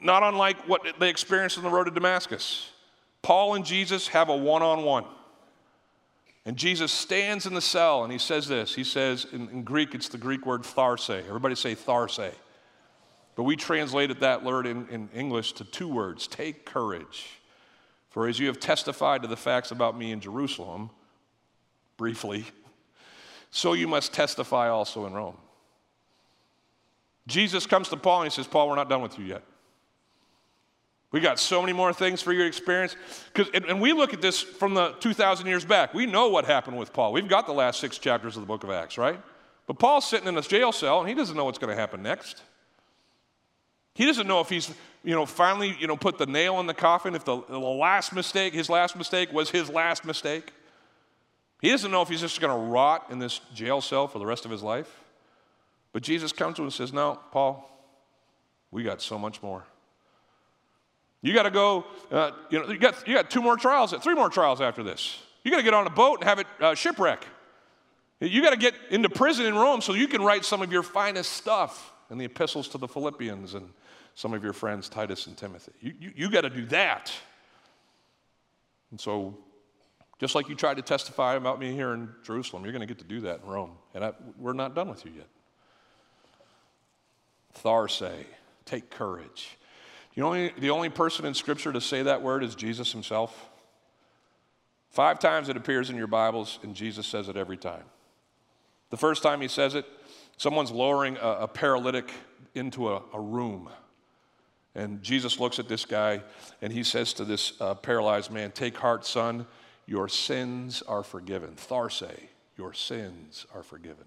Not 0.00 0.22
unlike 0.22 0.68
what 0.68 0.82
they 0.98 1.08
experienced 1.08 1.58
on 1.58 1.64
the 1.64 1.70
road 1.70 1.84
to 1.84 1.90
Damascus. 1.90 2.70
Paul 3.22 3.54
and 3.54 3.64
Jesus 3.64 4.08
have 4.08 4.28
a 4.28 4.36
one 4.36 4.62
on 4.62 4.84
one. 4.84 5.04
And 6.44 6.56
Jesus 6.56 6.92
stands 6.92 7.44
in 7.46 7.54
the 7.54 7.60
cell 7.60 8.04
and 8.04 8.12
he 8.12 8.18
says 8.18 8.46
this. 8.46 8.72
He 8.72 8.84
says, 8.84 9.26
in, 9.32 9.48
in 9.48 9.62
Greek, 9.64 9.96
it's 9.96 10.08
the 10.08 10.18
Greek 10.18 10.46
word 10.46 10.62
tharse. 10.62 11.10
Everybody 11.10 11.56
say 11.56 11.74
tharse. 11.74 12.32
But 13.34 13.42
we 13.42 13.56
translated 13.56 14.20
that 14.20 14.44
word 14.44 14.66
in, 14.66 14.88
in 14.88 15.08
English 15.12 15.54
to 15.54 15.64
two 15.64 15.88
words 15.88 16.28
take 16.28 16.64
courage. 16.64 17.26
For 18.10 18.28
as 18.28 18.38
you 18.38 18.46
have 18.46 18.60
testified 18.60 19.22
to 19.22 19.28
the 19.28 19.36
facts 19.36 19.72
about 19.72 19.98
me 19.98 20.12
in 20.12 20.20
Jerusalem, 20.20 20.90
briefly, 21.96 22.44
so 23.56 23.72
you 23.72 23.88
must 23.88 24.12
testify 24.12 24.68
also 24.68 25.06
in 25.06 25.14
Rome. 25.14 25.38
Jesus 27.26 27.64
comes 27.66 27.88
to 27.88 27.96
Paul 27.96 28.20
and 28.20 28.30
he 28.30 28.34
says, 28.34 28.46
Paul, 28.46 28.68
we're 28.68 28.76
not 28.76 28.90
done 28.90 29.00
with 29.00 29.18
you 29.18 29.24
yet. 29.24 29.42
We 31.10 31.20
got 31.20 31.38
so 31.38 31.62
many 31.62 31.72
more 31.72 31.94
things 31.94 32.20
for 32.20 32.34
your 32.34 32.46
experience. 32.46 32.96
And, 33.34 33.64
and 33.64 33.80
we 33.80 33.94
look 33.94 34.12
at 34.12 34.20
this 34.20 34.42
from 34.42 34.74
the 34.74 34.90
2,000 35.00 35.46
years 35.46 35.64
back. 35.64 35.94
We 35.94 36.04
know 36.04 36.28
what 36.28 36.44
happened 36.44 36.76
with 36.76 36.92
Paul. 36.92 37.14
We've 37.14 37.26
got 37.26 37.46
the 37.46 37.54
last 37.54 37.80
six 37.80 37.96
chapters 37.96 38.36
of 38.36 38.42
the 38.42 38.46
book 38.46 38.62
of 38.62 38.68
Acts, 38.68 38.98
right? 38.98 39.18
But 39.66 39.78
Paul's 39.78 40.06
sitting 40.06 40.28
in 40.28 40.36
a 40.36 40.42
jail 40.42 40.70
cell 40.70 41.00
and 41.00 41.08
he 41.08 41.14
doesn't 41.14 41.34
know 41.34 41.46
what's 41.46 41.58
going 41.58 41.74
to 41.74 41.80
happen 41.80 42.02
next. 42.02 42.42
He 43.94 44.04
doesn't 44.04 44.26
know 44.26 44.40
if 44.40 44.50
he's, 44.50 44.70
you 45.02 45.14
know, 45.14 45.24
finally, 45.24 45.74
you 45.80 45.86
know, 45.86 45.96
put 45.96 46.18
the 46.18 46.26
nail 46.26 46.60
in 46.60 46.66
the 46.66 46.74
coffin, 46.74 47.14
if 47.14 47.24
the, 47.24 47.40
the 47.48 47.58
last 47.58 48.12
mistake, 48.12 48.52
his 48.52 48.68
last 48.68 48.96
mistake 48.96 49.32
was 49.32 49.48
his 49.48 49.70
last 49.70 50.04
mistake. 50.04 50.52
He 51.60 51.70
doesn't 51.70 51.90
know 51.90 52.02
if 52.02 52.08
he's 52.08 52.20
just 52.20 52.40
going 52.40 52.52
to 52.52 52.70
rot 52.70 53.06
in 53.10 53.18
this 53.18 53.40
jail 53.54 53.80
cell 53.80 54.08
for 54.08 54.18
the 54.18 54.26
rest 54.26 54.44
of 54.44 54.50
his 54.50 54.62
life. 54.62 55.00
But 55.92 56.02
Jesus 56.02 56.32
comes 56.32 56.56
to 56.56 56.62
him 56.62 56.66
and 56.66 56.72
says, 56.72 56.92
No, 56.92 57.18
Paul, 57.32 57.68
we 58.70 58.82
got 58.82 59.00
so 59.00 59.18
much 59.18 59.42
more. 59.42 59.64
You 61.22 61.32
got 61.32 61.44
to 61.44 61.50
go, 61.50 61.86
uh, 62.10 62.32
you 62.50 62.60
know, 62.60 62.68
you 62.68 62.78
got, 62.78 63.08
you 63.08 63.14
got 63.14 63.30
two 63.30 63.40
more 63.40 63.56
trials, 63.56 63.92
three 64.02 64.14
more 64.14 64.28
trials 64.28 64.60
after 64.60 64.82
this. 64.82 65.18
You 65.42 65.50
got 65.50 65.56
to 65.56 65.62
get 65.62 65.74
on 65.74 65.86
a 65.86 65.90
boat 65.90 66.20
and 66.20 66.28
have 66.28 66.38
it 66.38 66.46
uh, 66.60 66.74
shipwreck. 66.74 67.24
You 68.20 68.42
got 68.42 68.50
to 68.50 68.56
get 68.56 68.74
into 68.90 69.08
prison 69.08 69.46
in 69.46 69.54
Rome 69.54 69.80
so 69.80 69.94
you 69.94 70.08
can 70.08 70.22
write 70.22 70.44
some 70.44 70.62
of 70.62 70.72
your 70.72 70.82
finest 70.82 71.32
stuff 71.32 71.92
in 72.10 72.18
the 72.18 72.24
epistles 72.24 72.68
to 72.68 72.78
the 72.78 72.88
Philippians 72.88 73.54
and 73.54 73.68
some 74.14 74.32
of 74.32 74.42
your 74.42 74.52
friends, 74.52 74.88
Titus 74.88 75.26
and 75.26 75.36
Timothy. 75.36 75.72
You, 75.80 75.94
you, 76.00 76.12
you 76.16 76.30
got 76.30 76.42
to 76.42 76.50
do 76.50 76.64
that. 76.66 77.12
And 78.90 79.00
so, 79.00 79.36
just 80.18 80.34
like 80.34 80.48
you 80.48 80.54
tried 80.54 80.76
to 80.76 80.82
testify 80.82 81.34
about 81.34 81.60
me 81.60 81.72
here 81.72 81.92
in 81.92 82.08
Jerusalem, 82.22 82.62
you're 82.62 82.72
going 82.72 82.80
to 82.80 82.86
get 82.86 82.98
to 82.98 83.04
do 83.04 83.20
that 83.22 83.40
in 83.42 83.48
Rome. 83.48 83.72
And 83.94 84.04
I, 84.04 84.12
we're 84.38 84.54
not 84.54 84.74
done 84.74 84.88
with 84.88 85.04
you 85.04 85.12
yet. 85.16 85.28
Tharse, 87.62 88.24
take 88.64 88.90
courage. 88.90 89.58
You 90.14 90.22
know, 90.22 90.48
the 90.58 90.70
only 90.70 90.88
person 90.88 91.26
in 91.26 91.34
Scripture 91.34 91.72
to 91.72 91.80
say 91.80 92.02
that 92.02 92.22
word 92.22 92.42
is 92.42 92.54
Jesus 92.54 92.92
himself. 92.92 93.50
Five 94.90 95.18
times 95.18 95.50
it 95.50 95.58
appears 95.58 95.90
in 95.90 95.96
your 95.96 96.06
Bibles, 96.06 96.58
and 96.62 96.74
Jesus 96.74 97.06
says 97.06 97.28
it 97.28 97.36
every 97.36 97.58
time. 97.58 97.84
The 98.88 98.96
first 98.96 99.22
time 99.22 99.42
he 99.42 99.48
says 99.48 99.74
it, 99.74 99.84
someone's 100.38 100.70
lowering 100.70 101.18
a, 101.18 101.40
a 101.40 101.48
paralytic 101.48 102.10
into 102.54 102.88
a, 102.90 103.02
a 103.12 103.20
room. 103.20 103.68
And 104.74 105.02
Jesus 105.02 105.40
looks 105.40 105.58
at 105.58 105.68
this 105.68 105.84
guy 105.84 106.22
and 106.62 106.72
he 106.72 106.82
says 106.82 107.12
to 107.14 107.24
this 107.24 107.54
uh, 107.60 107.74
paralyzed 107.74 108.30
man, 108.30 108.52
Take 108.52 108.76
heart, 108.76 109.04
son, 109.04 109.46
your 109.86 110.08
sins 110.08 110.82
are 110.82 111.02
forgiven. 111.02 111.54
Tharse, 111.56 112.10
your 112.56 112.72
sins 112.72 113.46
are 113.54 113.62
forgiven. 113.62 114.04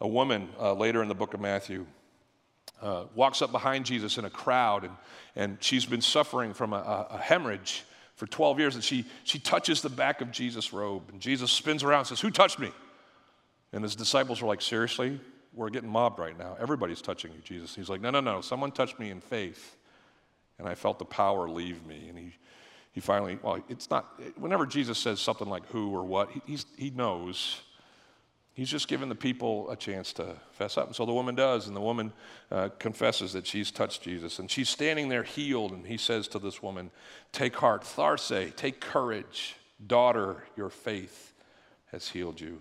A 0.00 0.08
woman 0.08 0.48
uh, 0.60 0.72
later 0.74 1.02
in 1.02 1.08
the 1.08 1.14
book 1.14 1.34
of 1.34 1.40
Matthew 1.40 1.86
uh, 2.80 3.04
walks 3.14 3.40
up 3.40 3.52
behind 3.52 3.86
Jesus 3.86 4.18
in 4.18 4.24
a 4.24 4.30
crowd 4.30 4.84
and, 4.84 4.96
and 5.36 5.58
she's 5.60 5.86
been 5.86 6.00
suffering 6.00 6.54
from 6.54 6.72
a, 6.72 7.06
a 7.10 7.18
hemorrhage 7.18 7.84
for 8.16 8.26
12 8.26 8.58
years 8.58 8.74
and 8.74 8.82
she, 8.82 9.04
she 9.22 9.38
touches 9.38 9.80
the 9.80 9.88
back 9.88 10.20
of 10.20 10.32
Jesus' 10.32 10.72
robe 10.72 11.04
and 11.12 11.20
Jesus 11.20 11.52
spins 11.52 11.84
around 11.84 12.00
and 12.00 12.08
says, 12.08 12.20
Who 12.20 12.30
touched 12.30 12.58
me? 12.58 12.72
And 13.72 13.84
his 13.84 13.94
disciples 13.94 14.42
are 14.42 14.46
like, 14.46 14.60
Seriously? 14.60 15.20
we're 15.54 15.70
getting 15.70 15.90
mobbed 15.90 16.18
right 16.18 16.38
now. 16.38 16.56
Everybody's 16.58 17.02
touching 17.02 17.32
you, 17.32 17.38
Jesus. 17.44 17.74
He's 17.74 17.88
like, 17.88 18.00
no, 18.00 18.10
no, 18.10 18.20
no. 18.20 18.40
Someone 18.40 18.72
touched 18.72 18.98
me 18.98 19.10
in 19.10 19.20
faith, 19.20 19.76
and 20.58 20.66
I 20.66 20.74
felt 20.74 20.98
the 20.98 21.04
power 21.04 21.48
leave 21.48 21.84
me. 21.86 22.08
And 22.08 22.18
he, 22.18 22.32
he 22.92 23.00
finally, 23.00 23.38
well, 23.42 23.62
it's 23.68 23.90
not, 23.90 24.20
whenever 24.38 24.66
Jesus 24.66 24.98
says 24.98 25.18
something 25.18 25.48
like 25.48 25.66
who 25.68 25.90
or 25.90 26.04
what, 26.04 26.30
he, 26.46 26.58
he 26.76 26.90
knows. 26.90 27.62
He's 28.54 28.68
just 28.68 28.86
giving 28.86 29.08
the 29.08 29.14
people 29.14 29.70
a 29.70 29.76
chance 29.76 30.12
to 30.14 30.36
fess 30.52 30.76
up. 30.76 30.88
And 30.88 30.94
so 30.94 31.06
the 31.06 31.12
woman 31.12 31.34
does, 31.34 31.66
and 31.66 31.74
the 31.74 31.80
woman 31.80 32.12
uh, 32.50 32.68
confesses 32.78 33.32
that 33.32 33.46
she's 33.46 33.70
touched 33.70 34.02
Jesus. 34.02 34.38
And 34.38 34.50
she's 34.50 34.68
standing 34.68 35.08
there 35.08 35.22
healed, 35.22 35.72
and 35.72 35.86
he 35.86 35.96
says 35.96 36.28
to 36.28 36.38
this 36.38 36.62
woman, 36.62 36.90
Take 37.32 37.56
heart, 37.56 37.82
Tharse, 37.82 38.54
take 38.56 38.80
courage. 38.80 39.56
Daughter, 39.84 40.44
your 40.54 40.68
faith 40.68 41.32
has 41.92 42.08
healed 42.08 42.40
you. 42.40 42.60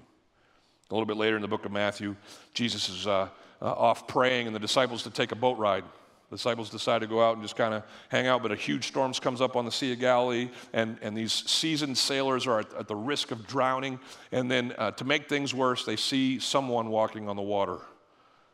A 0.90 0.94
little 0.94 1.06
bit 1.06 1.18
later 1.18 1.36
in 1.36 1.42
the 1.42 1.48
book 1.48 1.66
of 1.66 1.72
Matthew, 1.74 2.16
Jesus 2.54 2.88
is 2.88 3.06
uh, 3.06 3.28
uh, 3.62 3.66
off 3.66 4.08
praying, 4.08 4.48
and 4.48 4.56
the 4.56 4.60
disciples 4.60 5.04
to 5.04 5.10
take 5.10 5.34
a 5.34 5.36
boat 5.36 5.58
ride. 5.58 5.84
The 6.32 6.38
disciples 6.38 6.70
decide 6.70 7.00
to 7.00 7.08
go 7.08 7.22
out 7.22 7.34
and 7.34 7.44
just 7.44 7.58
kind 7.58 7.74
of 7.74 7.84
hang 8.08 8.26
out, 8.26 8.42
but 8.42 8.54
a 8.54 8.56
huge 8.56 8.88
storm 8.88 9.12
comes 9.14 9.42
up 9.42 9.58
on 9.58 9.66
the 9.66 9.72
Sea 9.72 9.92
of 9.92 10.00
Galilee, 10.00 10.50
and, 10.72 10.98
and 11.02 11.16
these 11.16 11.34
seasoned 11.34 11.98
sailors 11.98 12.48
are 12.48 12.60
at, 12.62 12.74
at 12.74 12.88
the 12.88 12.96
risk 12.96 13.32
of 13.32 13.46
drowning. 13.46 14.00
And 14.32 14.50
then 14.50 14.74
uh, 14.78 14.92
to 14.92 15.04
make 15.04 15.28
things 15.28 15.54
worse, 15.54 15.84
they 15.84 15.98
see 15.98 16.40
someone 16.40 16.90
walking 16.90 17.28
on 17.28 17.36
the 17.36 17.42
water. 17.42 17.80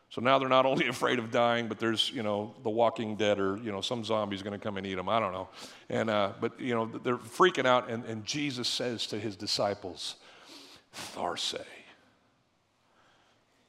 So 0.09 0.21
now 0.21 0.39
they're 0.39 0.49
not 0.49 0.65
only 0.71 0.87
afraid 0.87 1.19
of 1.19 1.29
dying, 1.29 1.67
but 1.67 1.77
there's, 1.77 2.09
you 2.09 2.23
know, 2.23 2.55
the 2.63 2.69
walking 2.71 3.15
dead 3.15 3.39
or, 3.39 3.57
you 3.57 3.71
know, 3.71 3.81
some 3.81 4.03
zombie's 4.03 4.41
going 4.41 4.59
to 4.59 4.63
come 4.63 4.77
and 4.77 4.87
eat 4.87 4.95
them. 4.95 5.07
I 5.07 5.19
don't 5.19 5.31
know. 5.31 5.47
And, 5.87 6.09
uh, 6.09 6.31
but, 6.41 6.59
you 6.59 6.73
know, 6.73 6.87
they're 6.87 7.17
freaking 7.17 7.67
out, 7.67 7.91
and, 7.91 8.03
and 8.05 8.25
Jesus 8.25 8.67
says 8.67 9.05
to 9.07 9.19
his 9.19 9.35
disciples, 9.35 10.15
Tharse, 11.13 11.61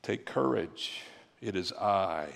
Take 0.00 0.24
courage. 0.24 1.02
It 1.42 1.54
is 1.54 1.74
I. 1.74 2.28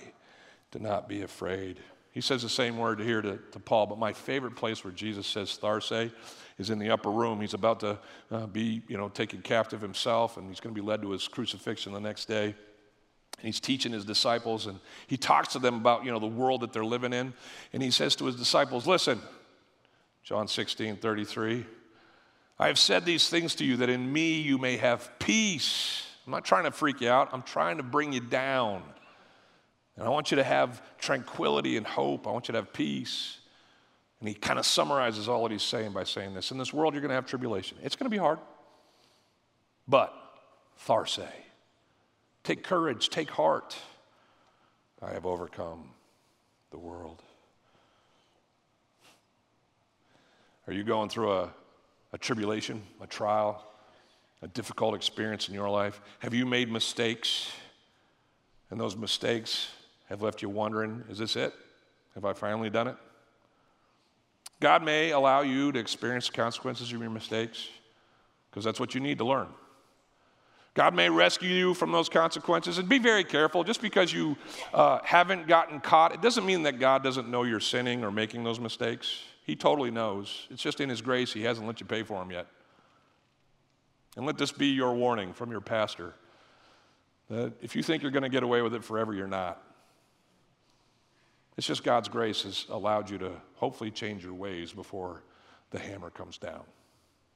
Do 0.73 0.79
not 0.79 1.07
be 1.07 1.21
afraid. 1.21 1.77
He 2.13 2.21
says 2.21 2.41
the 2.41 2.49
same 2.49 2.79
word 2.79 2.99
here 2.99 3.21
to, 3.21 3.37
to 3.51 3.59
Paul, 3.59 3.85
but 3.85 3.99
my 3.99 4.11
favorite 4.11 4.55
place 4.55 4.83
where 4.83 4.91
Jesus 4.91 5.27
says 5.27 5.57
tharse 5.61 6.11
is 6.57 6.71
in 6.71 6.79
the 6.79 6.89
upper 6.89 7.11
room. 7.11 7.39
He's 7.41 7.53
about 7.53 7.79
to 7.81 7.99
uh, 8.31 8.47
be, 8.47 8.81
you 8.87 8.97
know, 8.97 9.07
taken 9.07 9.43
captive 9.43 9.81
himself, 9.81 10.35
and 10.35 10.49
he's 10.49 10.59
going 10.59 10.73
to 10.73 10.81
be 10.81 10.85
led 10.85 11.03
to 11.03 11.11
his 11.11 11.27
crucifixion 11.27 11.93
the 11.93 11.99
next 11.99 12.25
day. 12.25 12.45
And 12.45 12.55
he's 13.45 13.59
teaching 13.59 13.91
his 13.91 14.03
disciples, 14.03 14.65
and 14.65 14.79
he 15.05 15.15
talks 15.15 15.53
to 15.53 15.59
them 15.59 15.75
about, 15.75 16.05
you 16.05 16.11
know, 16.11 16.19
the 16.19 16.25
world 16.25 16.61
that 16.61 16.73
they're 16.73 16.83
living 16.83 17.13
in. 17.13 17.33
And 17.71 17.83
he 17.83 17.91
says 17.91 18.15
to 18.15 18.25
his 18.25 18.35
disciples, 18.35 18.87
listen, 18.87 19.21
John 20.23 20.47
16, 20.47 20.95
33, 20.97 21.65
I 22.57 22.67
have 22.67 22.79
said 22.79 23.05
these 23.05 23.29
things 23.29 23.53
to 23.55 23.65
you 23.65 23.77
that 23.77 23.89
in 23.89 24.11
me 24.11 24.41
you 24.41 24.57
may 24.57 24.77
have 24.77 25.11
peace. 25.19 26.03
I'm 26.25 26.31
not 26.31 26.45
trying 26.45 26.63
to 26.63 26.71
freak 26.71 27.01
you 27.01 27.09
out, 27.09 27.29
I'm 27.31 27.43
trying 27.43 27.77
to 27.77 27.83
bring 27.83 28.11
you 28.11 28.21
down. 28.21 28.81
And 29.97 30.05
I 30.05 30.09
want 30.09 30.31
you 30.31 30.37
to 30.37 30.43
have 30.43 30.81
tranquility 30.97 31.77
and 31.77 31.85
hope. 31.85 32.27
I 32.27 32.31
want 32.31 32.47
you 32.47 32.53
to 32.53 32.59
have 32.59 32.73
peace. 32.73 33.37
And 34.19 34.27
he 34.27 34.35
kind 34.35 34.57
of 34.57 34.65
summarizes 34.65 35.27
all 35.27 35.43
that 35.43 35.51
he's 35.51 35.63
saying 35.63 35.91
by 35.91 36.03
saying 36.03 36.33
this 36.33 36.51
In 36.51 36.57
this 36.57 36.73
world, 36.73 36.93
you're 36.93 37.01
going 37.01 37.09
to 37.09 37.15
have 37.15 37.25
tribulation. 37.25 37.77
It's 37.83 37.95
going 37.95 38.05
to 38.05 38.13
be 38.13 38.17
hard. 38.17 38.39
But, 39.87 40.13
Tharse, 40.87 41.27
take 42.43 42.63
courage, 42.63 43.09
take 43.09 43.29
heart. 43.29 43.75
I 45.01 45.11
have 45.11 45.25
overcome 45.25 45.89
the 46.71 46.77
world. 46.77 47.21
Are 50.65 50.73
you 50.73 50.85
going 50.85 51.09
through 51.09 51.33
a, 51.33 51.49
a 52.13 52.17
tribulation, 52.17 52.81
a 53.01 53.07
trial, 53.07 53.67
a 54.41 54.47
difficult 54.47 54.95
experience 54.95 55.49
in 55.49 55.53
your 55.53 55.69
life? 55.69 55.99
Have 56.19 56.33
you 56.33 56.45
made 56.45 56.71
mistakes? 56.71 57.51
And 58.71 58.79
those 58.79 58.95
mistakes 58.95 59.67
have 60.13 60.21
left 60.21 60.43
you 60.43 60.49
wondering, 60.49 61.03
is 61.09 61.17
this 61.17 61.35
it? 61.35 61.55
Have 62.13 62.23
I 62.23 62.33
finally 62.33 62.69
done 62.69 62.87
it? 62.87 62.95
God 64.59 64.83
may 64.83 65.09
allow 65.09 65.41
you 65.41 65.71
to 65.71 65.79
experience 65.79 66.27
the 66.27 66.33
consequences 66.33 66.93
of 66.93 67.01
your 67.01 67.09
mistakes 67.09 67.67
because 68.51 68.63
that's 68.63 68.79
what 68.79 68.93
you 68.93 69.01
need 69.01 69.17
to 69.17 69.25
learn. 69.25 69.47
God 70.75 70.93
may 70.93 71.09
rescue 71.09 71.49
you 71.49 71.73
from 71.73 71.91
those 71.91 72.09
consequences. 72.09 72.77
And 72.77 72.87
be 72.87 72.99
very 72.99 73.23
careful. 73.23 73.63
Just 73.63 73.81
because 73.81 74.13
you 74.13 74.37
uh, 74.71 74.99
haven't 75.03 75.47
gotten 75.47 75.79
caught, 75.79 76.13
it 76.13 76.21
doesn't 76.21 76.45
mean 76.45 76.61
that 76.63 76.79
God 76.79 77.03
doesn't 77.03 77.27
know 77.27 77.41
you're 77.41 77.59
sinning 77.59 78.03
or 78.03 78.11
making 78.11 78.43
those 78.43 78.59
mistakes. 78.59 79.23
He 79.47 79.55
totally 79.55 79.89
knows. 79.89 80.47
It's 80.51 80.61
just 80.61 80.79
in 80.79 80.89
His 80.89 81.01
grace, 81.01 81.33
He 81.33 81.41
hasn't 81.41 81.65
let 81.65 81.79
you 81.79 81.87
pay 81.87 82.03
for 82.03 82.19
them 82.19 82.29
yet. 82.29 82.45
And 84.15 84.27
let 84.27 84.37
this 84.37 84.51
be 84.51 84.67
your 84.67 84.93
warning 84.93 85.33
from 85.33 85.49
your 85.49 85.61
pastor 85.61 86.13
that 87.31 87.53
if 87.63 87.75
you 87.75 87.81
think 87.81 88.03
you're 88.03 88.11
going 88.11 88.23
to 88.23 88.29
get 88.29 88.43
away 88.43 88.61
with 88.61 88.75
it 88.75 88.83
forever, 88.83 89.11
you're 89.11 89.27
not. 89.27 89.59
It's 91.57 91.67
just 91.67 91.83
God's 91.83 92.09
grace 92.09 92.43
has 92.43 92.65
allowed 92.69 93.09
you 93.09 93.17
to 93.19 93.31
hopefully 93.55 93.91
change 93.91 94.23
your 94.23 94.33
ways 94.33 94.73
before 94.73 95.21
the 95.69 95.79
hammer 95.79 96.09
comes 96.09 96.37
down. 96.37 96.63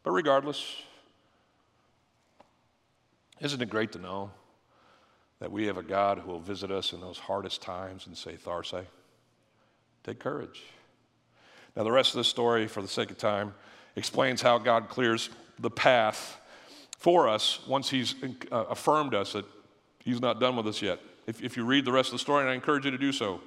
But 0.03 0.11
regardless, 0.11 0.81
isn't 3.41 3.61
it 3.61 3.69
great 3.69 3.91
to 3.91 3.99
know 3.99 4.31
that 5.39 5.51
we 5.51 5.67
have 5.67 5.77
a 5.77 5.83
God 5.83 6.19
who 6.19 6.31
will 6.31 6.39
visit 6.39 6.71
us 6.71 6.93
in 6.93 7.01
those 7.01 7.19
hardest 7.19 7.61
times 7.61 8.07
and 8.07 8.17
say, 8.17 8.33
Tharse, 8.33 8.85
take 10.03 10.19
courage. 10.19 10.63
Now, 11.75 11.83
the 11.83 11.91
rest 11.91 12.13
of 12.13 12.17
the 12.17 12.23
story, 12.23 12.67
for 12.67 12.81
the 12.81 12.87
sake 12.87 13.11
of 13.11 13.17
time, 13.19 13.53
explains 13.95 14.41
how 14.41 14.57
God 14.57 14.89
clears 14.89 15.29
the 15.59 15.69
path 15.69 16.39
for 16.97 17.29
us 17.29 17.59
once 17.67 17.89
He's 17.89 18.15
uh, 18.51 18.63
affirmed 18.63 19.13
us 19.13 19.33
that 19.33 19.45
He's 19.99 20.19
not 20.19 20.39
done 20.39 20.55
with 20.55 20.65
us 20.65 20.81
yet. 20.81 20.99
If, 21.27 21.43
if 21.43 21.55
you 21.55 21.65
read 21.65 21.85
the 21.85 21.91
rest 21.91 22.09
of 22.09 22.13
the 22.13 22.19
story, 22.19 22.41
and 22.41 22.49
I 22.49 22.55
encourage 22.55 22.85
you 22.85 22.91
to 22.91 22.97
do 22.97 23.11
so, 23.11 23.41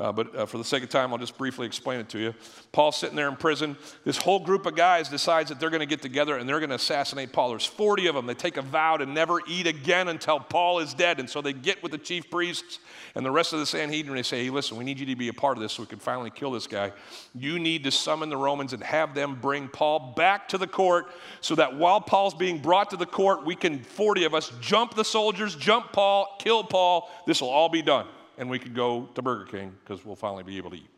uh, 0.00 0.10
but 0.10 0.34
uh, 0.34 0.44
for 0.44 0.58
the 0.58 0.64
sake 0.64 0.82
of 0.82 0.88
time, 0.88 1.12
I'll 1.12 1.18
just 1.18 1.38
briefly 1.38 1.66
explain 1.66 2.00
it 2.00 2.08
to 2.08 2.18
you. 2.18 2.34
Paul's 2.72 2.96
sitting 2.96 3.14
there 3.14 3.28
in 3.28 3.36
prison. 3.36 3.76
This 4.04 4.16
whole 4.16 4.40
group 4.40 4.66
of 4.66 4.74
guys 4.74 5.08
decides 5.08 5.50
that 5.50 5.60
they're 5.60 5.70
going 5.70 5.80
to 5.80 5.86
get 5.86 6.02
together 6.02 6.36
and 6.36 6.48
they're 6.48 6.58
going 6.58 6.70
to 6.70 6.76
assassinate 6.76 7.32
Paul. 7.32 7.50
There's 7.50 7.64
40 7.64 8.08
of 8.08 8.16
them. 8.16 8.26
They 8.26 8.34
take 8.34 8.56
a 8.56 8.62
vow 8.62 8.96
to 8.96 9.06
never 9.06 9.38
eat 9.46 9.68
again 9.68 10.08
until 10.08 10.40
Paul 10.40 10.80
is 10.80 10.94
dead. 10.94 11.20
And 11.20 11.30
so 11.30 11.40
they 11.40 11.52
get 11.52 11.80
with 11.80 11.92
the 11.92 11.98
chief 11.98 12.28
priests 12.28 12.80
and 13.14 13.24
the 13.24 13.30
rest 13.30 13.52
of 13.52 13.60
the 13.60 13.66
Sanhedrin. 13.66 14.16
They 14.16 14.24
say, 14.24 14.42
hey, 14.42 14.50
listen, 14.50 14.76
we 14.76 14.82
need 14.82 14.98
you 14.98 15.06
to 15.06 15.14
be 15.14 15.28
a 15.28 15.32
part 15.32 15.56
of 15.56 15.62
this 15.62 15.74
so 15.74 15.84
we 15.84 15.86
can 15.86 16.00
finally 16.00 16.30
kill 16.30 16.50
this 16.50 16.66
guy. 16.66 16.90
You 17.32 17.60
need 17.60 17.84
to 17.84 17.92
summon 17.92 18.30
the 18.30 18.36
Romans 18.36 18.72
and 18.72 18.82
have 18.82 19.14
them 19.14 19.38
bring 19.40 19.68
Paul 19.68 20.14
back 20.16 20.48
to 20.48 20.58
the 20.58 20.66
court 20.66 21.06
so 21.40 21.54
that 21.54 21.76
while 21.76 22.00
Paul's 22.00 22.34
being 22.34 22.58
brought 22.58 22.90
to 22.90 22.96
the 22.96 23.06
court, 23.06 23.46
we 23.46 23.54
can, 23.54 23.84
40 23.84 24.24
of 24.24 24.34
us, 24.34 24.50
jump 24.60 24.94
the 24.94 25.04
soldiers, 25.04 25.54
jump 25.54 25.92
Paul, 25.92 26.36
kill 26.40 26.64
Paul. 26.64 27.08
This 27.28 27.40
will 27.40 27.50
all 27.50 27.68
be 27.68 27.80
done 27.80 28.08
and 28.38 28.50
we 28.50 28.58
could 28.58 28.74
go 28.74 29.08
to 29.14 29.22
Burger 29.22 29.44
King 29.44 29.74
because 29.82 30.04
we'll 30.04 30.16
finally 30.16 30.42
be 30.42 30.56
able 30.56 30.70
to 30.70 30.76
eat. 30.76 30.90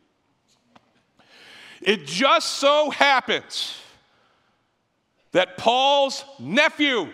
It 1.81 2.05
just 2.05 2.53
so 2.55 2.89
happens 2.89 3.77
that 5.31 5.57
Paul's 5.57 6.23
nephew, 6.39 7.07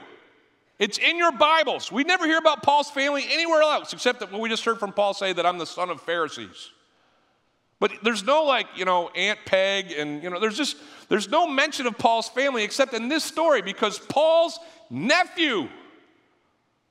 it's 0.79 0.97
in 0.97 1.17
your 1.17 1.31
Bibles. 1.31 1.91
We 1.91 2.03
never 2.03 2.25
hear 2.25 2.37
about 2.37 2.63
Paul's 2.63 2.89
family 2.89 3.25
anywhere 3.29 3.61
else 3.61 3.93
except 3.93 4.19
that 4.21 4.31
we 4.31 4.47
just 4.49 4.63
heard 4.63 4.79
from 4.79 4.93
Paul 4.93 5.13
say 5.13 5.33
that 5.33 5.45
I'm 5.45 5.57
the 5.57 5.65
son 5.65 5.89
of 5.89 6.01
Pharisees. 6.01 6.71
But 7.79 7.91
there's 8.01 8.23
no 8.23 8.43
like, 8.43 8.67
you 8.77 8.85
know, 8.85 9.09
Aunt 9.09 9.39
Peg 9.45 9.91
and, 9.91 10.23
you 10.23 10.29
know, 10.29 10.39
there's 10.39 10.55
just, 10.55 10.77
there's 11.09 11.27
no 11.27 11.45
mention 11.45 11.85
of 11.85 11.97
Paul's 11.97 12.29
family 12.29 12.63
except 12.63 12.93
in 12.93 13.09
this 13.09 13.25
story 13.25 13.61
because 13.61 13.99
Paul's 13.99 14.57
nephew 14.89 15.67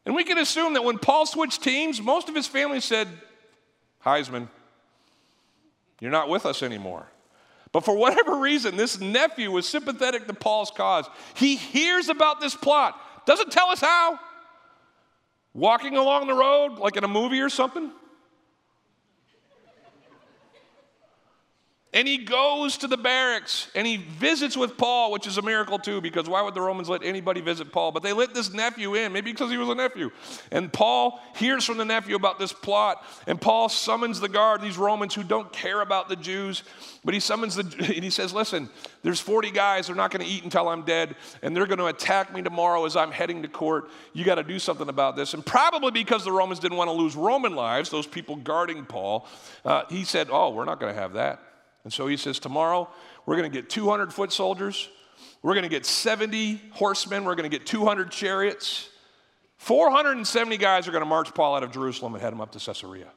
and 0.05 0.15
we 0.15 0.25
can 0.25 0.39
assume 0.39 0.75
that 0.75 0.85
when 0.85 0.99
Paul 0.99 1.27
switched 1.27 1.63
teams, 1.63 2.01
most 2.01 2.29
of 2.29 2.35
his 2.35 2.47
family 2.47 2.81
said, 2.81 3.09
Heisman, 4.05 4.49
you're 6.01 6.11
not 6.11 6.29
with 6.29 6.45
us 6.47 6.63
anymore. 6.63 7.07
But 7.71 7.85
for 7.85 7.97
whatever 7.97 8.37
reason, 8.37 8.77
this 8.77 9.01
nephew 9.01 9.51
was 9.51 9.67
sympathetic 9.67 10.27
to 10.27 10.35
Paul's 10.35 10.71
cause. 10.71 11.09
He 11.35 11.57
hears 11.57 12.09
about 12.09 12.41
this 12.41 12.55
plot, 12.55 13.01
doesn't 13.27 13.51
tell 13.53 13.69
us 13.71 13.81
how. 13.81 14.19
Walking 15.55 15.97
along 15.97 16.27
the 16.27 16.35
road, 16.35 16.79
like 16.79 16.97
in 16.97 17.05
a 17.05 17.09
movie 17.09 17.41
or 17.41 17.49
something. 17.49 17.91
And 21.95 22.09
he 22.09 22.19
goes 22.19 22.79
to 22.79 22.87
the 22.87 22.97
barracks 22.97 23.71
and 23.75 23.87
he 23.87 23.99
visits 23.99 24.57
with 24.57 24.79
Paul, 24.79 25.13
which 25.13 25.27
is 25.27 25.37
a 25.37 25.43
miracle 25.43 25.79
too, 25.79 26.01
because 26.01 26.27
why 26.27 26.41
would 26.41 26.55
the 26.55 26.61
Romans 26.63 26.89
let 26.89 27.03
anybody 27.05 27.43
visit 27.43 27.71
Paul? 27.71 27.93
But 27.93 28.03
they 28.03 28.15
let 28.15 28.33
this 28.33 28.51
nephew 28.51 28.95
in, 28.95 29.13
maybe 29.13 29.31
because 29.31 29.51
he 29.51 29.59
was 29.59 29.69
a 29.69 29.75
nephew. 29.75 30.11
And 30.51 30.73
Paul 30.73 31.21
hears 31.37 31.67
from 31.67 31.77
the 31.77 31.85
nephew 31.85 32.17
about 32.17 32.39
this 32.39 32.53
plot, 32.53 33.05
and 33.27 33.39
Paul 33.39 33.69
summons 33.69 34.21
the 34.21 34.29
guard, 34.31 34.63
these 34.63 34.79
Romans 34.79 35.15
who 35.15 35.23
don't 35.23 35.53
care 35.53 35.83
about 35.83 36.09
the 36.09 36.17
Jews, 36.17 36.63
but 37.05 37.13
he 37.13 37.21
summons 37.21 37.57
the, 37.57 37.63
and 37.95 38.03
he 38.03 38.09
says, 38.09 38.33
Listen, 38.33 38.71
there's 39.03 39.21
40 39.21 39.51
guys, 39.51 39.89
they're 39.89 39.97
not 39.97 40.11
going 40.11 40.25
to 40.25 40.31
eat 40.31 40.45
until 40.45 40.71
I'm 40.71 40.87
dead, 40.87 41.15
and 41.43 41.55
they're 41.55 41.67
going 41.67 41.79
to 41.79 41.87
attack 41.87 42.33
me 42.33 42.41
tomorrow 42.41 42.87
as 42.87 42.97
I'm 42.97 43.11
heading 43.11 43.43
to 43.43 43.49
court. 43.49 43.91
You 44.15 44.25
got 44.25 44.37
to 44.37 44.45
do 44.45 44.59
something 44.59 44.89
about 44.89 45.15
this. 45.15 45.35
And 45.35 45.45
probably 45.45 45.91
because 45.91 46.25
the 46.25 46.33
Romans 46.33 46.59
didn't 46.59 46.79
want 46.79 46.89
to 46.89 46.93
lose 46.93 47.17
Roman 47.17 47.55
lives, 47.55 47.91
those 47.91 48.07
people 48.07 48.37
guarding 48.37 48.87
Paul, 48.87 49.27
uh, 49.67 49.83
he 49.91 50.05
said, 50.05 50.29
Oh, 50.31 50.51
we're 50.55 50.65
not 50.65 50.81
going 50.81 50.95
to 50.95 50.99
have 50.99 51.13
that. 51.13 51.52
And 51.85 51.93
so 51.93 52.07
he 52.07 52.17
says, 52.17 52.39
Tomorrow, 52.39 52.89
we're 53.27 53.37
going 53.37 53.51
to 53.51 53.57
get 53.57 53.71
200 53.71 54.13
foot 54.13 54.33
soldiers. 54.33 54.89
We're 55.43 55.55
going 55.55 55.65
to 55.65 55.69
get 55.69 55.85
70 55.85 56.61
horsemen. 56.73 57.25
We're 57.25 57.35
going 57.35 57.51
to 57.51 57.57
get 57.57 57.67
200 57.67 58.11
chariots. 58.11 58.89
470 59.59 60.57
guys 60.57 60.89
are 60.89 60.91
going 60.93 61.03
to 61.03 61.09
march 61.09 61.35
Paul 61.35 61.55
out 61.55 61.63
of 61.63 61.73
Jerusalem 61.73 62.15
and 62.15 62.23
head 62.23 62.33
him 62.33 62.41
up 62.41 62.53
to 62.53 62.59
Caesarea. 62.59 63.09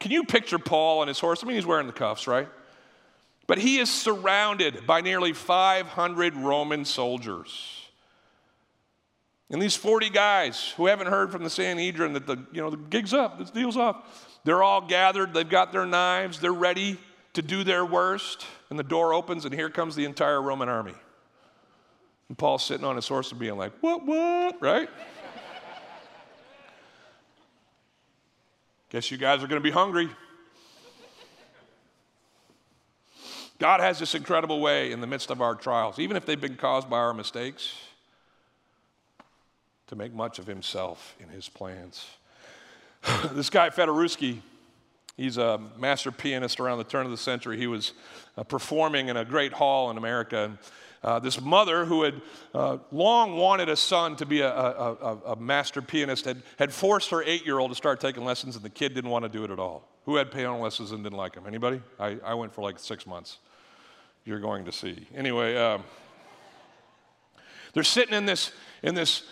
Can 0.00 0.10
you 0.10 0.24
picture 0.24 0.58
Paul 0.58 1.00
on 1.00 1.08
his 1.08 1.18
horse? 1.18 1.42
I 1.42 1.46
mean, 1.46 1.56
he's 1.56 1.66
wearing 1.66 1.86
the 1.86 1.92
cuffs, 1.92 2.26
right? 2.26 2.48
But 3.46 3.58
he 3.58 3.78
is 3.78 3.90
surrounded 3.90 4.86
by 4.86 5.00
nearly 5.00 5.32
500 5.32 6.36
Roman 6.36 6.84
soldiers. 6.84 7.82
And 9.50 9.62
these 9.62 9.76
40 9.76 10.10
guys 10.10 10.74
who 10.76 10.86
haven't 10.86 11.06
heard 11.06 11.30
from 11.30 11.44
the 11.44 11.50
Sanhedrin 11.50 12.14
that 12.14 12.26
the, 12.26 12.44
you 12.52 12.60
know, 12.60 12.70
the 12.70 12.76
gig's 12.76 13.14
up, 13.14 13.38
this 13.38 13.50
deal's 13.50 13.76
up, 13.76 14.08
they're 14.46 14.62
all 14.62 14.80
gathered, 14.80 15.34
they've 15.34 15.48
got 15.48 15.72
their 15.72 15.84
knives, 15.84 16.38
they're 16.38 16.52
ready 16.52 16.98
to 17.32 17.42
do 17.42 17.64
their 17.64 17.84
worst. 17.84 18.46
And 18.70 18.78
the 18.78 18.84
door 18.84 19.12
opens, 19.12 19.44
and 19.44 19.52
here 19.52 19.68
comes 19.68 19.96
the 19.96 20.04
entire 20.04 20.40
Roman 20.40 20.68
army. 20.68 20.94
And 22.28 22.38
Paul's 22.38 22.64
sitting 22.64 22.86
on 22.86 22.94
his 22.94 23.08
horse 23.08 23.30
and 23.32 23.40
being 23.40 23.56
like, 23.56 23.72
What, 23.80 24.06
what, 24.06 24.62
right? 24.62 24.88
Guess 28.90 29.10
you 29.10 29.18
guys 29.18 29.42
are 29.42 29.48
going 29.48 29.60
to 29.60 29.68
be 29.68 29.72
hungry. 29.72 30.08
God 33.58 33.80
has 33.80 33.98
this 33.98 34.14
incredible 34.14 34.60
way 34.60 34.92
in 34.92 35.00
the 35.00 35.08
midst 35.08 35.30
of 35.30 35.40
our 35.40 35.56
trials, 35.56 35.98
even 35.98 36.16
if 36.16 36.24
they've 36.24 36.40
been 36.40 36.56
caused 36.56 36.88
by 36.88 36.98
our 36.98 37.14
mistakes, 37.14 37.74
to 39.88 39.96
make 39.96 40.14
much 40.14 40.38
of 40.38 40.46
Himself 40.46 41.16
in 41.18 41.30
His 41.30 41.48
plans. 41.48 42.06
this 43.32 43.50
guy, 43.50 43.70
Fedorowski, 43.70 44.40
he's 45.16 45.36
a 45.36 45.60
master 45.78 46.10
pianist 46.10 46.60
around 46.60 46.78
the 46.78 46.84
turn 46.84 47.04
of 47.04 47.10
the 47.10 47.16
century. 47.16 47.56
He 47.56 47.66
was 47.66 47.92
uh, 48.36 48.42
performing 48.42 49.08
in 49.08 49.16
a 49.16 49.24
great 49.24 49.52
hall 49.52 49.90
in 49.90 49.96
America. 49.96 50.44
And, 50.44 50.58
uh, 51.02 51.20
this 51.20 51.40
mother 51.40 51.84
who 51.84 52.02
had 52.02 52.20
uh, 52.52 52.78
long 52.90 53.36
wanted 53.36 53.68
a 53.68 53.76
son 53.76 54.16
to 54.16 54.26
be 54.26 54.40
a, 54.40 54.50
a, 54.50 54.92
a, 54.94 55.18
a 55.32 55.36
master 55.36 55.80
pianist 55.80 56.24
had, 56.24 56.42
had 56.58 56.72
forced 56.72 57.10
her 57.10 57.22
eight-year-old 57.22 57.70
to 57.70 57.76
start 57.76 58.00
taking 58.00 58.24
lessons 58.24 58.56
and 58.56 58.64
the 58.64 58.70
kid 58.70 58.94
didn't 58.94 59.10
want 59.10 59.22
to 59.22 59.28
do 59.28 59.44
it 59.44 59.50
at 59.50 59.58
all. 59.58 59.86
Who 60.04 60.16
had 60.16 60.32
piano 60.32 60.58
lessons 60.58 60.90
and 60.90 61.04
didn't 61.04 61.18
like 61.18 61.34
them 61.34 61.44
anybody? 61.46 61.80
I, 62.00 62.18
I 62.24 62.34
went 62.34 62.52
for 62.52 62.62
like 62.62 62.78
six 62.78 63.06
months. 63.06 63.38
You're 64.24 64.40
going 64.40 64.64
to 64.64 64.72
see. 64.72 65.06
Anyway 65.14 65.56
um, 65.56 65.84
they're 67.72 67.84
sitting 67.84 68.14
in 68.14 68.26
this 68.26 68.50
in 68.82 68.96
this 68.96 69.22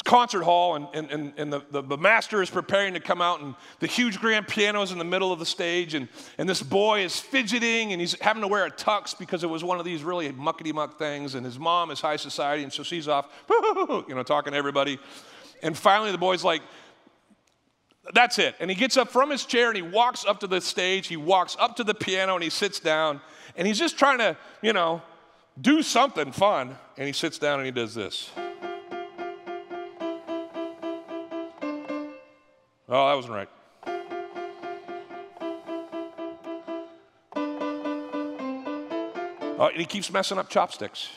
concert 0.00 0.42
hall, 0.42 0.74
and, 0.76 0.86
and, 0.94 1.10
and, 1.10 1.32
and 1.36 1.52
the, 1.52 1.62
the, 1.70 1.82
the, 1.82 1.98
master 1.98 2.40
is 2.40 2.48
preparing 2.48 2.94
to 2.94 3.00
come 3.00 3.20
out, 3.20 3.42
and 3.42 3.54
the 3.80 3.86
huge 3.86 4.18
grand 4.18 4.48
piano 4.48 4.80
is 4.80 4.90
in 4.90 4.96
the 4.96 5.04
middle 5.04 5.32
of 5.32 5.38
the 5.38 5.44
stage, 5.44 5.92
and, 5.92 6.08
and 6.38 6.48
this 6.48 6.62
boy 6.62 7.04
is 7.04 7.20
fidgeting, 7.20 7.92
and 7.92 8.00
he's 8.00 8.18
having 8.22 8.40
to 8.40 8.48
wear 8.48 8.64
a 8.64 8.70
tux 8.70 9.16
because 9.18 9.44
it 9.44 9.50
was 9.50 9.62
one 9.62 9.78
of 9.78 9.84
these 9.84 10.02
really 10.02 10.32
muckety 10.32 10.72
muck 10.72 10.98
things, 10.98 11.34
and 11.34 11.44
his 11.44 11.58
mom 11.58 11.90
is 11.90 12.00
high 12.00 12.16
society, 12.16 12.62
and 12.62 12.72
so 12.72 12.82
she's 12.82 13.06
off, 13.06 13.28
you 13.50 14.14
know, 14.14 14.22
talking 14.22 14.52
to 14.54 14.58
everybody. 14.58 14.98
And 15.62 15.76
finally, 15.76 16.10
the 16.10 16.18
boy's 16.18 16.42
like, 16.42 16.62
That's 18.14 18.38
it. 18.38 18.54
And 18.60 18.70
he 18.70 18.74
gets 18.74 18.96
up 18.96 19.10
from 19.10 19.30
his 19.30 19.44
chair 19.44 19.68
and 19.68 19.76
he 19.76 19.82
walks 19.82 20.24
up 20.24 20.40
to 20.40 20.46
the 20.46 20.60
stage. 20.60 21.06
He 21.06 21.16
walks 21.16 21.56
up 21.60 21.76
to 21.76 21.84
the 21.84 21.94
piano 21.94 22.34
and 22.34 22.42
he 22.42 22.50
sits 22.50 22.80
down. 22.80 23.20
And 23.56 23.66
he's 23.66 23.78
just 23.78 23.96
trying 23.96 24.18
to, 24.18 24.36
you 24.60 24.72
know, 24.72 25.02
do 25.60 25.82
something 25.82 26.32
fun. 26.32 26.76
And 26.96 27.06
he 27.06 27.12
sits 27.12 27.38
down 27.38 27.60
and 27.60 27.66
he 27.66 27.70
does 27.70 27.94
this. 27.94 28.30
Oh, 32.94 33.08
that 33.08 33.14
wasn't 33.14 33.32
right. 33.32 33.48
Oh, 39.58 39.68
and 39.68 39.78
he 39.78 39.86
keeps 39.86 40.12
messing 40.12 40.36
up 40.36 40.50
chopsticks. 40.50 41.08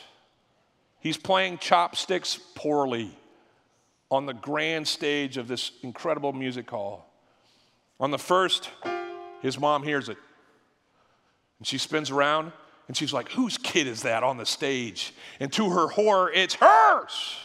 He's 1.00 1.18
playing 1.18 1.58
chopsticks 1.58 2.40
poorly 2.54 3.10
on 4.10 4.24
the 4.24 4.32
grand 4.32 4.88
stage 4.88 5.36
of 5.36 5.48
this 5.48 5.70
incredible 5.82 6.32
music 6.32 6.70
hall. 6.70 7.12
On 8.00 8.10
the 8.10 8.18
first, 8.18 8.70
his 9.42 9.60
mom 9.60 9.82
hears 9.82 10.08
it. 10.08 10.16
And 11.58 11.66
she 11.66 11.76
spins 11.76 12.10
around 12.10 12.52
and 12.88 12.96
she's 12.96 13.12
like, 13.12 13.30
Whose 13.32 13.58
kid 13.58 13.86
is 13.86 14.00
that 14.00 14.22
on 14.22 14.38
the 14.38 14.46
stage? 14.46 15.12
And 15.40 15.52
to 15.52 15.68
her 15.68 15.88
horror, 15.88 16.32
it's 16.32 16.54
hers. 16.54 17.36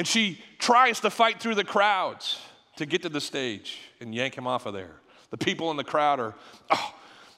And 0.00 0.08
she 0.08 0.42
tries 0.58 1.00
to 1.00 1.10
fight 1.10 1.40
through 1.40 1.56
the 1.56 1.62
crowds 1.62 2.40
to 2.76 2.86
get 2.86 3.02
to 3.02 3.10
the 3.10 3.20
stage 3.20 3.76
and 4.00 4.14
yank 4.14 4.34
him 4.34 4.46
off 4.46 4.64
of 4.64 4.72
there. 4.72 4.94
The 5.28 5.36
people 5.36 5.70
in 5.70 5.76
the 5.76 5.84
crowd 5.84 6.18
are, 6.18 6.34
oh, 6.70 6.94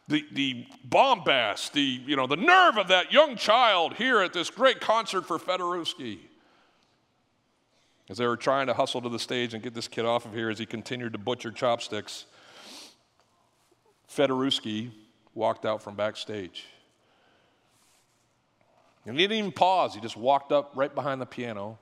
the, 0.07 0.25
the 0.31 0.65
bombast, 0.85 1.73
the, 1.73 1.81
you 1.81 2.15
know, 2.15 2.29
the 2.29 2.37
nerve 2.37 2.79
of 2.79 2.87
that 2.87 3.13
young 3.13 3.35
child 3.35 3.95
here 3.95 4.21
at 4.21 4.33
this 4.33 4.49
great 4.49 4.81
concert 4.81 5.27
for 5.27 5.41
Federowski. 5.41 6.21
As 8.09 8.19
they 8.19 8.29
were 8.29 8.37
trying 8.37 8.69
to 8.69 8.75
hustle 8.75 9.03
to 9.03 9.09
the 9.09 9.19
stage 9.19 9.55
and 9.55 9.61
get 9.61 9.75
this 9.75 9.89
kid 9.89 10.05
off 10.05 10.25
of 10.25 10.33
here 10.33 10.49
as 10.49 10.61
he 10.61 10.65
continued 10.65 11.15
to 11.15 11.19
butcher 11.19 11.51
chopsticks, 11.51 12.27
Federowski 14.09 14.93
walked 15.35 15.67
out 15.67 15.83
from 15.83 15.97
backstage. 15.97 16.65
And 19.05 19.19
he 19.19 19.25
didn't 19.25 19.39
even 19.39 19.51
pause. 19.51 19.97
He 19.97 20.01
just 20.01 20.17
walked 20.17 20.53
up 20.53 20.71
right 20.77 20.95
behind 20.95 21.21
the 21.21 21.27
piano. 21.27 21.81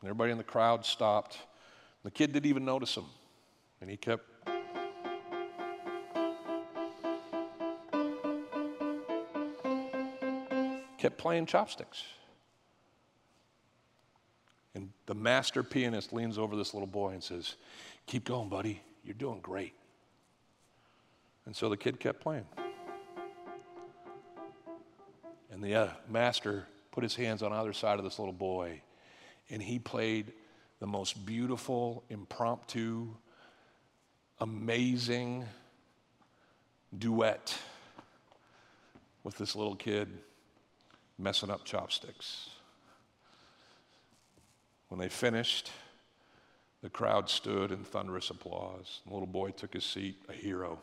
And 0.00 0.08
everybody 0.08 0.32
in 0.32 0.38
the 0.38 0.44
crowd 0.44 0.84
stopped. 0.84 1.38
The 2.04 2.10
kid 2.10 2.32
didn't 2.32 2.46
even 2.48 2.64
notice 2.64 2.96
him. 2.96 3.04
And 3.80 3.90
he 3.90 3.96
kept 3.96 4.24
kept 10.98 11.16
playing 11.16 11.46
chopsticks. 11.46 12.04
And 14.74 14.90
the 15.06 15.14
master 15.14 15.62
pianist 15.62 16.12
leans 16.12 16.38
over 16.38 16.56
this 16.56 16.74
little 16.74 16.86
boy 16.86 17.12
and 17.12 17.22
says, 17.22 17.56
Keep 18.06 18.24
going, 18.26 18.48
buddy. 18.48 18.82
You're 19.02 19.14
doing 19.14 19.40
great. 19.40 19.72
And 21.46 21.56
so 21.56 21.68
the 21.68 21.76
kid 21.76 21.98
kept 21.98 22.20
playing. 22.20 22.44
And 25.50 25.62
the 25.62 25.74
uh, 25.74 25.88
master 26.08 26.66
put 26.92 27.02
his 27.02 27.16
hands 27.16 27.42
on 27.42 27.52
either 27.52 27.72
side 27.72 27.98
of 27.98 28.04
this 28.04 28.18
little 28.18 28.34
boy, 28.34 28.82
and 29.50 29.62
he 29.62 29.78
played 29.78 30.32
the 30.78 30.86
most 30.86 31.26
beautiful, 31.26 32.04
impromptu, 32.08 33.08
amazing 34.40 35.44
duet 36.96 37.56
with 39.22 39.36
this 39.36 39.54
little 39.54 39.76
kid 39.76 40.08
messing 41.18 41.50
up 41.50 41.64
chopsticks. 41.64 42.50
When 44.88 44.98
they 44.98 45.08
finished, 45.08 45.70
the 46.82 46.90
crowd 46.90 47.28
stood 47.28 47.70
in 47.70 47.84
thunderous 47.84 48.30
applause. 48.30 49.00
The 49.06 49.12
little 49.12 49.26
boy 49.26 49.50
took 49.50 49.74
his 49.74 49.84
seat, 49.84 50.16
a 50.28 50.32
hero. 50.32 50.78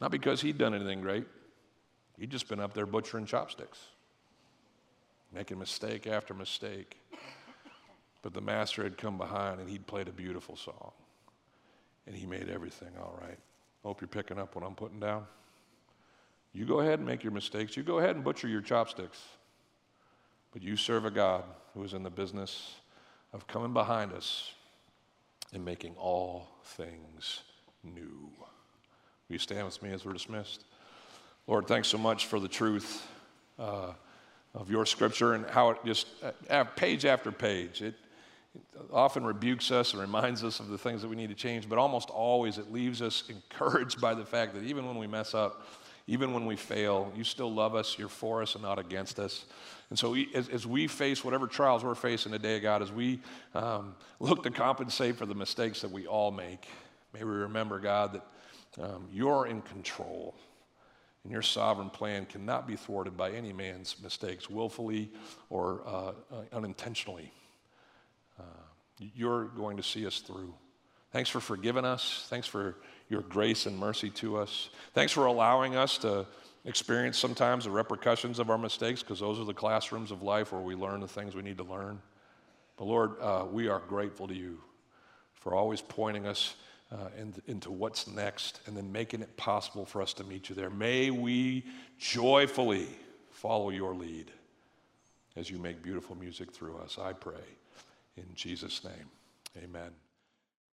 Not 0.00 0.10
because 0.10 0.40
he'd 0.40 0.58
done 0.58 0.74
anything 0.74 1.00
great, 1.00 1.26
he'd 2.18 2.30
just 2.30 2.48
been 2.48 2.60
up 2.60 2.74
there 2.74 2.86
butchering 2.86 3.26
chopsticks, 3.26 3.78
making 5.32 5.58
mistake 5.58 6.06
after 6.06 6.34
mistake. 6.34 6.98
But 8.22 8.34
the 8.34 8.40
master 8.40 8.82
had 8.82 8.98
come 8.98 9.16
behind 9.18 9.60
and 9.60 9.68
he'd 9.68 9.86
played 9.86 10.08
a 10.08 10.12
beautiful 10.12 10.56
song. 10.56 10.92
And 12.06 12.16
he 12.16 12.26
made 12.26 12.48
everything 12.48 12.88
all 12.98 13.18
right. 13.20 13.38
Hope 13.84 14.00
you're 14.00 14.08
picking 14.08 14.38
up 14.38 14.54
what 14.54 14.64
I'm 14.64 14.74
putting 14.74 14.98
down. 14.98 15.24
You 16.52 16.64
go 16.64 16.80
ahead 16.80 16.98
and 16.98 17.06
make 17.06 17.22
your 17.22 17.32
mistakes. 17.32 17.76
You 17.76 17.82
go 17.82 17.98
ahead 17.98 18.16
and 18.16 18.24
butcher 18.24 18.48
your 18.48 18.62
chopsticks. 18.62 19.22
But 20.52 20.62
you 20.62 20.76
serve 20.76 21.04
a 21.04 21.10
God 21.10 21.44
who 21.74 21.84
is 21.84 21.92
in 21.92 22.02
the 22.02 22.10
business 22.10 22.74
of 23.32 23.46
coming 23.46 23.72
behind 23.72 24.12
us 24.12 24.52
and 25.52 25.64
making 25.64 25.94
all 25.96 26.48
things 26.64 27.42
new. 27.84 28.30
Will 28.38 29.34
you 29.34 29.38
stand 29.38 29.66
with 29.66 29.82
me 29.82 29.92
as 29.92 30.04
we're 30.04 30.14
dismissed? 30.14 30.64
Lord, 31.46 31.66
thanks 31.66 31.88
so 31.88 31.98
much 31.98 32.26
for 32.26 32.40
the 32.40 32.48
truth 32.48 33.06
uh, 33.58 33.92
of 34.54 34.70
your 34.70 34.86
scripture 34.86 35.34
and 35.34 35.46
how 35.46 35.70
it 35.70 35.78
just, 35.84 36.06
uh, 36.50 36.64
page 36.64 37.04
after 37.04 37.30
page, 37.30 37.82
it, 37.82 37.94
it 38.54 38.64
often 38.92 39.24
rebukes 39.24 39.70
us 39.70 39.92
and 39.92 40.00
reminds 40.00 40.42
us 40.42 40.60
of 40.60 40.68
the 40.68 40.78
things 40.78 41.02
that 41.02 41.08
we 41.08 41.16
need 41.16 41.28
to 41.28 41.34
change, 41.34 41.68
but 41.68 41.78
almost 41.78 42.10
always 42.10 42.58
it 42.58 42.72
leaves 42.72 43.02
us 43.02 43.24
encouraged 43.28 44.00
by 44.00 44.14
the 44.14 44.24
fact 44.24 44.54
that 44.54 44.62
even 44.64 44.86
when 44.86 44.98
we 44.98 45.06
mess 45.06 45.34
up, 45.34 45.66
even 46.08 46.32
when 46.32 46.46
we 46.46 46.56
fail, 46.56 47.12
you 47.14 47.22
still 47.22 47.52
love 47.52 47.74
us, 47.74 47.98
you're 47.98 48.08
for 48.08 48.40
us 48.40 48.54
and 48.54 48.64
not 48.64 48.78
against 48.78 49.18
us. 49.18 49.44
And 49.90 49.98
so, 49.98 50.10
we, 50.10 50.28
as, 50.34 50.48
as, 50.48 50.66
we 50.66 50.86
face 50.86 51.22
whatever 51.22 51.46
trials 51.46 51.84
we're 51.84 51.94
facing 51.94 52.32
today, 52.32 52.60
God, 52.60 52.82
as 52.82 52.90
we 52.90 53.20
um, 53.54 53.94
look 54.18 54.42
to 54.44 54.50
compensate 54.50 55.16
for 55.16 55.26
the 55.26 55.34
mistakes 55.34 55.82
that 55.82 55.90
we 55.90 56.06
all 56.06 56.30
make, 56.30 56.66
may 57.12 57.24
we 57.24 57.30
remember, 57.30 57.78
God, 57.78 58.14
that 58.14 58.82
um, 58.82 59.06
you're 59.12 59.46
in 59.46 59.60
control. 59.62 60.34
And 61.28 61.32
your 61.34 61.42
sovereign 61.42 61.90
plan 61.90 62.24
cannot 62.24 62.66
be 62.66 62.74
thwarted 62.74 63.14
by 63.14 63.32
any 63.32 63.52
man's 63.52 63.96
mistakes, 64.02 64.48
willfully 64.48 65.10
or 65.50 65.82
uh, 65.84 66.12
uh, 66.32 66.44
unintentionally. 66.54 67.30
Uh, 68.40 68.44
you're 69.14 69.44
going 69.48 69.76
to 69.76 69.82
see 69.82 70.06
us 70.06 70.20
through. 70.20 70.54
Thanks 71.12 71.28
for 71.28 71.40
forgiving 71.40 71.84
us. 71.84 72.24
Thanks 72.30 72.46
for 72.46 72.76
your 73.10 73.20
grace 73.20 73.66
and 73.66 73.78
mercy 73.78 74.08
to 74.08 74.38
us. 74.38 74.70
Thanks 74.94 75.12
for 75.12 75.26
allowing 75.26 75.76
us 75.76 75.98
to 75.98 76.24
experience 76.64 77.18
sometimes 77.18 77.64
the 77.64 77.72
repercussions 77.72 78.38
of 78.38 78.48
our 78.48 78.56
mistakes 78.56 79.02
because 79.02 79.20
those 79.20 79.38
are 79.38 79.44
the 79.44 79.52
classrooms 79.52 80.10
of 80.10 80.22
life 80.22 80.50
where 80.50 80.62
we 80.62 80.74
learn 80.74 81.00
the 81.00 81.08
things 81.08 81.34
we 81.34 81.42
need 81.42 81.58
to 81.58 81.64
learn. 81.64 82.00
But 82.78 82.86
Lord, 82.86 83.20
uh, 83.20 83.44
we 83.52 83.68
are 83.68 83.82
grateful 83.86 84.28
to 84.28 84.34
you 84.34 84.62
for 85.34 85.54
always 85.54 85.82
pointing 85.82 86.26
us 86.26 86.54
uh, 86.90 87.08
in, 87.18 87.34
into 87.46 87.70
what's 87.70 88.06
next 88.06 88.60
and 88.66 88.76
then 88.76 88.90
making 88.90 89.20
it 89.20 89.36
possible 89.36 89.84
for 89.84 90.00
us 90.00 90.12
to 90.14 90.24
meet 90.24 90.48
you 90.48 90.54
there. 90.54 90.70
May 90.70 91.10
we 91.10 91.64
joyfully 91.98 92.86
follow 93.30 93.70
your 93.70 93.94
lead 93.94 94.30
as 95.36 95.50
you 95.50 95.58
make 95.58 95.82
beautiful 95.82 96.16
music 96.16 96.52
through 96.52 96.78
us. 96.78 96.98
I 97.00 97.12
pray 97.12 97.34
in 98.16 98.26
Jesus' 98.34 98.82
name. 98.84 99.10
Amen. 99.62 100.07